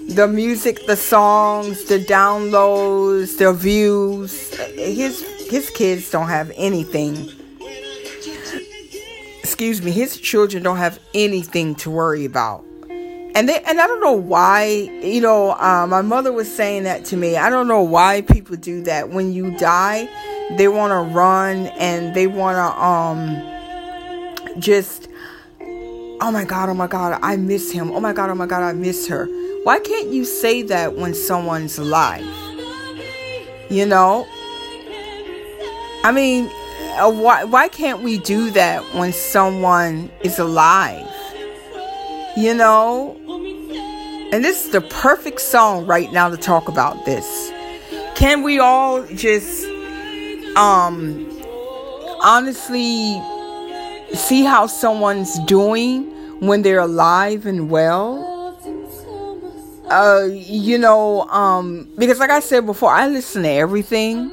the 0.08 0.28
music, 0.28 0.86
the 0.86 0.96
songs, 0.96 1.84
the 1.84 1.98
downloads, 1.98 3.38
the 3.38 3.52
views. 3.52 4.54
His 4.74 5.22
his 5.48 5.70
kids 5.70 6.10
don't 6.10 6.28
have 6.28 6.52
anything. 6.56 7.30
Excuse 9.42 9.82
me, 9.82 9.90
his 9.90 10.18
children 10.18 10.62
don't 10.62 10.76
have 10.76 10.98
anything 11.14 11.74
to 11.76 11.90
worry 11.90 12.24
about. 12.24 12.64
And 13.34 13.48
they 13.48 13.62
and 13.62 13.80
I 13.80 13.86
don't 13.86 14.00
know 14.00 14.12
why, 14.12 14.64
you 14.64 15.20
know, 15.20 15.52
uh, 15.52 15.86
my 15.86 16.02
mother 16.02 16.32
was 16.32 16.54
saying 16.54 16.82
that 16.84 17.04
to 17.06 17.16
me. 17.16 17.36
I 17.36 17.48
don't 17.48 17.68
know 17.68 17.82
why 17.82 18.22
people 18.22 18.56
do 18.56 18.82
that. 18.82 19.08
When 19.08 19.32
you 19.32 19.56
die, 19.56 20.08
they 20.56 20.68
want 20.68 20.90
to 20.90 21.14
run 21.14 21.68
and 21.68 22.14
they 22.14 22.26
want 22.26 22.56
to 22.56 22.84
um 22.84 24.60
just 24.60 25.08
oh 25.60 26.30
my 26.30 26.44
god, 26.44 26.68
oh 26.68 26.74
my 26.74 26.86
god, 26.86 27.18
I 27.22 27.36
miss 27.36 27.70
him. 27.70 27.90
Oh 27.92 28.00
my 28.00 28.12
god, 28.12 28.28
oh 28.28 28.34
my 28.34 28.46
god, 28.46 28.62
I 28.62 28.72
miss 28.72 29.08
her 29.08 29.26
why 29.64 29.78
can't 29.78 30.08
you 30.08 30.24
say 30.24 30.62
that 30.62 30.96
when 30.96 31.14
someone's 31.14 31.78
alive? 31.78 32.26
You 33.70 33.86
know? 33.86 34.26
I 36.04 36.10
mean, 36.12 36.50
uh, 36.98 37.12
why, 37.12 37.44
why 37.44 37.68
can't 37.68 38.02
we 38.02 38.18
do 38.18 38.50
that 38.50 38.82
when 38.94 39.12
someone 39.12 40.10
is 40.22 40.40
alive? 40.40 41.06
You 42.36 42.54
know? 42.54 43.16
And 44.32 44.44
this 44.44 44.66
is 44.66 44.72
the 44.72 44.80
perfect 44.80 45.40
song 45.40 45.86
right 45.86 46.12
now 46.12 46.28
to 46.28 46.36
talk 46.36 46.66
about 46.66 47.04
this. 47.04 47.52
Can 48.16 48.42
we 48.42 48.58
all 48.58 49.04
just 49.06 49.64
um 50.56 51.28
honestly 52.22 53.20
see 54.14 54.42
how 54.42 54.66
someone's 54.66 55.38
doing 55.40 56.04
when 56.40 56.62
they're 56.62 56.80
alive 56.80 57.46
and 57.46 57.70
well? 57.70 58.31
Uh, 59.88 60.28
you 60.30 60.78
know, 60.78 61.22
um, 61.22 61.88
because 61.98 62.18
like 62.18 62.30
I 62.30 62.40
said 62.40 62.66
before, 62.66 62.90
I 62.90 63.08
listen 63.08 63.42
to 63.42 63.48
everything. 63.48 64.30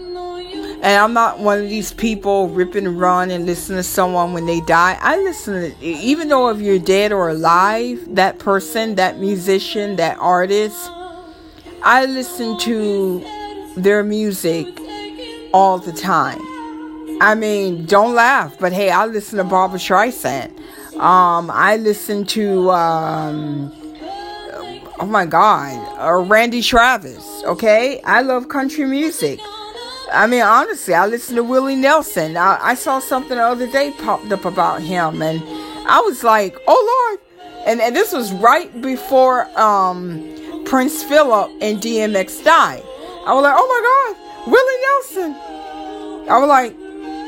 And 0.82 0.98
I'm 0.98 1.12
not 1.12 1.40
one 1.40 1.60
of 1.60 1.70
these 1.70 1.92
people 1.92 2.48
rip 2.48 2.74
and 2.74 2.98
run 2.98 3.32
and 3.32 3.46
listen 3.46 3.76
to 3.76 3.84
someone 3.84 4.32
when 4.32 4.46
they 4.46 4.62
die. 4.62 4.98
I 5.02 5.18
listen 5.18 5.76
to, 5.76 5.86
even 5.86 6.30
though 6.30 6.48
if 6.52 6.62
you're 6.62 6.80
dead 6.80 7.12
or 7.12 7.28
alive, 7.28 8.16
that 8.16 8.40
person, 8.40 8.96
that 8.96 9.20
musician, 9.20 9.98
that 9.98 10.18
artist, 10.20 10.90
I 11.84 12.06
listen 12.06 12.58
to 12.60 13.26
their 13.76 14.04
music 14.04 14.68
all 15.54 15.80
the 15.80 15.92
time. 15.92 16.40
I 17.22 17.36
mean, 17.36 17.86
don't 17.86 18.16
laugh, 18.16 18.58
but 18.58 18.72
hey, 18.72 18.90
I 18.90 19.06
listen 19.06 19.38
to 19.40 19.44
Barbra 19.44 19.80
Streisand. 19.80 20.58
Um, 20.98 21.52
I 21.52 21.76
listen 21.76 22.26
to, 22.28 22.72
um, 22.72 23.74
oh 25.00 25.06
my 25.06 25.26
god, 25.26 25.98
or 26.00 26.22
Randy 26.22 26.62
Travis, 26.62 27.44
okay? 27.46 28.02
I 28.02 28.22
love 28.22 28.50
country 28.50 28.86
music. 28.86 29.40
I 30.12 30.28
mean, 30.28 30.42
honestly, 30.42 30.94
I 30.94 31.06
listen 31.06 31.36
to 31.36 31.44
Willie 31.44 31.76
Nelson. 31.76 32.36
I, 32.36 32.58
I 32.62 32.76
saw 32.76 33.00
something 33.00 33.38
the 33.38 33.44
other 33.44 33.72
day 33.72 33.92
popped 33.92 34.32
up 34.32 34.46
about 34.46 34.82
him, 34.82 35.22
and 35.22 35.42
I 35.88 36.02
was 36.02 36.24
like, 36.24 36.58
oh 36.68 37.08
Lord. 37.08 37.20
And, 37.66 37.82
and 37.82 37.96
this 37.96 38.14
was 38.14 38.32
right 38.34 38.82
before 38.82 39.46
um, 39.60 40.64
Prince 40.66 41.04
Philip 41.04 41.52
and 41.62 41.80
DMX 41.80 42.44
died. 42.44 42.82
I 43.26 43.34
was 43.34 43.44
like, 43.44 43.56
oh 43.56 43.68
my 43.68 44.16
God, 44.16 44.52
Willie 44.52 44.82
Nelson. 44.88 46.30
I 46.30 46.38
was 46.40 46.48
like, 46.48 46.76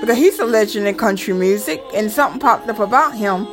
because 0.01 0.17
he's 0.17 0.39
a 0.39 0.45
legend 0.45 0.87
in 0.87 0.95
country 0.95 1.33
music, 1.33 1.81
and 1.93 2.11
something 2.11 2.39
popped 2.39 2.67
up 2.69 2.79
about 2.79 3.15
him 3.15 3.47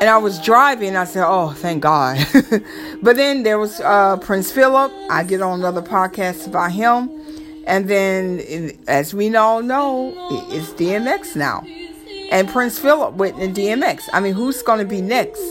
and 0.00 0.10
I 0.10 0.18
was 0.18 0.38
driving. 0.40 0.96
I 0.96 1.04
said, 1.04 1.24
"Oh, 1.26 1.50
thank 1.50 1.82
God." 1.82 2.18
but 3.02 3.16
then 3.16 3.42
there 3.42 3.58
was 3.58 3.80
uh, 3.80 4.16
Prince 4.18 4.52
Philip. 4.52 4.92
I 5.10 5.24
get 5.24 5.40
on 5.40 5.58
another 5.60 5.82
podcast 5.82 6.46
about 6.46 6.72
him, 6.72 7.10
and 7.66 7.88
then, 7.88 8.72
as 8.86 9.14
we 9.14 9.34
all 9.34 9.62
know, 9.62 10.14
it's 10.50 10.70
DMX 10.74 11.36
now, 11.36 11.64
and 12.30 12.48
Prince 12.48 12.78
Philip 12.78 13.14
went 13.14 13.38
in 13.38 13.54
DMX. 13.54 14.02
I 14.12 14.20
mean, 14.20 14.34
who's 14.34 14.62
going 14.62 14.80
to 14.80 14.84
be 14.84 15.00
next? 15.00 15.42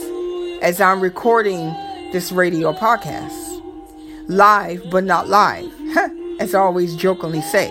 As 0.62 0.80
I'm 0.80 1.00
recording 1.00 1.66
this 2.12 2.32
radio 2.32 2.72
podcast, 2.72 3.62
live 4.28 4.82
but 4.90 5.04
not 5.04 5.28
live, 5.28 5.70
as 6.40 6.54
I 6.54 6.60
always 6.60 6.96
jokingly 6.96 7.42
say. 7.42 7.70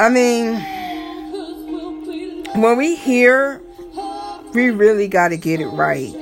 I 0.00 0.08
mean, 0.10 0.54
when 2.60 2.76
we 2.76 2.94
hear 2.94 3.62
we 4.54 4.70
really 4.70 5.08
got 5.08 5.28
to 5.28 5.36
get 5.36 5.60
it 5.60 5.68
right. 5.68 6.12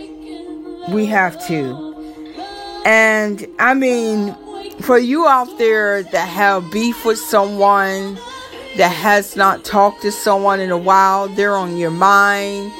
We 0.90 1.06
have 1.06 1.44
to. 1.46 1.94
And 2.84 3.46
I 3.58 3.74
mean, 3.74 4.34
for 4.80 4.98
you 4.98 5.26
out 5.26 5.58
there 5.58 6.02
that 6.02 6.28
have 6.28 6.70
beef 6.70 7.04
with 7.04 7.18
someone 7.18 8.18
that 8.76 8.92
has 8.92 9.36
not 9.36 9.64
talked 9.64 10.02
to 10.02 10.12
someone 10.12 10.60
in 10.60 10.70
a 10.70 10.78
while, 10.78 11.28
they're 11.28 11.56
on 11.56 11.76
your 11.76 11.90
mind. 11.90 12.72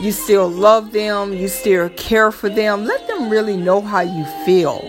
You 0.00 0.12
still 0.12 0.48
love 0.48 0.92
them, 0.92 1.32
you 1.32 1.48
still 1.48 1.88
care 1.90 2.32
for 2.32 2.48
them. 2.48 2.86
Let 2.86 3.06
them 3.06 3.28
really 3.28 3.56
know 3.56 3.80
how 3.80 4.00
you 4.00 4.24
feel. 4.44 4.80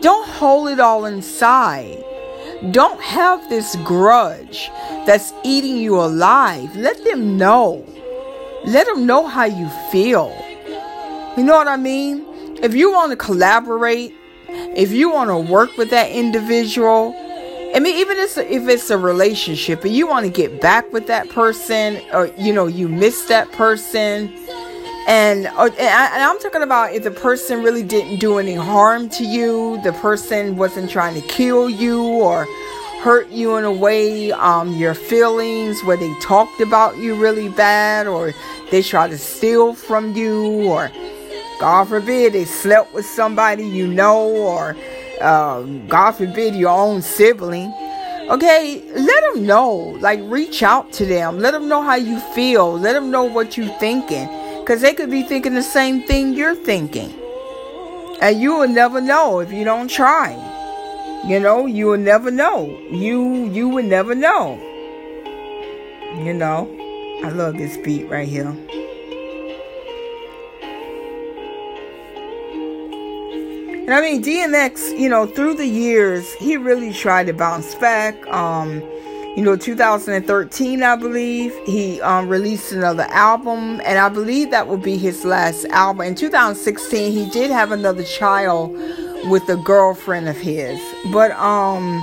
Don't 0.00 0.28
hold 0.28 0.68
it 0.68 0.80
all 0.80 1.04
inside. 1.04 2.02
Don't 2.70 3.00
have 3.00 3.48
this 3.48 3.76
grudge 3.84 4.70
that's 5.06 5.32
eating 5.44 5.76
you 5.76 6.00
alive. 6.00 6.74
Let 6.76 7.02
them 7.04 7.36
know. 7.36 7.84
Let 8.64 8.86
them 8.86 9.06
know 9.06 9.26
how 9.26 9.44
you 9.44 9.68
feel. 9.90 10.34
You 11.36 11.44
know 11.44 11.56
what 11.56 11.68
I 11.68 11.76
mean? 11.76 12.24
If 12.62 12.74
you 12.74 12.92
want 12.92 13.10
to 13.10 13.16
collaborate, 13.16 14.14
if 14.48 14.92
you 14.92 15.10
want 15.10 15.30
to 15.30 15.38
work 15.38 15.76
with 15.76 15.90
that 15.90 16.10
individual, 16.10 17.14
I 17.74 17.80
mean, 17.80 17.96
even 17.96 18.18
if 18.18 18.36
it's 18.38 18.90
a 18.90 18.98
relationship 18.98 19.84
and 19.84 19.94
you 19.94 20.06
want 20.06 20.26
to 20.26 20.30
get 20.30 20.60
back 20.60 20.92
with 20.92 21.06
that 21.06 21.28
person, 21.30 22.00
or 22.12 22.26
you 22.38 22.52
know, 22.52 22.66
you 22.66 22.88
miss 22.88 23.24
that 23.26 23.50
person, 23.52 24.32
And, 25.08 25.46
and, 25.46 25.74
I, 25.80 26.30
am 26.30 26.38
talking 26.38 26.62
about 26.62 26.92
if 26.92 27.02
the 27.02 27.10
person 27.10 27.64
really 27.64 27.82
didn't 27.82 28.20
do 28.20 28.38
any 28.38 28.54
harm 28.54 29.08
to 29.10 29.24
you, 29.24 29.80
the 29.82 29.92
person 29.94 30.56
wasn't 30.56 30.90
trying 30.90 31.20
to 31.20 31.26
kill 31.26 31.68
you 31.68 32.04
or 32.04 32.46
hurt 33.02 33.28
you 33.30 33.56
in 33.56 33.64
a 33.64 33.72
way, 33.72 34.30
um, 34.30 34.72
your 34.74 34.94
feelings, 34.94 35.82
where 35.82 35.96
they 35.96 36.14
talked 36.20 36.60
about 36.60 36.96
you 36.98 37.16
really 37.16 37.48
bad, 37.48 38.06
or 38.06 38.32
they 38.70 38.80
tried 38.80 39.10
to 39.10 39.18
steal 39.18 39.74
from 39.74 40.14
you, 40.14 40.70
or 40.70 40.88
God 41.58 41.88
forbid 41.88 42.32
they 42.32 42.44
slept 42.44 42.94
with 42.94 43.04
somebody 43.04 43.66
you 43.66 43.88
know, 43.88 44.28
or 44.28 44.76
uh, 45.20 45.62
God 45.88 46.12
forbid 46.12 46.54
your 46.54 46.70
own 46.70 47.02
sibling. 47.02 47.74
Okay, 48.30 48.80
let 48.94 49.34
them 49.34 49.46
know. 49.46 49.74
Like, 50.00 50.20
reach 50.22 50.62
out 50.62 50.92
to 50.92 51.04
them. 51.04 51.40
Let 51.40 51.50
them 51.50 51.68
know 51.68 51.82
how 51.82 51.96
you 51.96 52.20
feel. 52.20 52.78
Let 52.78 52.92
them 52.92 53.10
know 53.10 53.24
what 53.24 53.56
you're 53.56 53.78
thinking. 53.78 54.28
Because 54.60 54.80
they 54.80 54.94
could 54.94 55.10
be 55.10 55.24
thinking 55.24 55.54
the 55.54 55.62
same 55.62 56.04
thing 56.04 56.34
you're 56.34 56.54
thinking. 56.54 57.12
And 58.20 58.40
you 58.40 58.54
will 58.54 58.68
never 58.68 59.00
know 59.00 59.40
if 59.40 59.52
you 59.52 59.64
don't 59.64 59.88
try. 59.88 60.51
You 61.24 61.38
know, 61.38 61.66
you 61.66 61.86
will 61.86 61.98
never 61.98 62.32
know. 62.32 62.66
You 62.90 63.48
you 63.50 63.68
will 63.68 63.84
never 63.84 64.12
know. 64.12 64.56
You 66.16 66.34
know, 66.34 66.68
I 67.24 67.28
love 67.28 67.56
this 67.56 67.76
beat 67.76 68.08
right 68.10 68.28
here. 68.28 68.48
And 73.82 73.94
I 73.94 74.00
mean, 74.00 74.22
DMX, 74.22 74.98
you 74.98 75.08
know, 75.08 75.26
through 75.26 75.54
the 75.54 75.66
years, 75.66 76.32
he 76.34 76.56
really 76.56 76.92
tried 76.92 77.28
to 77.28 77.32
bounce 77.32 77.74
back. 77.76 78.26
Um, 78.26 78.80
you 79.36 79.42
know, 79.42 79.56
2013, 79.56 80.82
I 80.82 80.96
believe, 80.96 81.54
he 81.64 82.00
um, 82.00 82.28
released 82.28 82.72
another 82.72 83.04
album, 83.10 83.80
and 83.84 83.98
I 83.98 84.08
believe 84.08 84.50
that 84.50 84.66
will 84.66 84.76
be 84.76 84.98
his 84.98 85.24
last 85.24 85.64
album. 85.66 86.06
In 86.06 86.14
2016, 86.14 87.12
he 87.12 87.30
did 87.30 87.50
have 87.50 87.72
another 87.72 88.04
child 88.04 88.76
with 89.24 89.48
a 89.48 89.56
girlfriend 89.56 90.28
of 90.28 90.36
his. 90.36 90.80
But 91.12 91.32
um 91.32 92.00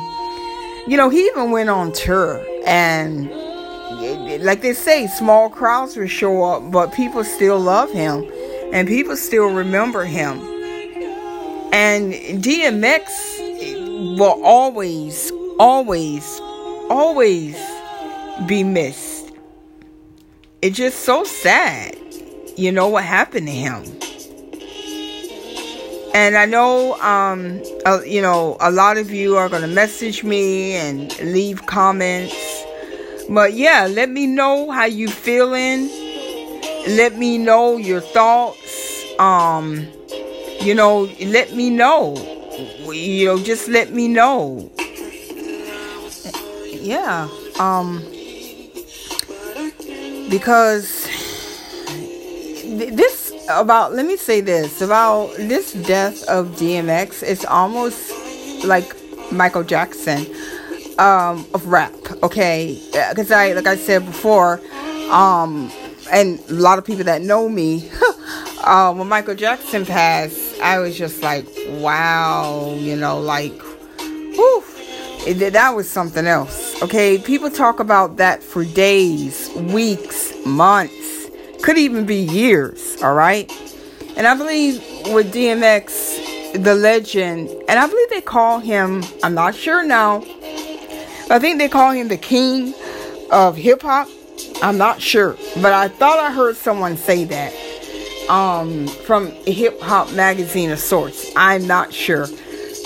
you 0.88 0.98
know, 0.98 1.10
he 1.10 1.26
even 1.28 1.52
went 1.52 1.70
on 1.70 1.92
tour 1.92 2.46
and 2.66 3.30
like 4.44 4.62
they 4.62 4.74
say, 4.74 5.08
small 5.08 5.50
crowds 5.50 5.96
will 5.98 6.08
show 6.08 6.44
up, 6.44 6.72
but 6.72 6.94
people 6.94 7.24
still 7.24 7.60
love 7.60 7.92
him 7.92 8.30
and 8.72 8.88
people 8.88 9.18
still 9.18 9.48
remember 9.48 10.06
him. 10.06 10.40
And 11.72 12.14
DMX 12.44 14.18
will 14.18 14.44
always, 14.44 15.32
always, 15.60 16.40
always 16.90 17.58
be 18.48 18.64
missed. 18.64 19.32
It's 20.62 20.78
just 20.78 21.02
so 21.02 21.24
sad, 21.24 21.96
you 22.58 22.72
know, 22.72 22.88
what 22.88 23.04
happened 23.04 23.48
to 23.48 23.54
him. 23.54 23.84
And 26.14 26.36
I 26.36 26.46
know, 26.46 27.00
um, 27.02 27.62
uh, 27.86 28.02
you 28.06 28.22
know, 28.22 28.58
a 28.60 28.72
lot 28.72 28.98
of 28.98 29.12
you 29.12 29.38
are 29.38 29.48
going 29.48 29.62
to 29.62 29.68
message 29.68 30.24
me 30.24 30.74
and 30.74 31.18
leave 31.20 31.66
comments. 31.66 32.36
But 33.30 33.54
yeah, 33.54 33.88
let 33.88 34.10
me 34.10 34.26
know 34.26 34.72
how 34.72 34.86
you 34.86 35.08
feeling. 35.08 35.88
Let 36.88 37.16
me 37.18 37.38
know 37.38 37.78
your 37.78 38.02
thoughts. 38.02 39.06
Um, 39.20 39.88
you 40.62 40.74
know, 40.74 41.10
let 41.22 41.54
me 41.54 41.70
know. 41.70 42.16
You 42.92 43.26
know, 43.26 43.38
just 43.44 43.68
let 43.68 43.94
me 43.94 44.08
know. 44.08 44.72
Yeah. 46.74 47.30
Um, 47.60 48.04
because 50.30 51.08
this 52.66 53.19
about 53.50 53.94
let 53.94 54.06
me 54.06 54.16
say 54.16 54.42
this 54.42 54.82
about 54.82 55.34
this 55.38 55.74
death 55.74 56.24
of 56.30 56.48
DMX 56.52 57.24
it's 57.24 57.46
almost 57.46 58.14
like 58.64 58.96
Michael 59.32 59.64
Jackson 59.64 60.26
um, 61.00 61.46
of 61.54 61.66
rap 61.66 61.94
okay? 62.24 62.80
Because 63.10 63.32
I 63.32 63.54
like 63.54 63.68
I 63.68 63.76
said 63.76 64.06
before 64.06 64.62
um, 65.12 65.72
and 66.12 66.40
a 66.50 66.54
lot 66.54 66.78
of 66.78 66.86
people 66.86 67.04
that 67.06 67.22
know 67.22 67.50
me 67.50 67.90
uh, 68.64 68.94
when 68.94 69.08
Michael 69.08 69.36
Jackson 69.36 69.86
passed 69.86 70.60
I 70.62 70.80
was 70.80 70.98
just 70.98 71.24
like 71.24 71.48
wow 71.70 72.76
you 72.78 72.96
know 72.96 73.20
like 73.20 73.60
whew, 73.92 74.64
it, 75.26 75.54
that 75.54 75.76
was 75.76 75.90
something 75.90 76.28
else 76.28 76.82
okay? 76.84 77.18
People 77.18 77.50
talk 77.50 77.80
about 77.80 78.18
that 78.18 78.44
for 78.44 78.64
days 78.64 79.50
weeks 79.56 80.34
months 80.46 80.99
could 81.70 81.78
even 81.78 82.04
be 82.04 82.16
years, 82.16 83.00
all 83.04 83.14
right? 83.14 83.48
And 84.18 84.26
I 84.26 84.36
believe 84.36 84.82
with 85.14 85.32
DMX, 85.32 86.64
the 86.64 86.74
legend, 86.74 87.48
and 87.70 87.78
I 87.78 87.86
believe 87.86 88.10
they 88.10 88.22
call 88.22 88.58
him, 88.58 89.04
I'm 89.22 89.36
not 89.36 89.54
sure 89.54 89.86
now, 89.86 90.24
I 91.30 91.38
think 91.38 91.60
they 91.60 91.70
call 91.70 91.92
him 91.92 92.08
the 92.08 92.18
king 92.18 92.74
of 93.32 93.56
hip 93.56 93.84
hop. 93.84 94.08
I'm 94.64 94.80
not 94.80 95.00
sure, 95.00 95.38
but 95.62 95.72
I 95.72 95.90
thought 95.90 96.18
I 96.18 96.34
heard 96.34 96.56
someone 96.56 96.98
say 96.98 97.26
that 97.26 97.54
um, 98.32 98.88
from 98.88 99.28
Hip 99.46 99.80
Hop 99.80 100.12
Magazine 100.14 100.72
of 100.72 100.80
sorts. 100.80 101.32
I'm 101.36 101.68
not 101.68 101.94
sure, 101.94 102.26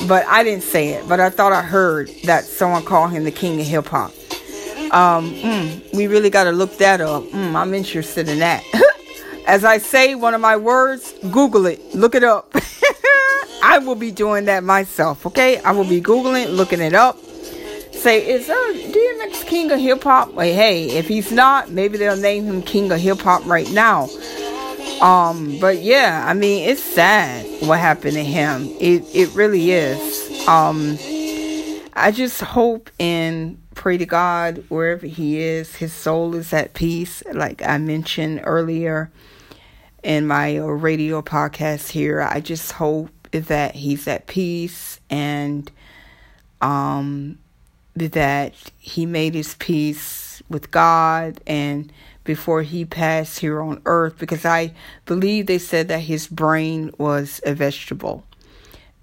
but 0.09 0.25
I 0.25 0.43
didn't 0.43 0.63
say 0.63 0.89
it, 0.89 1.07
but 1.07 1.21
I 1.21 1.29
thought 1.29 1.53
I 1.53 1.61
heard 1.61 2.09
that 2.25 2.43
someone 2.43 2.83
called 2.83 3.11
him 3.11 3.23
the 3.23 3.31
king 3.31 3.61
of 3.61 3.65
hip 3.65 3.87
hop. 3.87 4.11
Um, 4.93 5.33
mm, 5.33 5.93
we 5.93 6.05
really 6.07 6.29
got 6.29 6.43
to 6.45 6.51
look 6.51 6.77
that 6.77 7.01
up. 7.01 7.23
Mm, 7.23 7.55
I'm 7.55 7.73
interested 7.73 8.29
in 8.29 8.39
that. 8.39 8.63
As 9.47 9.65
I 9.65 9.79
say 9.79 10.15
one 10.15 10.33
of 10.33 10.41
my 10.41 10.55
words, 10.55 11.13
Google 11.31 11.65
it, 11.65 11.81
look 11.95 12.15
it 12.15 12.23
up. 12.23 12.55
I 13.63 13.79
will 13.79 13.95
be 13.95 14.11
doing 14.11 14.45
that 14.45 14.63
myself, 14.63 15.25
okay? 15.25 15.57
I 15.61 15.71
will 15.71 15.83
be 15.83 15.99
Googling, 15.99 16.55
looking 16.55 16.79
it 16.79 16.93
up. 16.93 17.17
Say, 17.91 18.29
is 18.29 18.49
uh, 18.49 18.53
DMX 18.53 19.47
King 19.47 19.71
of 19.71 19.79
Hip 19.79 20.03
Hop? 20.03 20.33
Well, 20.33 20.45
hey, 20.45 20.89
if 20.91 21.07
he's 21.07 21.31
not, 21.31 21.71
maybe 21.71 21.97
they'll 21.97 22.15
name 22.15 22.45
him 22.45 22.61
King 22.61 22.91
of 22.91 22.99
Hip 22.99 23.21
Hop 23.21 23.45
right 23.45 23.69
now. 23.71 24.09
Um, 25.01 25.57
but 25.59 25.81
yeah, 25.81 26.23
I 26.27 26.33
mean, 26.33 26.69
it's 26.69 26.83
sad 26.83 27.45
what 27.65 27.79
happened 27.79 28.13
to 28.13 28.23
him. 28.23 28.67
It 28.79 29.03
it 29.13 29.33
really 29.33 29.71
is. 29.71 30.47
Um, 30.47 30.97
I 31.93 32.11
just 32.11 32.41
hope 32.41 32.89
and 32.99 33.57
pray 33.75 33.97
to 33.97 34.05
God 34.05 34.63
wherever 34.69 35.05
he 35.05 35.39
is, 35.39 35.75
his 35.75 35.93
soul 35.93 36.35
is 36.35 36.53
at 36.53 36.73
peace. 36.73 37.23
Like 37.31 37.61
I 37.61 37.77
mentioned 37.77 38.41
earlier 38.43 39.11
in 40.03 40.27
my 40.27 40.57
radio 40.57 41.21
podcast 41.21 41.89
here, 41.89 42.21
I 42.21 42.39
just 42.39 42.73
hope 42.73 43.09
that 43.31 43.75
he's 43.75 44.07
at 44.07 44.27
peace 44.27 44.99
and 45.09 45.71
um 46.61 47.37
that 47.95 48.53
he 48.79 49.05
made 49.05 49.35
his 49.35 49.55
peace 49.55 50.41
with 50.49 50.71
God 50.71 51.41
and 51.45 51.91
before 52.23 52.63
he 52.63 52.85
passed 52.85 53.39
here 53.39 53.61
on 53.61 53.81
earth 53.85 54.17
because 54.17 54.45
I 54.45 54.73
believe 55.05 55.45
they 55.45 55.57
said 55.57 55.89
that 55.89 55.99
his 55.99 56.27
brain 56.27 56.91
was 56.97 57.41
a 57.45 57.53
vegetable 57.53 58.23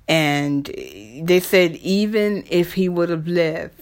and 0.08 0.66
they 0.66 1.40
said 1.40 1.76
even 1.76 2.44
if 2.50 2.74
he 2.74 2.88
would 2.88 3.10
have 3.10 3.28
lived 3.28 3.80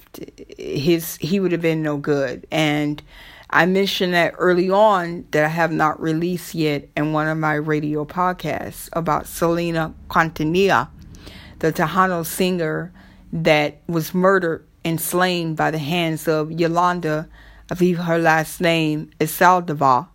his 0.58 1.16
he 1.16 1.40
would 1.40 1.52
have 1.52 1.60
been 1.60 1.82
no 1.82 1.96
good 1.96 2.46
and 2.50 3.02
i 3.50 3.64
mentioned 3.66 4.14
that 4.14 4.34
early 4.38 4.70
on 4.70 5.24
that 5.30 5.44
i 5.44 5.48
have 5.48 5.72
not 5.72 6.00
released 6.00 6.54
yet 6.54 6.88
in 6.96 7.12
one 7.12 7.26
of 7.26 7.38
my 7.38 7.54
radio 7.54 8.04
podcasts 8.04 8.88
about 8.92 9.26
selena 9.26 9.94
quintanilla 10.08 10.88
the 11.60 11.72
tejano 11.72 12.24
singer 12.24 12.92
that 13.32 13.80
was 13.86 14.14
murdered 14.14 14.64
and 14.84 15.00
slain 15.00 15.54
by 15.54 15.70
the 15.70 15.78
hands 15.78 16.26
of 16.28 16.50
yolanda 16.50 17.28
i 17.70 17.74
believe 17.74 17.98
her 17.98 18.18
last 18.18 18.60
name 18.60 19.10
is 19.18 19.30
saldivar 19.30 20.08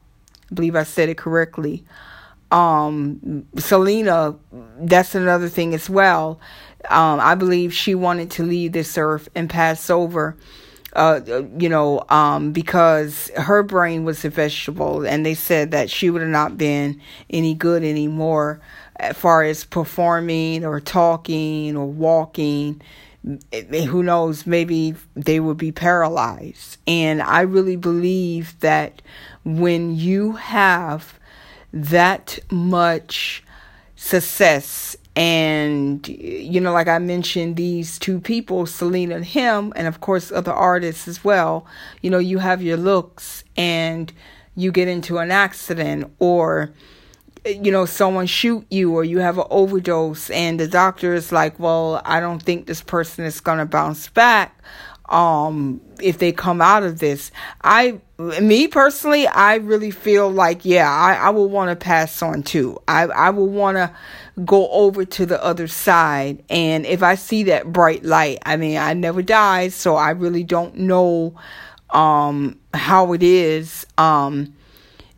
i 0.52 0.54
believe 0.54 0.76
i 0.76 0.84
said 0.84 1.10
it 1.10 1.18
correctly 1.18 1.84
um, 2.54 3.48
Selena, 3.58 4.36
that's 4.78 5.16
another 5.16 5.50
thing 5.50 5.74
as 5.74 5.90
well. 5.90 6.40
Um, 6.90 7.20
I 7.20 7.36
believe 7.36 7.74
she 7.74 7.96
wanted 7.96 8.32
to 8.32 8.44
leave 8.44 8.74
this 8.74 8.98
earth 8.98 9.30
and 9.36 9.50
pass 9.50 9.90
over, 9.90 10.36
uh, 10.94 11.22
you 11.58 11.70
know, 11.70 12.04
um, 12.10 12.52
because 12.52 13.32
her 13.36 13.64
brain 13.64 14.04
was 14.04 14.24
a 14.26 14.30
vegetable, 14.30 15.06
and 15.06 15.26
they 15.26 15.34
said 15.34 15.72
that 15.72 15.90
she 15.90 16.10
would 16.10 16.22
have 16.22 16.30
not 16.30 16.58
been 16.58 17.02
any 17.30 17.54
good 17.54 17.84
anymore 17.84 18.60
as 18.98 19.16
far 19.16 19.44
as 19.44 19.64
performing 19.64 20.66
or 20.66 20.80
talking 20.80 21.78
or 21.78 21.86
walking. 21.86 22.82
Who 23.72 24.04
knows? 24.04 24.46
Maybe 24.46 24.96
they 25.16 25.40
would 25.40 25.58
be 25.58 25.72
paralyzed. 25.72 26.78
And 26.86 27.22
I 27.22 27.42
really 27.42 27.78
believe 27.78 28.60
that 28.60 29.02
when 29.46 29.96
you 29.96 30.34
have 30.34 31.18
that 31.72 32.40
much 32.52 33.44
success 33.96 34.98
and 35.16 36.08
you 36.08 36.60
know 36.60 36.74
like 36.74 36.88
i 36.88 36.98
mentioned 36.98 37.56
these 37.56 38.00
two 38.00 38.20
people 38.20 38.66
selena 38.66 39.16
and 39.16 39.26
him 39.26 39.72
and 39.76 39.88
of 39.88 40.02
course 40.02 40.32
other 40.32 40.52
artists 40.52 41.08
as 41.08 41.24
well 41.24 41.66
you 42.02 42.10
know 42.10 42.18
you 42.18 42.40
have 42.40 42.64
your 42.64 42.78
looks 42.78 43.44
and 43.56 44.12
you 44.56 44.72
get 44.72 44.88
into 44.88 45.20
an 45.20 45.30
accident 45.30 46.12
or 46.18 46.72
you 47.46 47.72
know 47.72 47.86
someone 47.86 48.26
shoot 48.26 48.66
you 48.72 48.92
or 48.96 49.04
you 49.04 49.20
have 49.20 49.38
an 49.38 49.46
overdose 49.52 50.32
and 50.32 50.60
the 50.60 50.68
doctor 50.68 51.14
is 51.14 51.32
like 51.32 51.60
well 51.60 52.02
i 52.06 52.20
don't 52.20 52.42
think 52.42 52.66
this 52.66 52.82
person 52.82 53.24
is 53.24 53.40
going 53.40 53.60
to 53.60 53.66
bounce 53.66 54.08
back 54.10 54.64
um 55.10 55.80
if 56.02 56.18
they 56.18 56.32
come 56.32 56.62
out 56.62 56.84
of 56.84 57.00
this. 57.00 57.32
I 57.62 58.00
me 58.18 58.68
personally 58.68 59.28
i 59.28 59.56
really 59.56 59.92
feel 59.92 60.32
like 60.32 60.64
yeah 60.64 60.90
i, 60.90 61.14
I 61.14 61.30
will 61.32 61.50
want 61.50 61.70
to 61.70 61.76
pass 61.76 62.22
on 62.22 62.44
too. 62.44 62.80
I 62.88 63.04
i 63.04 63.30
will 63.32 63.48
want 63.48 63.78
to 63.78 63.94
go 64.46 64.70
over 64.70 65.06
to 65.06 65.26
the 65.26 65.44
other 65.44 65.68
side. 65.68 66.44
And 66.50 66.86
if 66.86 67.04
i 67.04 67.16
see 67.16 67.44
that 67.44 67.72
bright 67.72 68.04
light 68.04 68.40
i 68.46 68.58
mean 68.58 68.78
i 68.78 68.94
never 68.94 69.22
died 69.22 69.74
so 69.74 69.96
i 69.96 70.10
really 70.10 70.44
don't 70.44 70.76
know 70.76 71.36
um 71.92 72.60
how 72.74 73.14
it 73.14 73.24
is. 73.24 73.86
Um 73.98 74.54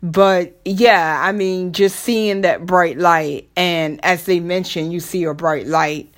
but 0.02 0.60
yeah, 0.64 1.20
I 1.24 1.32
mean, 1.32 1.72
just 1.72 2.00
seeing 2.00 2.42
that 2.42 2.64
bright 2.64 2.98
light, 2.98 3.48
and 3.56 3.98
as 4.04 4.24
they 4.26 4.40
mentioned, 4.40 4.92
you 4.92 5.00
see 5.00 5.24
a 5.24 5.34
bright 5.34 5.66
light, 5.66 6.12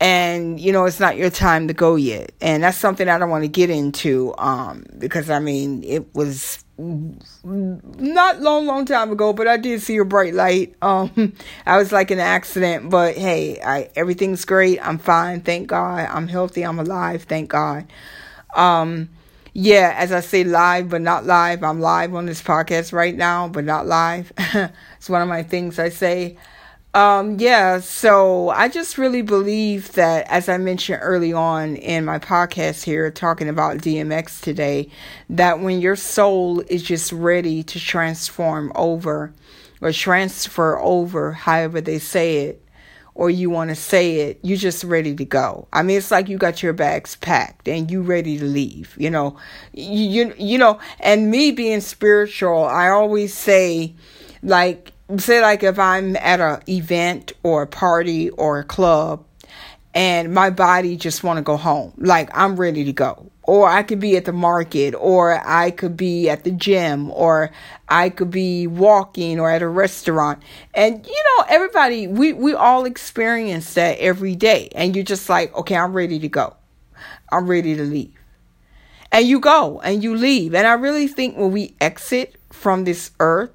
and 0.00 0.58
you 0.58 0.72
know, 0.72 0.86
it's 0.86 0.98
not 0.98 1.16
your 1.16 1.30
time 1.30 1.68
to 1.68 1.74
go 1.74 1.96
yet. 1.96 2.32
And 2.40 2.62
that's 2.62 2.78
something 2.78 3.08
I 3.08 3.18
don't 3.18 3.30
want 3.30 3.44
to 3.44 3.48
get 3.48 3.68
into, 3.68 4.34
um, 4.38 4.86
because 4.98 5.28
I 5.28 5.38
mean, 5.38 5.84
it 5.84 6.14
was 6.14 6.64
not 6.78 8.40
long, 8.40 8.66
long 8.66 8.86
time 8.86 9.12
ago, 9.12 9.34
but 9.34 9.46
I 9.46 9.58
did 9.58 9.82
see 9.82 9.98
a 9.98 10.04
bright 10.04 10.32
light. 10.32 10.74
Um, 10.80 11.34
I 11.66 11.76
was 11.76 11.92
like 11.92 12.10
an 12.10 12.20
accident, 12.20 12.88
but 12.88 13.16
hey, 13.16 13.60
I, 13.60 13.90
everything's 13.94 14.46
great. 14.46 14.84
I'm 14.86 14.98
fine. 14.98 15.42
Thank 15.42 15.68
God. 15.68 16.08
I'm 16.10 16.26
healthy. 16.26 16.62
I'm 16.62 16.78
alive. 16.78 17.24
Thank 17.24 17.50
God. 17.50 17.86
Um, 18.56 19.10
yeah, 19.52 19.94
as 19.98 20.12
I 20.12 20.20
say, 20.20 20.44
live 20.44 20.88
but 20.88 21.02
not 21.02 21.26
live. 21.26 21.62
I'm 21.62 21.80
live 21.80 22.14
on 22.14 22.24
this 22.24 22.42
podcast 22.42 22.94
right 22.94 23.14
now, 23.14 23.48
but 23.48 23.64
not 23.64 23.86
live. 23.86 24.32
it's 24.38 25.10
one 25.10 25.20
of 25.20 25.28
my 25.28 25.42
things 25.42 25.78
I 25.78 25.90
say. 25.90 26.38
Um, 26.92 27.38
yeah, 27.38 27.78
so 27.78 28.48
I 28.48 28.68
just 28.68 28.98
really 28.98 29.22
believe 29.22 29.92
that, 29.92 30.26
as 30.28 30.48
I 30.48 30.56
mentioned 30.56 30.98
early 31.02 31.32
on 31.32 31.76
in 31.76 32.04
my 32.04 32.18
podcast 32.18 32.82
here, 32.82 33.12
talking 33.12 33.48
about 33.48 33.78
DMX 33.78 34.40
today, 34.40 34.90
that 35.28 35.60
when 35.60 35.80
your 35.80 35.94
soul 35.94 36.60
is 36.68 36.82
just 36.82 37.12
ready 37.12 37.62
to 37.62 37.78
transform 37.78 38.72
over 38.74 39.32
or 39.80 39.92
transfer 39.92 40.80
over, 40.80 41.32
however 41.32 41.80
they 41.80 42.00
say 42.00 42.46
it, 42.46 42.64
or 43.14 43.30
you 43.30 43.50
want 43.50 43.70
to 43.70 43.76
say 43.76 44.22
it, 44.22 44.40
you're 44.42 44.56
just 44.56 44.82
ready 44.82 45.14
to 45.14 45.24
go. 45.24 45.68
I 45.72 45.82
mean, 45.82 45.96
it's 45.96 46.10
like 46.10 46.28
you 46.28 46.38
got 46.38 46.60
your 46.60 46.72
bags 46.72 47.14
packed 47.16 47.68
and 47.68 47.88
you 47.88 48.02
ready 48.02 48.36
to 48.38 48.44
leave, 48.44 48.96
you 48.98 49.10
know. 49.10 49.36
You, 49.72 50.24
you, 50.26 50.34
you 50.38 50.58
know, 50.58 50.80
and 50.98 51.30
me 51.30 51.52
being 51.52 51.82
spiritual, 51.82 52.64
I 52.64 52.88
always 52.88 53.32
say, 53.32 53.94
like, 54.42 54.92
say 55.18 55.40
like 55.40 55.62
if 55.62 55.78
I'm 55.78 56.16
at 56.16 56.40
a 56.40 56.60
event 56.68 57.32
or 57.42 57.62
a 57.62 57.66
party 57.66 58.30
or 58.30 58.58
a 58.58 58.64
club 58.64 59.24
and 59.94 60.32
my 60.32 60.50
body 60.50 60.96
just 60.96 61.24
want 61.24 61.38
to 61.38 61.42
go 61.42 61.56
home, 61.56 61.92
like 61.98 62.30
I'm 62.32 62.56
ready 62.56 62.84
to 62.84 62.92
go 62.92 63.30
or 63.50 63.68
I 63.68 63.82
could 63.82 63.98
be 63.98 64.16
at 64.16 64.26
the 64.26 64.32
market, 64.32 64.94
or 64.94 65.44
I 65.44 65.72
could 65.72 65.96
be 65.96 66.30
at 66.30 66.44
the 66.44 66.52
gym, 66.52 67.10
or 67.10 67.50
I 67.88 68.08
could 68.08 68.30
be 68.30 68.68
walking 68.68 69.40
or 69.40 69.50
at 69.50 69.60
a 69.60 69.66
restaurant. 69.66 70.40
And 70.72 71.04
you 71.04 71.24
know, 71.36 71.46
everybody, 71.48 72.06
we, 72.06 72.32
we 72.32 72.54
all 72.54 72.84
experience 72.84 73.74
that 73.74 73.98
every 73.98 74.36
day. 74.36 74.68
And 74.76 74.94
you're 74.94 75.04
just 75.04 75.28
like, 75.28 75.52
okay, 75.56 75.74
I'm 75.74 75.92
ready 75.92 76.20
to 76.20 76.28
go. 76.28 76.54
I'm 77.32 77.48
ready 77.48 77.74
to 77.74 77.82
leave. 77.82 78.14
And 79.10 79.26
you 79.26 79.40
go 79.40 79.80
and 79.80 80.00
you 80.00 80.14
leave. 80.14 80.54
And 80.54 80.64
I 80.64 80.74
really 80.74 81.08
think 81.08 81.36
when 81.36 81.50
we 81.50 81.74
exit 81.80 82.36
from 82.52 82.84
this 82.84 83.10
earth, 83.18 83.50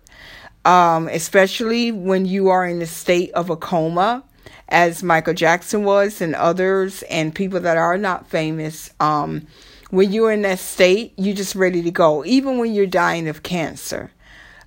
um, 0.65 1.07
especially 1.07 1.91
when 1.91 2.25
you 2.25 2.49
are 2.49 2.65
in 2.65 2.79
the 2.79 2.85
state 2.85 3.31
of 3.31 3.49
a 3.49 3.55
coma, 3.55 4.23
as 4.67 5.03
Michael 5.03 5.33
Jackson 5.33 5.83
was, 5.83 6.21
and 6.21 6.35
others, 6.35 7.03
and 7.03 7.33
people 7.33 7.59
that 7.61 7.77
are 7.77 7.97
not 7.97 8.27
famous, 8.27 8.89
um, 8.99 9.45
when 9.91 10.11
you're 10.11 10.31
in 10.31 10.41
that 10.41 10.59
state, 10.59 11.13
you're 11.17 11.35
just 11.35 11.55
ready 11.55 11.81
to 11.83 11.91
go. 11.91 12.25
Even 12.25 12.57
when 12.57 12.73
you're 12.73 12.87
dying 12.87 13.27
of 13.27 13.43
cancer. 13.43 14.11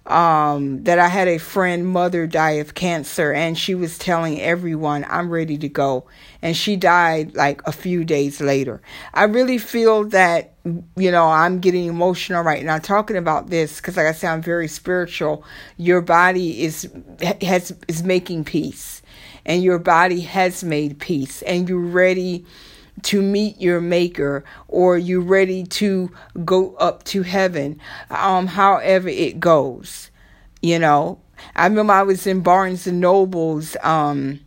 Um, 0.09 0.85
that 0.85 0.99
I 0.99 1.09
had 1.09 1.29
a 1.29 1.37
friend 1.37 1.87
mother 1.87 2.27
die 2.27 2.53
of 2.53 2.73
cancer 2.73 3.31
and 3.31 3.59
she 3.59 3.75
was 3.75 3.99
telling 3.99 4.41
everyone, 4.41 5.05
I'm 5.07 5.29
ready 5.29 5.59
to 5.59 5.69
go. 5.69 6.07
And 6.41 6.57
she 6.57 6.77
died 6.77 7.35
like 7.35 7.61
a 7.67 7.73
few 7.73 8.05
days 8.05 8.41
later. 8.41 8.81
I 9.13 9.25
really 9.25 9.59
feel 9.59 10.05
that, 10.05 10.55
you 10.97 11.11
know, 11.11 11.27
I'm 11.27 11.61
getting 11.61 11.85
emotional 11.89 12.43
right 12.43 12.65
now 12.65 12.79
talking 12.79 13.19
about 13.19 13.51
this 13.51 13.77
because 13.77 13.99
like 13.99 14.07
I 14.07 14.13
said, 14.13 14.33
I'm 14.33 14.41
very 14.41 14.67
spiritual. 14.67 15.45
Your 15.77 16.01
body 16.01 16.63
is, 16.65 16.91
has, 17.43 17.77
is 17.87 18.03
making 18.03 18.45
peace 18.45 19.03
and 19.45 19.63
your 19.63 19.79
body 19.79 20.21
has 20.21 20.65
made 20.65 20.99
peace 20.99 21.43
and 21.43 21.69
you're 21.69 21.81
ready 21.81 22.47
to 23.05 23.23
meet 23.23 23.61
your 23.61 23.81
maker 23.81 24.45
or 24.69 24.99
you're 24.99 25.21
ready 25.21 25.65
to 25.65 26.11
go 26.45 26.75
up 26.77 27.05
to 27.05 27.23
heaven. 27.23 27.81
Um 28.11 28.47
however 28.47 29.09
it 29.09 29.41
goes 29.41 30.11
you 30.61 30.79
know. 30.79 31.21
I 31.55 31.67
remember 31.67 31.93
i 31.93 32.03
was 32.03 32.27
in 32.27 32.41
barnes 32.41 32.87
and 32.87 33.01
nobles 33.01 33.77
um 33.83 34.41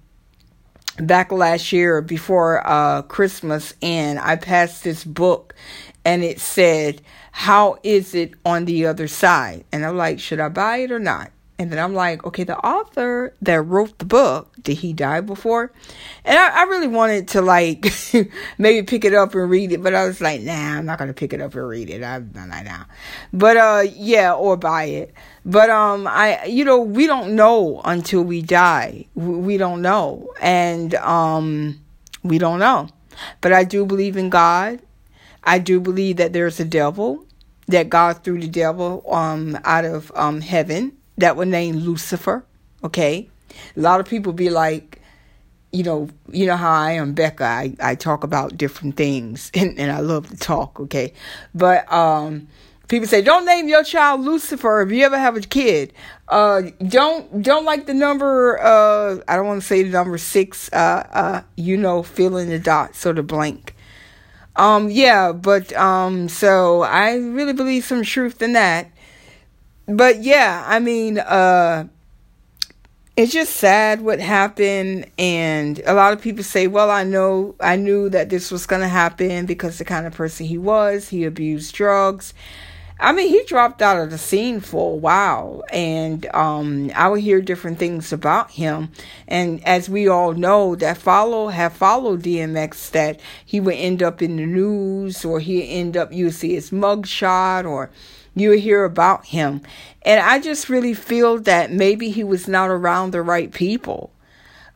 back 0.98 1.32
last 1.32 1.72
year 1.72 2.02
before 2.02 2.68
uh 2.68 3.02
christmas 3.04 3.74
and 3.82 4.20
i 4.20 4.36
passed 4.36 4.84
this 4.84 5.06
book 5.06 5.56
and 6.04 6.22
it 6.22 6.42
said 6.42 7.02
how 7.32 7.78
is 7.82 8.14
it 8.14 8.34
on 8.46 8.66
the 8.66 8.86
other 8.86 9.08
side? 9.08 9.64
And 9.72 9.86
i'm 9.86 9.96
like 9.96 10.20
should 10.20 10.42
i 10.42 10.50
buy 10.50 10.78
it 10.78 10.92
or 10.92 11.00
not 11.00 11.32
and 11.62 11.72
then 11.72 11.78
I'm 11.78 11.94
like, 11.94 12.26
okay, 12.26 12.44
the 12.44 12.58
author 12.58 13.36
that 13.44 13.62
wrote 13.62 14.00
the 14.00 14.06
book, 14.06 14.52
did 14.64 14.78
he 14.78 14.94
die 14.94 15.22
before? 15.22 15.72
And 16.26 16.36
I, 16.36 16.62
I 16.62 16.64
really 16.64 16.88
wanted 16.88 17.28
to 17.30 17.42
like 17.44 17.86
maybe 18.58 18.84
pick 18.84 19.06
it 19.06 19.14
up 19.14 19.36
and 19.36 19.48
read 19.48 19.72
it, 19.72 19.84
but 19.84 19.94
I 19.94 20.08
was 20.08 20.20
like, 20.22 20.42
nah, 20.42 20.54
I'm 20.54 20.88
not 20.88 20.98
gonna 20.98 21.14
pick 21.14 21.34
it 21.34 21.40
up 21.40 21.54
and 21.54 21.68
read 21.68 21.92
it. 21.92 22.04
I'm 22.04 22.32
not 22.34 22.50
like 22.50 22.66
now. 22.66 22.88
But 23.32 23.58
uh 23.58 23.84
yeah, 23.94 24.34
or 24.34 24.58
buy 24.58 24.86
it. 24.86 25.14
But 25.46 25.70
um 25.70 26.08
I 26.08 26.46
you 26.46 26.66
know, 26.66 26.82
we 26.82 27.06
don't 27.06 27.36
know 27.36 27.80
until 27.86 28.24
we 28.24 28.42
die. 28.42 29.06
We 29.14 29.58
don't 29.58 29.84
know. 29.84 30.34
And 30.42 30.96
um 30.96 31.80
we 32.24 32.40
don't 32.40 32.58
know. 32.58 32.90
But 33.40 33.54
I 33.54 33.66
do 33.66 33.86
believe 33.86 34.18
in 34.18 34.32
God. 34.32 34.82
I 35.44 35.60
do 35.60 35.80
believe 35.80 36.18
that 36.18 36.34
there's 36.34 36.60
a 36.60 36.66
devil, 36.66 37.28
that 37.68 37.90
God 37.90 38.24
threw 38.24 38.42
the 38.42 38.48
devil 38.48 39.04
um 39.08 39.60
out 39.64 39.86
of 39.86 40.12
um 40.16 40.42
heaven 40.42 40.98
that 41.22 41.36
were 41.38 41.46
named 41.46 41.82
Lucifer. 41.82 42.46
Okay, 42.84 43.30
a 43.76 43.80
lot 43.80 44.00
of 44.00 44.08
people 44.08 44.34
be 44.34 44.50
like, 44.50 45.02
you 45.72 45.84
know, 45.84 46.10
you 46.30 46.46
know 46.46 46.58
how 46.58 46.72
I 46.72 46.94
am, 46.94 47.14
Becca. 47.14 47.44
I, 47.44 47.76
I 47.80 47.96
talk 47.96 48.24
about 48.24 48.58
different 48.58 48.98
things, 48.98 49.52
and, 49.56 49.80
and 49.80 49.92
I 49.92 50.00
love 50.00 50.30
to 50.30 50.38
talk. 50.38 50.80
Okay, 50.80 51.14
but 51.56 51.92
um, 51.92 52.48
people 52.88 53.08
say 53.08 53.22
don't 53.22 53.46
name 53.46 53.68
your 53.68 53.84
child 53.84 54.22
Lucifer 54.22 54.82
if 54.82 54.92
you 54.92 55.06
ever 55.06 55.18
have 55.18 55.38
a 55.38 55.42
kid. 55.42 55.94
Uh, 56.28 56.64
don't 56.88 57.42
don't 57.42 57.66
like 57.66 57.86
the 57.86 57.94
number. 57.94 58.60
Uh, 58.62 59.20
I 59.28 59.36
don't 59.36 59.48
want 59.48 59.62
to 59.62 59.68
say 59.68 59.84
the 59.84 59.90
number 59.90 60.18
six. 60.18 60.72
Uh, 60.74 61.08
uh, 61.12 61.42
you 61.56 61.78
know, 61.78 62.04
fill 62.04 62.38
in 62.38 62.50
the 62.50 62.60
dot 62.60 62.96
sort 62.96 63.18
of 63.18 63.28
blank. 63.28 63.76
Um, 64.56 64.90
yeah, 64.90 65.32
but 65.32 65.72
um, 65.74 66.28
so 66.28 66.82
I 66.82 67.16
really 67.16 67.54
believe 67.54 67.86
some 67.86 68.04
truth 68.04 68.42
in 68.42 68.54
that 68.54 68.92
but 69.88 70.22
yeah, 70.24 70.64
I 70.68 70.80
mean, 70.80 71.20
uh, 71.20 71.88
it's 73.18 73.34
just 73.34 73.58
sad 73.58 74.02
what 74.02 74.20
happened 74.20 75.06
and 75.20 75.82
a 75.86 75.94
lot 75.94 76.14
of 76.14 76.22
people 76.22 76.44
say 76.44 76.66
well 76.68 76.90
i 76.90 77.04
know 77.04 77.54
i 77.60 77.76
knew 77.76 78.10
that 78.10 78.30
this 78.30 78.50
was 78.50 78.66
going 78.66 78.82
to 78.82 78.88
happen 78.88 79.46
because 79.46 79.78
the 79.78 79.86
kind 79.86 80.08
of 80.08 80.14
person 80.14 80.46
he 80.46 80.58
was. 80.58 81.10
He 81.10 81.26
abused 81.26 81.76
drugs. 81.76 82.34
I 83.00 83.12
mean 83.12 83.28
he 83.28 83.44
dropped 83.44 83.82
out 83.82 84.00
of 84.00 84.12
the 84.12 84.18
scene 84.18 84.60
for 84.62 84.94
a 84.94 84.96
while 84.96 85.64
and 85.74 86.26
um, 86.28 86.90
i 86.96 87.10
would 87.10 87.20
hear 87.20 87.42
different 87.42 87.80
things 87.80 88.14
about 88.14 88.52
him. 88.52 88.92
And 89.28 89.62
as 89.68 89.90
we 89.90 90.08
all 90.08 90.34
know 90.34 90.76
that 90.76 90.98
follow 90.98 91.50
have 91.50 91.74
followed 91.74 92.24
dmx 92.24 92.92
that 92.92 93.20
he 93.46 93.60
would 93.60 93.76
end 93.76 94.02
up 94.02 94.22
in 94.22 94.38
the 94.38 94.46
news 94.46 95.26
or 95.26 95.40
he 95.42 95.70
end 95.70 95.98
up 95.98 96.14
you 96.14 96.32
see 96.32 96.54
his 96.54 96.72
mugshot 96.72 97.66
or 97.66 97.92
you 98.36 98.52
hear 98.52 98.86
about 98.86 99.26
him. 99.26 99.62
And 100.04 100.20
I 100.20 100.40
just 100.40 100.70
really 100.70 100.94
feel 100.94 101.40
that 101.40 101.72
maybe 101.72 102.12
he 102.12 102.24
was 102.24 102.48
not 102.48 102.70
around 102.70 103.12
the 103.12 103.22
right 103.22 103.52
people. 103.52 104.12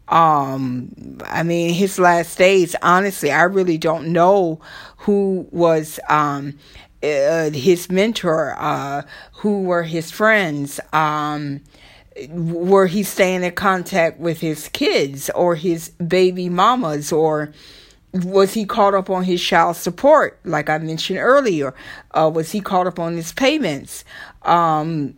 Um, 0.07 1.19
I 1.25 1.43
mean, 1.43 1.73
his 1.73 1.97
last 1.97 2.37
days, 2.37 2.75
honestly, 2.81 3.31
I 3.31 3.43
really 3.43 3.77
don't 3.77 4.09
know 4.13 4.59
who 4.97 5.47
was, 5.51 5.99
um, 6.09 6.59
uh, 7.01 7.49
his 7.49 7.89
mentor, 7.89 8.55
uh, 8.57 9.01
who 9.33 9.63
were 9.63 9.83
his 9.83 10.11
friends, 10.11 10.79
um, 10.93 11.61
were 12.29 12.87
he 12.87 13.03
staying 13.03 13.43
in 13.43 13.51
contact 13.53 14.19
with 14.19 14.41
his 14.41 14.69
kids 14.69 15.29
or 15.31 15.55
his 15.55 15.89
baby 15.89 16.49
mamas 16.49 17.11
or, 17.11 17.51
was 18.23 18.53
he 18.53 18.65
caught 18.65 18.93
up 18.93 19.09
on 19.09 19.23
his 19.23 19.41
child 19.41 19.75
support, 19.75 20.39
like 20.43 20.69
I 20.69 20.77
mentioned 20.77 21.19
earlier? 21.19 21.73
Uh, 22.11 22.31
was 22.33 22.51
he 22.51 22.61
caught 22.61 22.87
up 22.87 22.99
on 22.99 23.15
his 23.15 23.33
payments? 23.33 24.05
Um, 24.43 25.15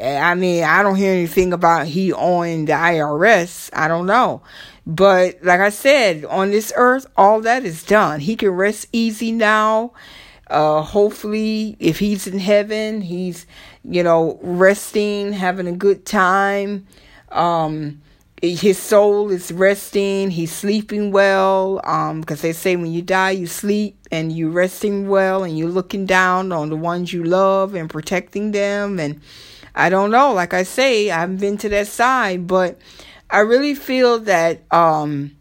I 0.00 0.34
mean, 0.34 0.64
I 0.64 0.82
don't 0.82 0.96
hear 0.96 1.12
anything 1.12 1.52
about 1.52 1.86
he 1.86 2.12
owing 2.12 2.66
the 2.66 2.72
IRS. 2.72 3.70
I 3.72 3.88
don't 3.88 4.06
know. 4.06 4.42
But 4.86 5.42
like 5.42 5.60
I 5.60 5.70
said, 5.70 6.24
on 6.26 6.50
this 6.50 6.72
earth, 6.76 7.06
all 7.16 7.40
that 7.40 7.64
is 7.64 7.82
done. 7.82 8.20
He 8.20 8.36
can 8.36 8.50
rest 8.50 8.86
easy 8.92 9.32
now. 9.32 9.92
Uh, 10.48 10.82
hopefully, 10.82 11.76
if 11.80 11.98
he's 11.98 12.26
in 12.26 12.38
heaven, 12.38 13.00
he's, 13.00 13.46
you 13.82 14.02
know, 14.02 14.38
resting, 14.42 15.32
having 15.32 15.66
a 15.66 15.72
good 15.72 16.06
time. 16.06 16.86
Um, 17.30 18.00
his 18.42 18.78
soul 18.78 19.30
is 19.30 19.50
resting. 19.50 20.30
He's 20.30 20.52
sleeping 20.52 21.10
well. 21.10 21.80
Um, 21.84 22.20
because 22.20 22.42
they 22.42 22.52
say 22.52 22.76
when 22.76 22.92
you 22.92 23.02
die, 23.02 23.30
you 23.30 23.46
sleep 23.46 23.98
and 24.10 24.30
you're 24.30 24.50
resting 24.50 25.08
well 25.08 25.42
and 25.44 25.58
you're 25.58 25.68
looking 25.68 26.06
down 26.06 26.52
on 26.52 26.68
the 26.68 26.76
ones 26.76 27.12
you 27.12 27.24
love 27.24 27.74
and 27.74 27.88
protecting 27.88 28.52
them. 28.52 29.00
And 29.00 29.20
I 29.74 29.88
don't 29.88 30.10
know. 30.10 30.32
Like 30.32 30.54
I 30.54 30.62
say, 30.62 31.10
I 31.10 31.20
haven't 31.20 31.40
been 31.40 31.58
to 31.58 31.68
that 31.70 31.86
side, 31.86 32.46
but 32.46 32.78
I 33.30 33.40
really 33.40 33.74
feel 33.74 34.20
that, 34.20 34.62
um, 34.72 35.36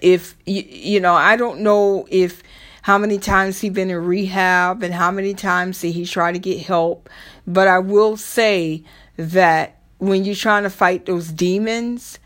if 0.00 0.36
you, 0.46 0.62
you 0.62 1.00
know, 1.00 1.14
I 1.14 1.36
don't 1.36 1.60
know 1.60 2.06
if 2.10 2.42
how 2.80 2.98
many 2.98 3.18
times 3.18 3.60
he 3.60 3.68
been 3.68 3.90
in 3.90 4.04
rehab 4.04 4.82
and 4.82 4.94
how 4.94 5.10
many 5.10 5.34
times 5.34 5.80
did 5.80 5.92
he 5.92 6.06
try 6.06 6.32
to 6.32 6.38
get 6.38 6.60
help, 6.60 7.10
but 7.46 7.68
I 7.68 7.78
will 7.78 8.16
say 8.16 8.84
that 9.16 9.81
when 10.02 10.24
you're 10.24 10.34
trying 10.34 10.64
to 10.64 10.70
fight 10.70 11.06
those 11.06 11.28
demons, 11.28 12.18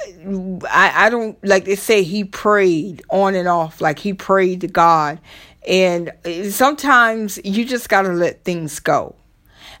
I, 0.00 0.92
I 0.94 1.10
don't 1.10 1.36
like 1.44 1.66
they 1.66 1.74
say 1.74 2.02
he 2.02 2.24
prayed 2.24 3.02
on 3.10 3.34
and 3.34 3.46
off, 3.46 3.82
like 3.82 3.98
he 3.98 4.14
prayed 4.14 4.62
to 4.62 4.66
God. 4.66 5.20
And 5.68 6.10
sometimes 6.50 7.38
you 7.44 7.66
just 7.66 7.90
got 7.90 8.02
to 8.02 8.12
let 8.12 8.44
things 8.44 8.80
go. 8.80 9.14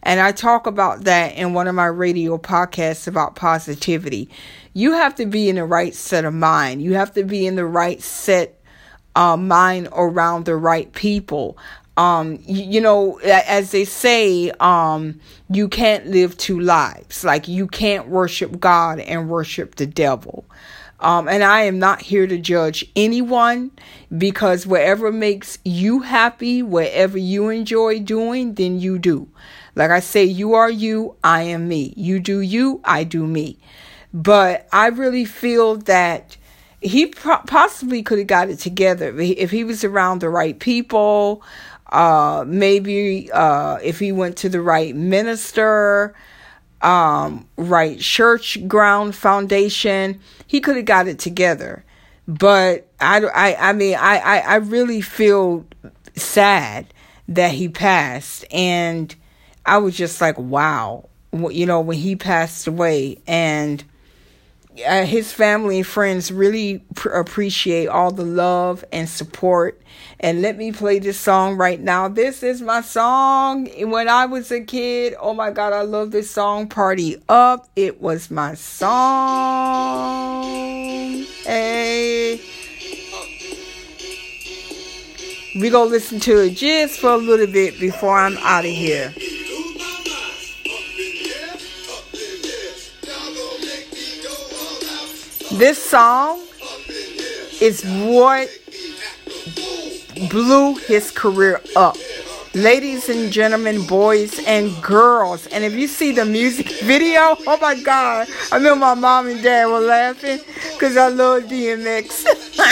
And 0.02 0.20
I 0.20 0.32
talk 0.32 0.66
about 0.66 1.04
that 1.04 1.34
in 1.34 1.54
one 1.54 1.68
of 1.68 1.74
my 1.74 1.86
radio 1.86 2.36
podcasts 2.36 3.08
about 3.08 3.34
positivity. 3.34 4.28
You 4.74 4.92
have 4.92 5.14
to 5.14 5.24
be 5.24 5.48
in 5.48 5.56
the 5.56 5.64
right 5.64 5.94
set 5.94 6.26
of 6.26 6.34
mind. 6.34 6.82
You 6.82 6.94
have 6.94 7.14
to 7.14 7.24
be 7.24 7.46
in 7.46 7.56
the 7.56 7.64
right 7.64 8.02
set 8.02 8.60
uh, 9.16 9.38
mind 9.38 9.88
around 9.92 10.44
the 10.44 10.56
right 10.56 10.92
people 10.92 11.56
um 11.96 12.38
you, 12.46 12.64
you, 12.64 12.80
know 12.80 13.18
as 13.18 13.70
they 13.70 13.84
say 13.84 14.50
um 14.60 15.20
you 15.50 15.68
can't 15.68 16.06
live 16.06 16.36
two 16.36 16.58
lives. 16.58 17.24
Like 17.24 17.48
you 17.48 17.66
can't 17.66 18.08
worship 18.08 18.58
god 18.58 18.98
and 19.00 19.28
worship 19.28 19.74
the 19.74 19.86
devil. 19.86 20.44
Um 21.00 21.28
and 21.28 21.44
i 21.44 21.62
am 21.62 21.78
not 21.78 22.00
here 22.00 22.26
to 22.26 22.38
judge 22.38 22.84
anyone 22.96 23.72
because 24.16 24.66
whatever 24.66 25.12
makes 25.12 25.58
you 25.64 26.00
happy 26.00 26.62
whatever 26.62 27.18
you 27.18 27.48
enjoy 27.48 28.00
doing 28.00 28.54
then 28.54 28.80
you 28.80 28.98
do. 28.98 29.28
Like 29.74 29.90
i 29.90 30.00
say 30.00 30.24
you 30.24 30.54
are 30.54 30.70
you 30.70 31.16
i 31.22 31.42
am 31.42 31.68
me. 31.68 31.92
You 31.96 32.20
do 32.20 32.40
you 32.40 32.80
i 32.84 33.04
do 33.04 33.26
me. 33.26 33.58
But 34.14 34.66
i 34.72 34.86
really 34.86 35.26
feel 35.26 35.76
that 35.76 36.38
he 36.82 37.06
possibly 37.06 38.02
could 38.02 38.18
have 38.18 38.26
got 38.26 38.50
it 38.50 38.58
together. 38.58 39.16
If 39.18 39.50
he 39.52 39.62
was 39.62 39.84
around 39.84 40.20
the 40.20 40.28
right 40.28 40.58
people 40.58 41.42
uh, 41.92 42.44
maybe 42.46 43.30
uh, 43.30 43.78
if 43.82 43.98
he 43.98 44.12
went 44.12 44.38
to 44.38 44.48
the 44.48 44.62
right 44.62 44.96
minister, 44.96 46.14
um, 46.80 47.46
right 47.56 48.00
church 48.00 48.66
ground 48.66 49.14
foundation, 49.14 50.18
he 50.46 50.60
could 50.60 50.76
have 50.76 50.86
got 50.86 51.06
it 51.06 51.18
together. 51.18 51.84
But 52.26 52.88
I, 52.98 53.20
I, 53.22 53.70
I 53.70 53.72
mean, 53.74 53.94
I, 53.94 54.18
I, 54.18 54.38
I 54.38 54.54
really 54.56 55.02
feel 55.02 55.66
sad 56.16 56.86
that 57.28 57.52
he 57.52 57.68
passed. 57.68 58.46
And 58.50 59.14
I 59.66 59.78
was 59.78 59.94
just 59.94 60.20
like, 60.20 60.38
wow, 60.38 61.10
you 61.32 61.66
know, 61.66 61.80
when 61.82 61.98
he 61.98 62.16
passed 62.16 62.66
away. 62.66 63.20
And 63.26 63.84
uh, 64.86 65.04
his 65.04 65.30
family 65.30 65.78
and 65.78 65.86
friends 65.86 66.32
really 66.32 66.78
pr- 66.94 67.10
appreciate 67.10 67.88
all 67.88 68.12
the 68.12 68.24
love 68.24 68.82
and 68.92 69.06
support. 69.08 69.81
And 70.24 70.40
let 70.40 70.56
me 70.56 70.70
play 70.70 71.00
this 71.00 71.18
song 71.18 71.56
right 71.56 71.80
now. 71.80 72.06
This 72.06 72.44
is 72.44 72.62
my 72.62 72.80
song. 72.80 73.66
When 73.90 74.08
I 74.08 74.26
was 74.26 74.52
a 74.52 74.60
kid, 74.60 75.16
oh 75.18 75.34
my 75.34 75.50
God, 75.50 75.72
I 75.72 75.82
love 75.82 76.12
this 76.12 76.30
song. 76.30 76.68
Party 76.68 77.20
Up. 77.28 77.68
It 77.74 78.00
was 78.00 78.30
my 78.30 78.54
song. 78.54 80.44
Hey. 81.44 82.40
We're 85.56 85.72
gonna 85.72 85.90
listen 85.90 86.20
to 86.20 86.44
it 86.44 86.50
just 86.50 87.00
for 87.00 87.10
a 87.10 87.16
little 87.16 87.48
bit 87.48 87.80
before 87.80 88.16
I'm 88.16 88.36
out 88.38 88.64
of 88.64 88.70
here. 88.70 89.12
This 95.58 95.82
song 95.82 96.40
is 97.60 97.84
what 97.84 98.48
blew 100.28 100.76
his 100.76 101.10
career 101.10 101.60
up. 101.76 101.96
Ladies 102.54 103.08
and 103.08 103.32
gentlemen, 103.32 103.86
boys 103.86 104.38
and 104.46 104.70
girls. 104.82 105.46
And 105.46 105.64
if 105.64 105.72
you 105.72 105.86
see 105.86 106.12
the 106.12 106.26
music 106.26 106.68
video, 106.82 107.36
oh 107.46 107.58
my 107.60 107.80
God. 107.80 108.28
I 108.50 108.58
know 108.58 108.74
my 108.74 108.94
mom 108.94 109.28
and 109.28 109.42
dad 109.42 109.66
were 109.66 109.80
laughing 109.80 110.40
because 110.74 110.98
I 110.98 111.08
love 111.08 111.44
DMX. 111.44 112.26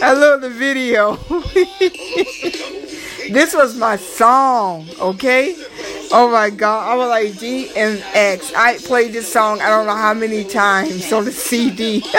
I 0.00 0.12
love 0.12 0.40
the 0.40 0.50
video. 0.50 1.16
this 3.30 3.52
was 3.52 3.76
my 3.76 3.96
song, 3.96 4.86
okay? 5.00 5.56
Oh 6.10 6.30
my 6.30 6.48
god, 6.48 6.90
I 6.90 6.96
was 6.96 7.08
like 7.08 7.32
DMX. 7.34 8.54
I 8.54 8.78
played 8.78 9.12
this 9.12 9.30
song 9.30 9.60
I 9.60 9.68
don't 9.68 9.86
know 9.86 9.94
how 9.94 10.14
many 10.14 10.42
times 10.44 11.12
on 11.12 11.26
the 11.26 11.32
CD. 11.32 12.02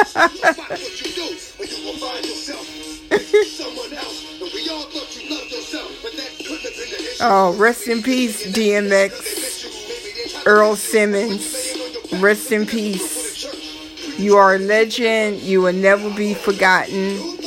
oh, 7.21 7.55
rest 7.57 7.87
in 7.87 8.03
peace, 8.03 8.45
DMX. 8.51 10.45
Earl 10.45 10.75
Simmons. 10.75 11.75
Rest 12.19 12.51
in 12.51 12.67
peace. 12.67 14.19
You 14.19 14.37
are 14.37 14.55
a 14.55 14.59
legend. 14.59 15.39
You 15.41 15.61
will 15.61 15.73
never 15.73 16.13
be 16.13 16.35
forgotten. 16.35 17.38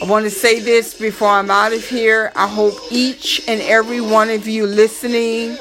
I 0.00 0.04
want 0.04 0.26
to 0.26 0.30
say 0.30 0.60
this 0.60 0.94
before 0.94 1.28
I'm 1.28 1.50
out 1.50 1.72
of 1.72 1.84
here. 1.84 2.30
I 2.36 2.46
hope 2.46 2.74
each 2.92 3.42
and 3.48 3.60
every 3.62 4.00
one 4.00 4.30
of 4.30 4.46
you 4.46 4.64
listening, 4.64 5.58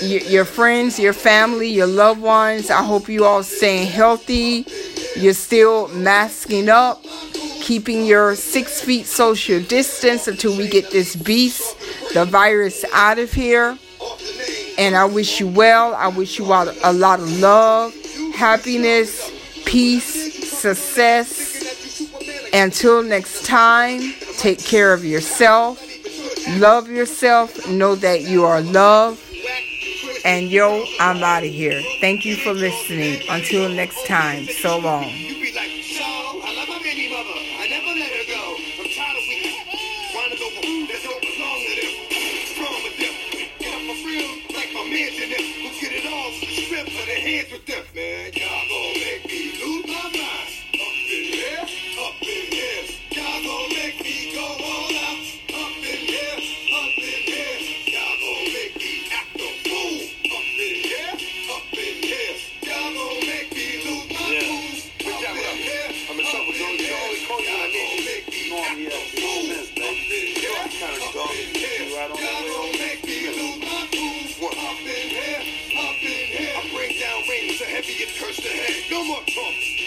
your, 0.00 0.22
your 0.22 0.44
friends, 0.46 0.98
your 0.98 1.12
family, 1.12 1.68
your 1.68 1.86
loved 1.86 2.22
ones, 2.22 2.70
I 2.70 2.82
hope 2.82 3.10
you 3.10 3.26
all 3.26 3.42
staying 3.42 3.88
healthy. 3.88 4.64
You're 5.16 5.34
still 5.34 5.88
masking 5.88 6.70
up, 6.70 7.02
keeping 7.60 8.06
your 8.06 8.34
six 8.36 8.80
feet 8.80 9.04
social 9.04 9.60
distance 9.60 10.28
until 10.28 10.56
we 10.56 10.66
get 10.66 10.90
this 10.90 11.14
beast, 11.14 11.76
the 12.14 12.24
virus, 12.24 12.86
out 12.94 13.18
of 13.18 13.32
here. 13.32 13.76
And 14.78 14.96
I 14.96 15.04
wish 15.04 15.40
you 15.40 15.48
well. 15.48 15.94
I 15.94 16.08
wish 16.08 16.38
you 16.38 16.50
all 16.52 16.72
a 16.84 16.92
lot 16.92 17.20
of 17.20 17.38
love, 17.38 17.92
happiness, 18.34 19.30
peace, 19.66 20.48
success 20.58 21.47
until 22.52 23.02
next 23.02 23.44
time, 23.46 24.00
take 24.36 24.58
care 24.58 24.92
of 24.92 25.04
yourself. 25.04 25.82
Love 26.58 26.88
yourself. 26.88 27.68
Know 27.68 27.94
that 27.96 28.22
you 28.22 28.44
are 28.44 28.60
loved. 28.60 29.22
And 30.24 30.50
yo, 30.50 30.84
I'm 31.00 31.22
out 31.22 31.44
of 31.44 31.50
here. 31.50 31.80
Thank 32.00 32.24
you 32.24 32.36
for 32.36 32.52
listening. 32.52 33.22
Until 33.30 33.68
next 33.68 34.06
time, 34.06 34.44
so 34.46 34.78
long. 34.78 35.37